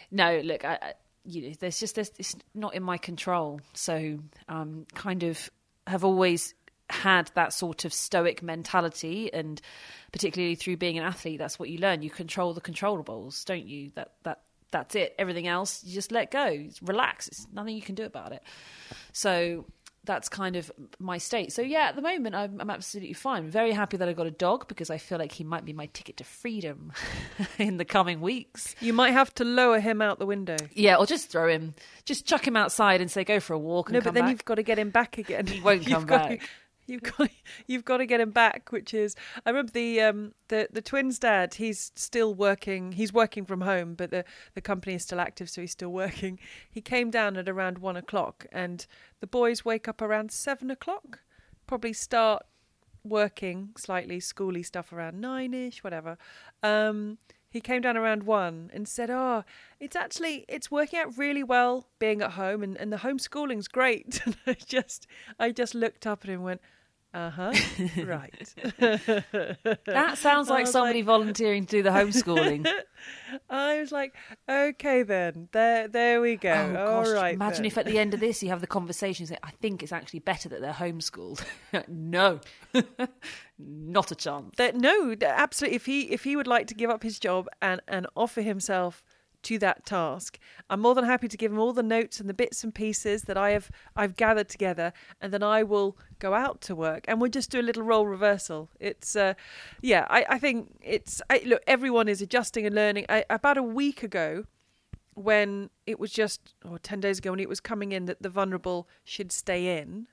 no, 0.09 0.39
look, 0.39 0.63
I, 0.63 0.79
I, 0.81 0.93
you 1.25 1.49
know, 1.49 1.55
there's 1.59 1.79
just 1.79 1.95
this. 1.95 2.11
It's 2.17 2.35
not 2.53 2.73
in 2.73 2.83
my 2.83 2.97
control. 2.97 3.61
So, 3.73 4.19
um, 4.47 4.85
kind 4.93 5.23
of 5.23 5.49
have 5.87 6.03
always 6.03 6.53
had 6.89 7.31
that 7.35 7.53
sort 7.53 7.85
of 7.85 7.93
stoic 7.93 8.43
mentality, 8.43 9.31
and 9.33 9.61
particularly 10.11 10.55
through 10.55 10.77
being 10.77 10.97
an 10.97 11.03
athlete, 11.03 11.39
that's 11.39 11.59
what 11.59 11.69
you 11.69 11.79
learn. 11.79 12.01
You 12.01 12.09
control 12.09 12.53
the 12.53 12.61
controllables, 12.61 13.43
don't 13.45 13.65
you? 13.65 13.91
That 13.95 14.13
that 14.23 14.41
that's 14.71 14.95
it. 14.95 15.15
Everything 15.19 15.47
else, 15.47 15.83
you 15.83 15.93
just 15.93 16.11
let 16.11 16.31
go. 16.31 16.45
It's 16.45 16.81
relax. 16.81 17.27
It's 17.27 17.47
nothing 17.53 17.75
you 17.75 17.81
can 17.81 17.95
do 17.95 18.03
about 18.05 18.31
it. 18.31 18.41
So 19.13 19.65
that's 20.03 20.29
kind 20.29 20.55
of 20.55 20.71
my 20.97 21.19
state. 21.19 21.53
So 21.53 21.61
yeah, 21.61 21.81
at 21.89 21.95
the 21.95 22.01
moment 22.01 22.33
I'm, 22.33 22.59
I'm 22.59 22.71
absolutely 22.71 23.13
fine. 23.13 23.47
Very 23.49 23.71
happy 23.71 23.97
that 23.97 24.09
I 24.09 24.13
got 24.13 24.25
a 24.25 24.31
dog 24.31 24.67
because 24.67 24.89
I 24.89 24.97
feel 24.97 25.19
like 25.19 25.31
he 25.31 25.43
might 25.43 25.63
be 25.63 25.73
my 25.73 25.85
ticket 25.93 26.17
to 26.17 26.23
freedom 26.23 26.91
in 27.59 27.77
the 27.77 27.85
coming 27.85 28.19
weeks. 28.19 28.75
You 28.79 28.93
might 28.93 29.11
have 29.11 29.33
to 29.35 29.43
lower 29.43 29.79
him 29.79 30.01
out 30.01 30.17
the 30.17 30.25
window. 30.25 30.57
Yeah, 30.73 30.95
or 30.95 31.05
just 31.05 31.29
throw 31.29 31.47
him, 31.47 31.75
just 32.05 32.25
chuck 32.25 32.47
him 32.47 32.55
outside 32.57 32.99
and 32.99 33.11
say 33.11 33.23
go 33.23 33.39
for 33.39 33.53
a 33.53 33.59
walk 33.59 33.89
and 33.89 33.93
No, 33.93 34.01
but 34.01 34.15
then 34.15 34.23
back. 34.23 34.31
you've 34.31 34.45
got 34.45 34.55
to 34.55 34.63
get 34.63 34.79
him 34.79 34.89
back 34.89 35.19
again. 35.19 35.45
He 35.45 35.61
won't 35.61 35.85
come 35.87 36.07
back. 36.07 36.49
You've 36.91 37.03
got 37.03 37.29
you've 37.67 37.85
got 37.85 37.97
to 37.97 38.05
get 38.05 38.19
him 38.19 38.31
back, 38.31 38.71
which 38.71 38.93
is 38.93 39.15
I 39.45 39.49
remember 39.49 39.71
the 39.71 40.01
um 40.01 40.33
the 40.49 40.67
the 40.71 40.81
twins' 40.81 41.19
dad. 41.19 41.55
He's 41.55 41.91
still 41.95 42.33
working. 42.33 42.91
He's 42.91 43.13
working 43.13 43.45
from 43.45 43.61
home, 43.61 43.95
but 43.95 44.11
the 44.11 44.25
the 44.53 44.61
company 44.61 44.95
is 44.95 45.03
still 45.03 45.19
active, 45.19 45.49
so 45.49 45.61
he's 45.61 45.71
still 45.71 45.91
working. 46.03 46.39
He 46.69 46.81
came 46.81 47.09
down 47.09 47.37
at 47.37 47.47
around 47.47 47.77
one 47.77 47.95
o'clock, 47.95 48.45
and 48.51 48.85
the 49.21 49.27
boys 49.27 49.63
wake 49.63 49.87
up 49.87 50.01
around 50.01 50.31
seven 50.31 50.69
o'clock. 50.69 51.19
Probably 51.65 51.93
start 51.93 52.45
working 53.03 53.69
slightly 53.77 54.19
schooly 54.19 54.63
stuff 54.65 54.91
around 54.91 55.19
nine 55.19 55.53
ish, 55.53 55.83
whatever. 55.83 56.17
Um, 56.61 57.17
he 57.49 57.59
came 57.59 57.81
down 57.81 57.97
around 57.97 58.23
one 58.23 58.69
and 58.73 58.87
said, 58.87 59.09
"Oh, 59.09 59.43
it's 59.79 59.95
actually 59.95 60.45
it's 60.47 60.71
working 60.71 60.99
out 60.99 61.17
really 61.17 61.43
well 61.43 61.87
being 61.99 62.21
at 62.21 62.31
home, 62.31 62.63
and, 62.63 62.77
and 62.77 62.91
the 62.91 62.97
homeschooling's 62.97 63.67
great." 63.67 64.21
And 64.25 64.35
I 64.45 64.53
just 64.53 65.07
I 65.39 65.51
just 65.51 65.73
looked 65.73 66.05
up 66.05 66.23
at 66.23 66.29
him 66.29 66.35
and 66.35 66.43
went, 66.43 66.61
"Uh 67.13 67.29
huh, 67.29 67.53
right." 68.05 68.55
that 68.79 70.17
sounds 70.17 70.49
like 70.49 70.67
somebody 70.67 70.99
like- 70.99 71.05
volunteering 71.05 71.65
to 71.65 71.71
do 71.77 71.83
the 71.83 71.89
homeschooling. 71.89 72.67
I 73.49 73.79
was 73.79 73.91
like, 73.91 74.13
"Okay, 74.49 75.03
then 75.03 75.49
there 75.51 75.87
there 75.87 76.21
we 76.21 76.35
go. 76.35 76.51
Oh 76.51 76.85
All 76.95 77.03
gosh! 77.03 77.13
right, 77.13 77.33
imagine 77.35 77.63
then." 77.63 77.65
if 77.65 77.77
at 77.77 77.85
the 77.85 77.97
end 77.99 78.13
of 78.13 78.19
this 78.19 78.41
you 78.43 78.49
have 78.49 78.61
the 78.61 78.67
conversation. 78.67 79.23
and 79.23 79.29
Say, 79.29 79.37
I 79.43 79.51
think 79.51 79.83
it's 79.83 79.91
actually 79.91 80.19
better 80.19 80.49
that 80.49 80.61
they're 80.61 80.71
homeschooled. 80.73 81.43
no, 81.87 82.39
not 83.57 84.11
a 84.11 84.15
chance. 84.15 84.55
that 84.57 84.75
no 84.75 85.15
absolutely 85.21 85.75
if 85.75 85.85
he 85.85 86.01
if 86.11 86.23
he 86.23 86.35
would 86.35 86.47
like 86.47 86.67
to 86.67 86.73
give 86.73 86.89
up 86.89 87.03
his 87.03 87.19
job 87.19 87.47
and 87.61 87.81
and 87.87 88.07
offer 88.15 88.41
himself 88.41 89.03
to 89.43 89.59
that 89.59 89.85
task. 89.85 90.39
I'm 90.69 90.79
more 90.81 90.95
than 90.95 91.05
happy 91.05 91.27
to 91.27 91.37
give 91.37 91.51
him 91.51 91.59
all 91.59 91.73
the 91.73 91.83
notes 91.83 92.19
and 92.19 92.29
the 92.29 92.33
bits 92.33 92.63
and 92.63 92.73
pieces 92.73 93.23
that 93.23 93.37
i 93.37 93.51
have 93.51 93.71
i've 93.95 94.15
gathered 94.15 94.49
together 94.49 94.93
and 95.19 95.33
then 95.33 95.43
i 95.43 95.63
will 95.63 95.97
go 96.19 96.33
out 96.33 96.61
to 96.61 96.75
work 96.75 97.05
and 97.07 97.19
we'll 97.19 97.31
just 97.31 97.49
do 97.49 97.59
a 97.59 97.61
little 97.61 97.83
role 97.83 98.05
reversal. 98.05 98.69
It's 98.79 99.15
uh 99.15 99.33
yeah 99.81 100.05
i 100.09 100.25
i 100.29 100.39
think 100.39 100.79
it's 100.81 101.21
I, 101.29 101.41
look 101.45 101.61
everyone 101.67 102.07
is 102.07 102.21
adjusting 102.21 102.65
and 102.65 102.75
learning. 102.75 103.05
I, 103.09 103.25
about 103.29 103.57
a 103.57 103.63
week 103.63 104.03
ago 104.03 104.45
when 105.13 105.69
it 105.85 105.99
was 105.99 106.11
just 106.11 106.55
or 106.63 106.79
10 106.79 106.99
days 106.99 107.19
ago 107.19 107.31
when 107.31 107.39
it 107.39 107.49
was 107.49 107.59
coming 107.59 107.91
in 107.91 108.05
that 108.05 108.21
the 108.21 108.29
vulnerable 108.29 108.87
should 109.03 109.31
stay 109.31 109.77
in 109.79 110.07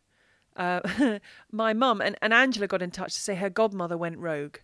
uh, 0.56 0.80
my 1.52 1.72
mum 1.72 2.00
and, 2.00 2.16
and 2.20 2.34
angela 2.34 2.66
got 2.66 2.82
in 2.82 2.90
touch 2.90 3.14
to 3.14 3.20
say 3.20 3.36
her 3.36 3.48
godmother 3.48 3.96
went 3.96 4.18
rogue. 4.18 4.56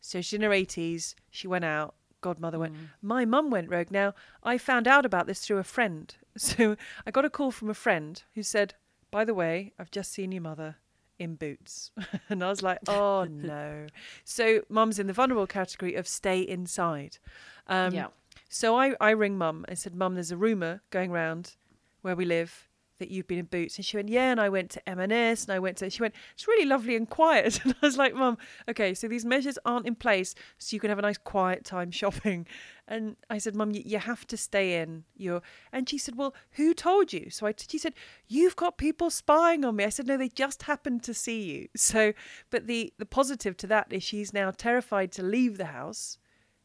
So 0.00 0.20
she's 0.20 0.32
in 0.32 0.42
her 0.42 0.50
80s 0.50 1.14
she 1.30 1.46
went 1.46 1.64
out 1.64 1.94
godmother 2.22 2.58
went 2.58 2.74
my 3.02 3.24
mum 3.26 3.50
went 3.50 3.68
rogue. 3.70 3.90
Now 3.90 4.14
i 4.42 4.56
found 4.56 4.88
out 4.88 5.04
about 5.04 5.26
this 5.26 5.40
through 5.44 5.58
a 5.58 5.64
friend. 5.64 6.14
So 6.34 6.76
i 7.06 7.10
got 7.10 7.26
a 7.26 7.30
call 7.30 7.50
from 7.50 7.68
a 7.68 7.74
friend 7.74 8.22
who 8.34 8.42
said 8.42 8.72
by 9.10 9.22
the 9.26 9.34
way 9.34 9.74
i've 9.78 9.90
just 9.90 10.10
seen 10.12 10.32
your 10.32 10.40
mother 10.40 10.76
in 11.18 11.34
boots. 11.34 11.90
And 12.30 12.42
i 12.42 12.48
was 12.48 12.62
like 12.62 12.78
oh 12.88 13.24
no. 13.28 13.86
So 14.24 14.62
mum's 14.70 14.98
in 14.98 15.08
the 15.08 15.12
vulnerable 15.12 15.46
category 15.46 15.94
of 15.94 16.08
stay 16.08 16.40
inside. 16.40 17.18
Um, 17.66 17.94
yeah. 17.94 18.06
so 18.48 18.76
I, 18.78 18.94
I 19.00 19.10
ring 19.10 19.36
mum. 19.38 19.64
And 19.68 19.78
said, 19.78 19.94
Mum, 19.94 20.14
there's 20.14 20.32
a 20.32 20.36
rumour 20.36 20.82
going 20.90 21.10
round 21.10 21.54
where 22.02 22.16
we 22.16 22.24
live 22.24 22.68
that 22.98 23.10
you've 23.10 23.26
been 23.26 23.38
in 23.38 23.46
Boots. 23.46 23.76
And 23.76 23.84
she 23.84 23.96
went, 23.96 24.08
Yeah, 24.08 24.30
and 24.30 24.40
I 24.40 24.48
went 24.48 24.70
to 24.70 24.88
M&S 24.88 25.44
and 25.44 25.52
I 25.52 25.58
went 25.58 25.78
to, 25.78 25.90
she 25.90 26.02
went, 26.02 26.14
It's 26.34 26.46
really 26.46 26.66
lovely 26.66 26.96
and 26.96 27.08
quiet. 27.08 27.60
And 27.64 27.74
I 27.82 27.86
was 27.86 27.96
like, 27.96 28.14
Mum, 28.14 28.38
okay, 28.68 28.94
so 28.94 29.08
these 29.08 29.24
measures 29.24 29.58
aren't 29.64 29.86
in 29.86 29.94
place 29.94 30.34
so 30.58 30.74
you 30.74 30.80
can 30.80 30.90
have 30.90 30.98
a 30.98 31.02
nice 31.02 31.18
quiet 31.18 31.64
time 31.64 31.90
shopping. 32.00 32.46
And 32.88 33.16
I 33.30 33.38
said, 33.38 33.54
Mum, 33.54 33.72
you, 33.72 33.82
you 33.84 33.98
have 33.98 34.26
to 34.26 34.36
stay 34.36 34.80
in. 34.80 35.04
You're, 35.16 35.42
and 35.72 35.88
she 35.88 35.98
said, 35.98 36.16
Well, 36.16 36.34
who 36.52 36.74
told 36.74 37.12
you? 37.12 37.30
So 37.30 37.46
I, 37.46 37.54
she 37.56 37.78
said, 37.78 37.94
You've 38.28 38.56
got 38.56 38.78
people 38.78 39.10
spying 39.10 39.64
on 39.64 39.76
me. 39.76 39.84
I 39.84 39.88
said, 39.88 40.06
No, 40.06 40.16
they 40.16 40.28
just 40.28 40.64
happened 40.64 41.02
to 41.04 41.14
see 41.14 41.42
you. 41.42 41.68
So, 41.92 42.12
but 42.50 42.68
the, 42.68 42.92
the 42.98 43.04
positive 43.06 43.56
to 43.58 43.66
that 43.66 43.92
is 43.92 44.02
she's 44.02 44.32
now 44.32 44.50
terrified 44.50 45.12
to 45.12 45.22
leave 45.22 45.58
the 45.58 45.66
house 45.66 46.18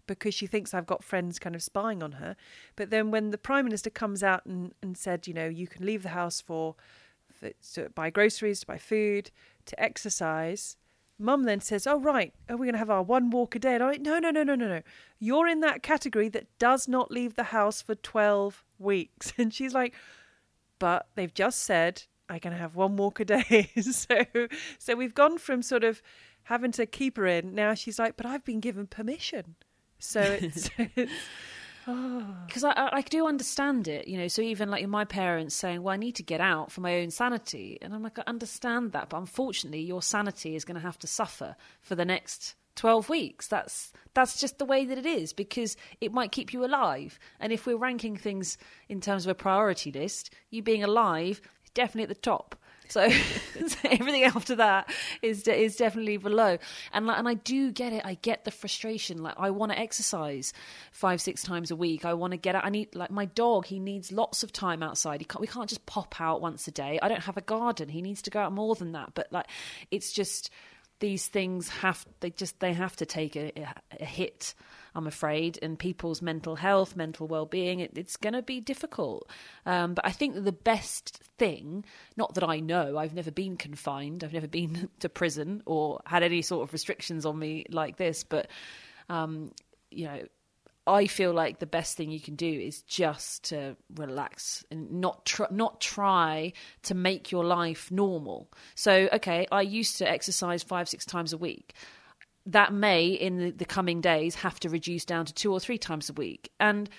because 0.08 0.34
she 0.34 0.48
thinks 0.48 0.74
I've 0.74 0.86
got 0.86 1.04
friends 1.04 1.40
kind 1.40 1.56
of 1.56 1.62
spying 1.62 2.02
on 2.02 2.14
her. 2.14 2.36
But 2.76 2.90
then 2.90 3.12
when 3.12 3.32
the 3.32 3.38
Prime 3.38 3.66
Minister 3.66 3.90
comes 3.90 4.24
out 4.24 4.46
and, 4.46 4.74
and 4.82 4.98
said, 4.98 5.28
you 5.28 5.34
know, 5.34 5.48
you 5.48 5.68
can 5.68 5.86
leave 5.86 6.04
the 6.04 6.10
house 6.10 6.42
for, 6.42 6.76
for 7.32 7.52
to 7.74 7.90
buy 7.90 8.10
groceries, 8.10 8.62
to 8.62 8.68
buy 8.68 8.78
food, 8.78 9.32
to 9.66 9.80
exercise, 9.82 10.78
Mum 11.20 11.44
then 11.44 11.62
says, 11.62 11.88
oh, 11.88 12.00
right, 12.00 12.34
oh, 12.48 12.54
are 12.54 12.58
we 12.58 12.68
going 12.68 12.74
to 12.74 12.80
have 12.80 12.92
our 12.92 13.02
one 13.02 13.30
walk 13.32 13.56
a 13.56 13.60
day? 13.60 13.76
And 13.76 13.84
like, 13.84 14.02
no, 14.02 14.20
no, 14.20 14.30
no, 14.30 14.44
no, 14.44 14.56
no, 14.56 14.68
no. 14.68 14.82
You're 15.20 15.48
in 15.48 15.62
that 15.62 15.82
category 15.82 16.30
that 16.30 16.46
does 16.60 16.88
not 16.88 17.12
leave 17.12 17.36
the 17.36 17.46
house 17.46 17.82
for 17.82 17.96
12 17.96 18.64
weeks. 18.78 19.34
And 19.38 19.54
she's 19.54 19.74
like, 19.74 19.94
but 20.80 21.08
they've 21.16 21.34
just 21.34 21.64
said 21.64 22.04
I 22.30 22.40
can 22.40 22.54
have 22.54 22.76
one 22.76 22.98
walk 22.98 23.20
a 23.20 23.26
day. 23.26 23.72
so, 23.82 24.26
so 24.78 24.96
we've 24.96 25.16
gone 25.16 25.38
from 25.38 25.62
sort 25.62 25.84
of 25.84 26.02
having 26.44 26.72
to 26.74 26.86
keep 26.86 27.18
her 27.18 27.26
in. 27.26 27.56
Now 27.56 27.74
she's 27.74 27.98
like, 27.98 28.16
but 28.16 28.26
I've 28.26 28.46
been 28.46 28.60
given 28.60 28.86
permission. 28.86 29.56
So 30.00 30.22
it's, 30.42 30.70
it's 30.78 31.12
oh. 31.88 32.36
because 32.46 32.64
I, 32.64 32.90
I 32.92 33.02
do 33.02 33.28
understand 33.28 33.88
it, 33.88 34.08
you 34.08 34.18
know. 34.18 34.28
So 34.28 34.42
even 34.42 34.70
like 34.70 34.88
my 34.88 35.06
parents 35.06 35.56
saying, 35.56 35.84
"Well, 35.84 35.94
I 35.94 35.98
need 35.98 36.16
to 36.16 36.24
get 36.24 36.42
out 36.42 36.72
for 36.72 36.82
my 36.82 37.00
own 37.00 37.12
sanity," 37.12 37.78
and 37.82 37.94
I'm 37.94 38.04
like, 38.04 38.20
I 38.20 38.24
understand 38.28 38.92
that, 38.94 39.10
but 39.10 39.18
unfortunately, 39.18 39.82
your 39.82 40.02
sanity 40.02 40.56
is 40.56 40.66
going 40.66 40.76
to 40.76 40.82
have 40.82 41.00
to 41.00 41.08
suffer 41.08 41.56
for 41.82 41.96
the 41.96 42.06
next 42.06 42.56
12 42.78 43.10
weeks 43.10 43.48
that's 43.48 43.92
that's 44.14 44.40
just 44.40 44.60
the 44.60 44.66
way 44.66 44.86
that 44.86 45.00
it 45.00 45.06
is 45.06 45.34
because 45.34 45.76
it 46.00 46.14
might 46.14 46.32
keep 46.32 46.54
you 46.54 46.64
alive 46.64 47.18
and 47.40 47.52
if 47.52 47.66
we're 47.66 47.76
ranking 47.76 48.16
things 48.16 48.56
in 48.88 49.02
terms 49.02 49.26
of 49.26 49.32
a 49.32 49.34
priority 49.34 49.92
list 49.92 50.32
you 50.52 50.62
being 50.62 50.84
alive 50.84 51.42
is 51.64 51.72
definitely 51.72 52.04
at 52.04 52.10
the 52.10 52.14
top 52.14 52.56
so, 52.88 53.10
so 53.68 53.78
everything 53.84 54.24
after 54.24 54.56
that 54.56 54.94
is 55.22 55.48
is 55.48 55.76
definitely 55.76 56.18
below. 56.18 56.58
And 56.94 57.08
like, 57.08 57.20
and 57.20 57.28
I 57.28 57.36
do 57.36 57.72
get 57.72 57.94
it. 57.94 58.02
I 58.06 58.16
get 58.16 58.46
the 58.46 58.52
frustration. 58.52 59.22
Like 59.24 59.36
I 59.38 59.50
want 59.50 59.72
to 59.72 59.80
exercise 59.80 60.54
five 60.92 61.22
six 61.22 61.44
times 61.44 61.72
a 61.72 61.76
week. 61.76 62.06
I 62.06 62.14
want 62.14 62.32
to 62.32 62.38
get 62.38 62.56
out. 62.56 62.66
I 62.66 62.70
need 62.70 62.96
like 62.96 63.12
my 63.12 63.26
dog. 63.26 63.66
He 63.66 63.80
needs 63.80 64.12
lots 64.12 64.44
of 64.44 64.52
time 64.52 64.84
outside. 64.84 65.22
He 65.22 65.26
can't, 65.26 65.42
we 65.42 65.48
can't 65.48 65.70
just 65.70 65.86
pop 65.86 66.20
out 66.20 66.42
once 66.42 66.68
a 66.68 66.72
day. 66.72 67.00
I 67.02 67.08
don't 67.08 67.24
have 67.24 67.38
a 67.38 67.42
garden. 67.42 67.90
He 67.90 68.02
needs 68.02 68.22
to 68.24 68.30
go 68.30 68.40
out 68.40 68.52
more 68.54 68.76
than 68.76 68.94
that. 68.94 69.12
But 69.14 69.28
like, 69.32 69.48
it's 69.92 70.12
just 70.12 70.50
these 71.00 71.28
things 71.28 71.70
have 71.70 72.06
they 72.20 72.30
just 72.30 72.60
they 72.60 72.74
have 72.74 72.96
to 72.96 73.06
take 73.06 73.36
a, 73.36 73.52
a 74.00 74.06
hit 74.06 74.54
i'm 74.96 75.08
afraid 75.08 75.60
and 75.62 75.78
people's 75.78 76.22
mental 76.22 76.56
health 76.56 76.96
mental 76.96 77.28
well-being. 77.28 77.80
It, 77.80 77.92
it's 77.96 78.18
going 78.18 78.34
to 78.34 78.42
be 78.42 78.60
difficult. 78.60 79.30
Um, 79.66 79.94
but 79.94 80.06
i 80.06 80.12
think 80.12 80.44
the 80.44 80.52
best 80.52 81.22
thing 81.38 81.86
not 82.16 82.34
that 82.36 82.44
i 82.44 82.60
know 82.60 82.98
i've 82.98 83.14
never 83.14 83.32
been 83.32 83.58
confined 83.58 84.24
i've 84.24 84.34
never 84.34 84.48
been 84.48 84.90
to 85.00 85.10
prison 85.10 85.62
or 85.66 86.02
had 86.06 86.24
any 86.24 86.42
sort 86.42 86.68
of 86.68 86.74
restrictions 86.74 87.26
on 87.26 87.38
me 87.38 87.66
like 87.70 87.98
this 87.98 88.24
but 88.24 88.48
um, 89.10 89.52
you 89.92 90.06
know 90.06 90.22
I 90.88 91.08
feel 91.08 91.34
like 91.34 91.60
the 91.60 91.66
best 91.66 91.98
thing 91.98 92.10
you 92.10 92.20
can 92.20 92.36
do 92.36 92.48
is 92.48 92.82
just 92.84 93.46
to 93.46 93.76
relax 93.96 94.66
and 94.72 95.02
not 95.02 95.26
tr- 95.26 95.52
not 95.52 95.82
try 95.82 96.54
to 96.84 96.96
make 96.96 97.32
your 97.32 97.44
life 97.44 97.92
normal. 97.92 98.50
So, 98.76 99.10
okay, 99.14 99.48
I 99.52 99.62
used 99.62 99.98
to 99.98 100.10
exercise 100.10 100.64
five 100.64 100.88
six 100.88 101.06
times 101.06 101.34
a 101.34 101.38
week. 101.38 101.74
That 102.46 102.72
may, 102.72 103.08
in 103.08 103.38
the, 103.38 103.52
the 103.52 103.66
coming 103.66 104.00
days, 104.00 104.36
have 104.36 104.60
to 104.62 104.70
reduce 104.70 105.04
down 105.04 105.26
to 105.26 105.34
two 105.34 105.52
or 105.52 105.60
three 105.60 105.78
times 105.78 106.10
a 106.10 106.14
week, 106.14 106.50
and 106.60 106.90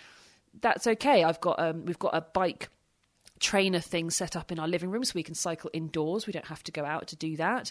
that's 0.60 0.86
okay. 0.86 1.24
I've 1.24 1.40
got 1.40 1.58
um, 1.58 1.86
we've 1.86 1.98
got 1.98 2.14
a 2.14 2.20
bike 2.20 2.68
trainer 3.38 3.80
thing 3.80 4.10
set 4.10 4.36
up 4.36 4.52
in 4.52 4.58
our 4.58 4.68
living 4.68 4.90
room 4.90 5.04
so 5.04 5.12
we 5.14 5.22
can 5.22 5.34
cycle 5.34 5.70
indoors. 5.72 6.26
We 6.26 6.32
don't 6.32 6.46
have 6.46 6.62
to 6.64 6.72
go 6.72 6.84
out 6.84 7.08
to 7.08 7.16
do 7.16 7.36
that. 7.36 7.70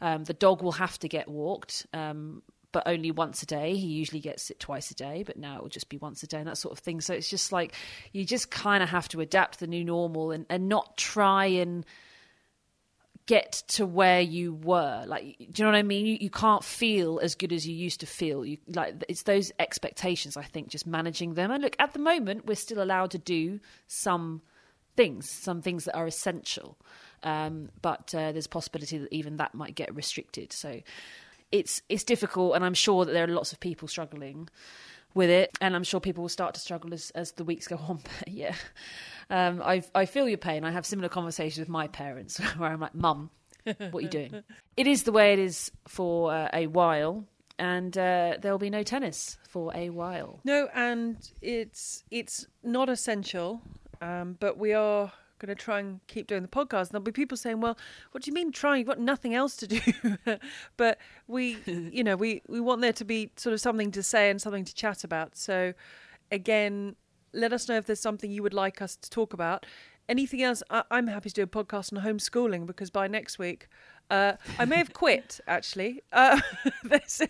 Um, 0.00 0.24
the 0.24 0.32
dog 0.32 0.62
will 0.62 0.72
have 0.72 0.98
to 1.00 1.08
get 1.08 1.28
walked. 1.28 1.86
Um, 1.92 2.42
but 2.78 2.92
only 2.92 3.10
once 3.10 3.42
a 3.42 3.46
day. 3.46 3.74
He 3.74 3.88
usually 3.88 4.20
gets 4.20 4.52
it 4.52 4.60
twice 4.60 4.92
a 4.92 4.94
day, 4.94 5.24
but 5.26 5.36
now 5.36 5.56
it 5.56 5.62
will 5.62 5.68
just 5.68 5.88
be 5.88 5.96
once 5.96 6.22
a 6.22 6.28
day 6.28 6.38
and 6.38 6.46
that 6.46 6.58
sort 6.58 6.70
of 6.70 6.78
thing. 6.78 7.00
So 7.00 7.12
it's 7.12 7.28
just 7.28 7.50
like 7.50 7.74
you 8.12 8.24
just 8.24 8.52
kind 8.52 8.84
of 8.84 8.88
have 8.88 9.08
to 9.08 9.20
adapt 9.20 9.58
the 9.58 9.66
new 9.66 9.84
normal 9.84 10.30
and, 10.30 10.46
and 10.48 10.68
not 10.68 10.96
try 10.96 11.46
and 11.46 11.84
get 13.26 13.64
to 13.70 13.84
where 13.84 14.20
you 14.20 14.54
were. 14.54 15.02
Like, 15.08 15.38
do 15.38 15.44
you 15.56 15.64
know 15.64 15.72
what 15.72 15.78
I 15.78 15.82
mean? 15.82 16.06
You, 16.06 16.18
you 16.20 16.30
can't 16.30 16.62
feel 16.62 17.18
as 17.20 17.34
good 17.34 17.52
as 17.52 17.66
you 17.66 17.74
used 17.74 17.98
to 17.98 18.06
feel. 18.06 18.46
You 18.46 18.58
like 18.68 19.04
it's 19.08 19.24
those 19.24 19.50
expectations. 19.58 20.36
I 20.36 20.44
think 20.44 20.68
just 20.68 20.86
managing 20.86 21.34
them. 21.34 21.50
And 21.50 21.60
look, 21.60 21.74
at 21.80 21.94
the 21.94 21.98
moment, 21.98 22.46
we're 22.46 22.54
still 22.54 22.80
allowed 22.80 23.10
to 23.10 23.18
do 23.18 23.58
some 23.88 24.40
things, 24.94 25.28
some 25.28 25.62
things 25.62 25.84
that 25.86 25.96
are 25.96 26.06
essential. 26.06 26.78
Um, 27.24 27.70
but 27.82 28.14
uh, 28.14 28.30
there's 28.30 28.46
possibility 28.46 28.98
that 28.98 29.12
even 29.12 29.38
that 29.38 29.52
might 29.52 29.74
get 29.74 29.92
restricted. 29.96 30.52
So 30.52 30.80
it's 31.52 31.82
it's 31.88 32.04
difficult, 32.04 32.54
and 32.54 32.64
I'm 32.64 32.74
sure 32.74 33.04
that 33.04 33.12
there 33.12 33.24
are 33.24 33.28
lots 33.28 33.52
of 33.52 33.60
people 33.60 33.88
struggling 33.88 34.48
with 35.14 35.30
it, 35.30 35.50
and 35.60 35.74
I'm 35.74 35.84
sure 35.84 36.00
people 36.00 36.22
will 36.22 36.28
start 36.28 36.54
to 36.54 36.60
struggle 36.60 36.92
as 36.92 37.10
as 37.14 37.32
the 37.32 37.44
weeks 37.44 37.66
go 37.68 37.76
on. 37.88 38.00
But 38.18 38.28
yeah, 38.28 38.54
um, 39.30 39.62
I 39.64 39.82
I 39.94 40.06
feel 40.06 40.28
your 40.28 40.38
pain. 40.38 40.64
I 40.64 40.70
have 40.70 40.86
similar 40.86 41.08
conversations 41.08 41.58
with 41.58 41.68
my 41.68 41.88
parents 41.88 42.38
where 42.56 42.70
I'm 42.70 42.80
like, 42.80 42.94
"Mum, 42.94 43.30
what 43.64 43.94
are 43.94 44.00
you 44.00 44.08
doing?" 44.08 44.42
it 44.76 44.86
is 44.86 45.04
the 45.04 45.12
way 45.12 45.32
it 45.32 45.38
is 45.38 45.70
for 45.86 46.32
uh, 46.32 46.48
a 46.52 46.66
while, 46.66 47.24
and 47.58 47.96
uh, 47.96 48.36
there 48.40 48.52
will 48.52 48.58
be 48.58 48.70
no 48.70 48.82
tennis 48.82 49.38
for 49.48 49.72
a 49.74 49.90
while. 49.90 50.40
No, 50.44 50.68
and 50.74 51.16
it's 51.42 52.04
it's 52.10 52.46
not 52.62 52.88
essential, 52.88 53.62
um, 54.00 54.36
but 54.38 54.58
we 54.58 54.72
are 54.74 55.12
going 55.38 55.48
to 55.48 55.54
try 55.54 55.80
and 55.80 56.00
keep 56.06 56.26
doing 56.26 56.42
the 56.42 56.48
podcast. 56.48 56.80
And 56.80 56.90
there'll 56.90 57.04
be 57.04 57.12
people 57.12 57.36
saying, 57.36 57.60
"Well, 57.60 57.78
what 58.12 58.22
do 58.22 58.30
you 58.30 58.34
mean 58.34 58.52
trying? 58.52 58.78
You've 58.78 58.88
got 58.88 59.00
nothing 59.00 59.34
else 59.34 59.56
to 59.56 59.66
do." 59.66 59.80
but 60.76 60.98
we, 61.26 61.58
you 61.66 62.04
know, 62.04 62.16
we 62.16 62.42
we 62.48 62.60
want 62.60 62.80
there 62.80 62.92
to 62.92 63.04
be 63.04 63.30
sort 63.36 63.54
of 63.54 63.60
something 63.60 63.90
to 63.92 64.02
say 64.02 64.30
and 64.30 64.40
something 64.40 64.64
to 64.64 64.74
chat 64.74 65.04
about. 65.04 65.36
So, 65.36 65.74
again, 66.30 66.96
let 67.32 67.52
us 67.52 67.68
know 67.68 67.76
if 67.76 67.86
there's 67.86 68.00
something 68.00 68.30
you 68.30 68.42
would 68.42 68.54
like 68.54 68.82
us 68.82 68.96
to 68.96 69.10
talk 69.10 69.32
about. 69.32 69.66
Anything 70.08 70.42
else? 70.42 70.62
I- 70.70 70.84
am 70.90 71.08
happy 71.08 71.28
to 71.28 71.34
do 71.34 71.42
a 71.42 71.46
podcast 71.46 71.94
on 71.94 72.02
homeschooling 72.02 72.66
because 72.66 72.90
by 72.90 73.06
next 73.08 73.38
week. 73.38 73.68
Uh, 74.10 74.32
I 74.58 74.64
may 74.64 74.76
have 74.76 74.94
quit 74.94 75.38
actually. 75.46 76.00
Uh, 76.12 76.40
there's, 76.82 77.20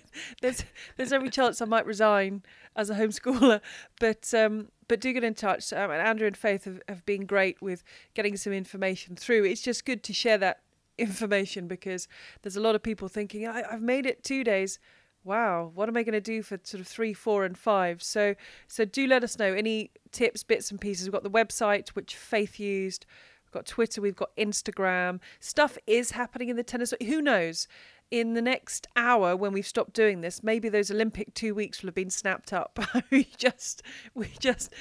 there's 0.40 0.64
there's 0.96 1.12
every 1.12 1.30
chance 1.30 1.60
I 1.60 1.64
might 1.64 1.86
resign 1.86 2.44
as 2.76 2.88
a 2.88 2.94
homeschooler, 2.94 3.60
but 3.98 4.32
um, 4.32 4.68
but 4.88 5.00
do 5.00 5.12
get 5.12 5.24
in 5.24 5.34
touch. 5.34 5.72
Um, 5.72 5.90
and 5.90 6.00
Andrew 6.00 6.26
and 6.26 6.36
Faith 6.36 6.64
have, 6.64 6.80
have 6.88 7.04
been 7.06 7.26
great 7.26 7.60
with 7.60 7.84
getting 8.14 8.36
some 8.36 8.52
information 8.52 9.16
through. 9.16 9.44
It's 9.44 9.60
just 9.60 9.84
good 9.84 10.02
to 10.04 10.12
share 10.12 10.38
that 10.38 10.60
information 10.98 11.68
because 11.68 12.08
there's 12.42 12.56
a 12.56 12.60
lot 12.60 12.74
of 12.74 12.82
people 12.82 13.08
thinking, 13.08 13.46
I, 13.46 13.62
have 13.70 13.82
made 13.82 14.06
it 14.06 14.24
two 14.24 14.42
days. 14.42 14.78
Wow, 15.24 15.72
what 15.74 15.88
am 15.88 15.96
I 15.96 16.04
going 16.04 16.14
to 16.14 16.20
do 16.20 16.42
for 16.42 16.58
sort 16.62 16.80
of 16.80 16.86
three, 16.86 17.12
four, 17.12 17.44
and 17.44 17.58
five? 17.58 18.02
So, 18.02 18.34
so 18.66 18.84
do 18.84 19.06
let 19.06 19.22
us 19.22 19.38
know 19.38 19.52
any 19.52 19.90
tips, 20.10 20.42
bits, 20.42 20.70
and 20.70 20.80
pieces. 20.80 21.06
We've 21.06 21.12
got 21.12 21.22
the 21.22 21.30
website 21.30 21.90
which 21.90 22.16
Faith 22.16 22.58
used. 22.58 23.04
We've 23.44 23.52
got 23.52 23.66
Twitter. 23.66 24.00
We've 24.00 24.16
got 24.16 24.34
Instagram. 24.36 25.20
Stuff 25.40 25.76
is 25.86 26.12
happening 26.12 26.48
in 26.48 26.56
the 26.56 26.62
tennis. 26.62 26.94
Who 27.02 27.20
knows? 27.20 27.66
In 28.10 28.34
the 28.34 28.42
next 28.42 28.86
hour 28.96 29.36
when 29.36 29.52
we've 29.52 29.66
stopped 29.66 29.92
doing 29.92 30.20
this 30.22 30.42
maybe 30.42 30.68
those 30.68 30.90
olympic 30.90 31.34
two 31.34 31.54
weeks 31.54 31.82
will 31.82 31.88
have 31.88 31.94
been 31.94 32.10
snapped 32.10 32.52
up. 32.52 32.78
We 33.10 33.28
just 33.36 33.82
we 34.14 34.30
just 34.38 34.72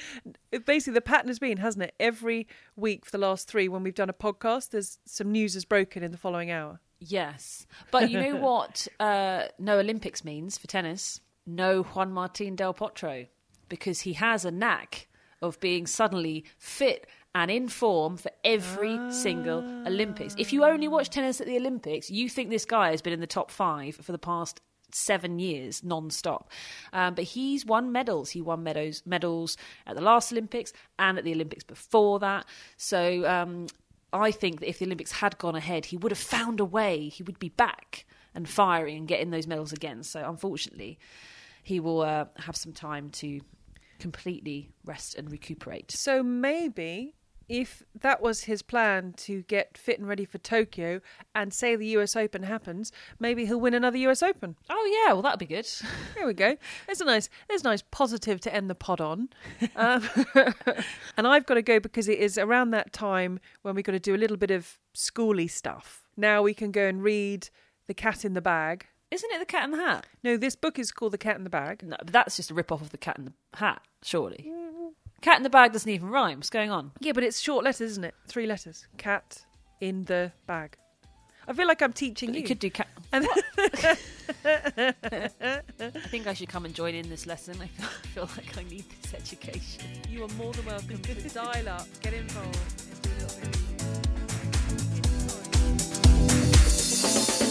basically 0.66 0.94
the 0.94 1.00
pattern 1.00 1.28
has 1.28 1.38
been 1.38 1.58
hasn't 1.58 1.84
it? 1.84 1.94
Every 1.98 2.46
week 2.76 3.04
for 3.04 3.12
the 3.12 3.18
last 3.18 3.48
three 3.48 3.68
when 3.68 3.82
we've 3.82 3.94
done 3.94 4.10
a 4.10 4.14
podcast 4.14 4.70
there's 4.70 4.98
some 5.04 5.32
news 5.32 5.56
is 5.56 5.64
broken 5.64 6.02
in 6.02 6.10
the 6.10 6.18
following 6.18 6.50
hour. 6.50 6.80
Yes. 7.00 7.66
But 7.90 8.10
you 8.10 8.20
know 8.20 8.36
what 8.48 8.88
uh, 9.00 9.44
no 9.58 9.78
olympics 9.78 10.24
means 10.24 10.58
for 10.58 10.66
tennis? 10.66 11.20
No 11.46 11.82
juan 11.82 12.12
martin 12.12 12.56
del 12.56 12.74
potro. 12.74 13.28
Because 13.68 14.00
he 14.00 14.14
has 14.14 14.44
a 14.44 14.50
knack 14.50 15.08
of 15.40 15.60
being 15.60 15.86
suddenly 15.86 16.44
fit 16.58 17.06
and 17.34 17.50
in 17.50 17.68
form 17.68 18.16
for 18.16 18.30
every 18.44 18.98
single 19.12 19.60
Olympics. 19.86 20.34
If 20.38 20.52
you 20.52 20.64
only 20.64 20.88
watch 20.88 21.10
tennis 21.10 21.40
at 21.40 21.46
the 21.46 21.56
Olympics, 21.56 22.10
you 22.10 22.28
think 22.28 22.50
this 22.50 22.64
guy 22.64 22.90
has 22.90 23.02
been 23.02 23.12
in 23.12 23.20
the 23.20 23.26
top 23.26 23.50
five 23.50 23.96
for 23.96 24.12
the 24.12 24.18
past 24.18 24.60
seven 24.90 25.38
years 25.38 25.84
non-stop. 25.84 26.50
Um, 26.92 27.14
but 27.14 27.24
he's 27.24 27.66
won 27.66 27.92
medals. 27.92 28.30
He 28.30 28.40
won 28.40 28.62
medals 28.62 29.02
medals 29.04 29.56
at 29.86 29.96
the 29.96 30.02
last 30.02 30.32
olympics 30.32 30.72
and 30.98 31.18
at 31.18 31.24
the 31.24 31.32
olympics 31.32 31.64
before 31.64 32.18
that. 32.20 32.46
So 32.76 33.28
um, 33.28 33.66
i 34.12 34.30
think 34.30 34.60
that 34.60 34.68
if 34.68 34.78
the 34.78 34.86
olympics 34.86 35.12
had 35.12 35.36
gone 35.36 35.54
ahead 35.54 35.84
he 35.84 35.96
would 35.98 36.12
have 36.12 36.18
found 36.18 36.60
a 36.60 36.64
way. 36.64 37.08
He 37.08 37.22
would 37.22 37.38
be 37.38 37.50
back 37.50 38.06
and 38.34 38.48
firing 38.48 38.96
and 38.96 39.08
getting 39.08 39.30
those 39.30 39.46
medals 39.46 39.72
again. 39.72 40.02
So 40.02 40.26
unfortunately 40.28 40.98
he 41.62 41.80
will 41.80 42.00
uh, 42.00 42.26
have 42.36 42.56
some 42.56 42.72
time 42.72 43.10
to 43.10 43.40
completely 43.98 44.70
rest 44.84 45.16
and 45.16 45.30
recuperate. 45.30 45.90
So 45.90 46.22
maybe 46.22 47.14
if 47.48 47.82
that 48.00 48.20
was 48.20 48.44
his 48.44 48.60
plan 48.62 49.14
to 49.16 49.42
get 49.42 49.78
fit 49.78 49.98
and 49.98 50.06
ready 50.08 50.24
for 50.24 50.38
Tokyo 50.38 51.00
and 51.34 51.52
say 51.52 51.76
the 51.76 51.86
US 51.98 52.14
Open 52.16 52.42
happens, 52.42 52.92
maybe 53.18 53.46
he'll 53.46 53.60
win 53.60 53.74
another 53.74 53.96
US 53.98 54.22
Open. 54.22 54.56
oh 54.68 55.04
yeah 55.06 55.12
well 55.14 55.22
that'd 55.22 55.38
be 55.38 55.46
good 55.46 55.66
There 56.14 56.26
we 56.26 56.34
go. 56.34 56.56
There's 56.86 57.00
a 57.00 57.04
nice, 57.04 57.28
there's 57.48 57.62
a 57.62 57.64
nice 57.64 57.82
positive 57.90 58.40
to 58.42 58.54
end 58.54 58.68
the 58.68 58.74
pod 58.74 59.00
on. 59.00 59.28
Um, 59.76 60.02
and 61.16 61.26
I've 61.26 61.46
got 61.46 61.54
to 61.54 61.62
go 61.62 61.78
because 61.80 62.08
it 62.08 62.18
is 62.18 62.36
around 62.38 62.70
that 62.70 62.92
time 62.92 63.38
when 63.62 63.74
we've 63.74 63.84
got 63.84 63.92
to 63.92 63.98
do 64.00 64.14
a 64.14 64.18
little 64.18 64.36
bit 64.36 64.50
of 64.50 64.78
schooly 64.94 65.48
stuff. 65.50 66.04
Now 66.16 66.42
we 66.42 66.52
can 66.54 66.70
go 66.72 66.86
and 66.86 67.02
read 67.02 67.48
The 67.86 67.94
Cat 67.94 68.24
in 68.24 68.34
the 68.34 68.40
Bag. 68.40 68.86
isn't 69.10 69.30
it 69.32 69.38
the 69.38 69.46
cat 69.46 69.64
in 69.64 69.70
the 69.70 69.76
hat 69.78 70.06
No, 70.24 70.36
this 70.36 70.56
book 70.56 70.78
is 70.78 70.90
called 70.92 71.12
The 71.12 71.18
Cat 71.18 71.36
in 71.36 71.44
the 71.44 71.50
Bag. 71.50 71.82
no 71.84 71.96
but 71.98 72.12
that's 72.12 72.36
just 72.36 72.50
a 72.50 72.54
rip-off 72.54 72.82
of 72.82 72.90
the 72.90 72.98
cat 72.98 73.18
in 73.18 73.24
the 73.26 73.32
hat 73.58 73.80
surely 74.02 74.50
Cat 75.20 75.36
in 75.36 75.42
the 75.42 75.50
bag 75.50 75.72
doesn't 75.72 75.90
even 75.90 76.08
rhyme. 76.10 76.38
What's 76.38 76.50
going 76.50 76.70
on? 76.70 76.92
Yeah, 77.00 77.12
but 77.12 77.24
it's 77.24 77.40
short 77.40 77.64
letters, 77.64 77.90
isn't 77.92 78.04
it? 78.04 78.14
Three 78.28 78.46
letters. 78.46 78.86
Cat 78.98 79.44
in 79.80 80.04
the 80.04 80.32
bag. 80.46 80.76
I 81.46 81.52
feel 81.54 81.66
like 81.66 81.82
I'm 81.82 81.92
teaching 81.92 82.28
But 82.28 82.36
you. 82.36 82.42
you 82.42 82.46
could 82.46 82.58
do 82.58 82.70
cat. 82.70 82.88
And- 83.12 83.26
I 84.44 85.62
think 86.10 86.26
I 86.26 86.34
should 86.34 86.48
come 86.50 86.66
and 86.66 86.74
join 86.74 86.94
in 86.94 87.08
this 87.08 87.24
lesson. 87.26 87.56
I 87.60 87.66
feel, 88.08 88.28
like 88.36 88.58
I 88.58 88.64
need 88.64 88.84
this 89.02 89.14
education. 89.14 89.82
you 90.10 90.24
are 90.24 90.28
more 90.36 90.52
than 90.52 90.66
welcome 90.66 91.00
to 91.00 91.14
dial 91.30 91.68
up, 91.70 91.86
get 92.02 92.12
involved, 92.12 92.82
and 92.92 93.02
do 93.02 93.10
a 93.10 93.18
little 93.22 93.40
bit. 97.40 97.47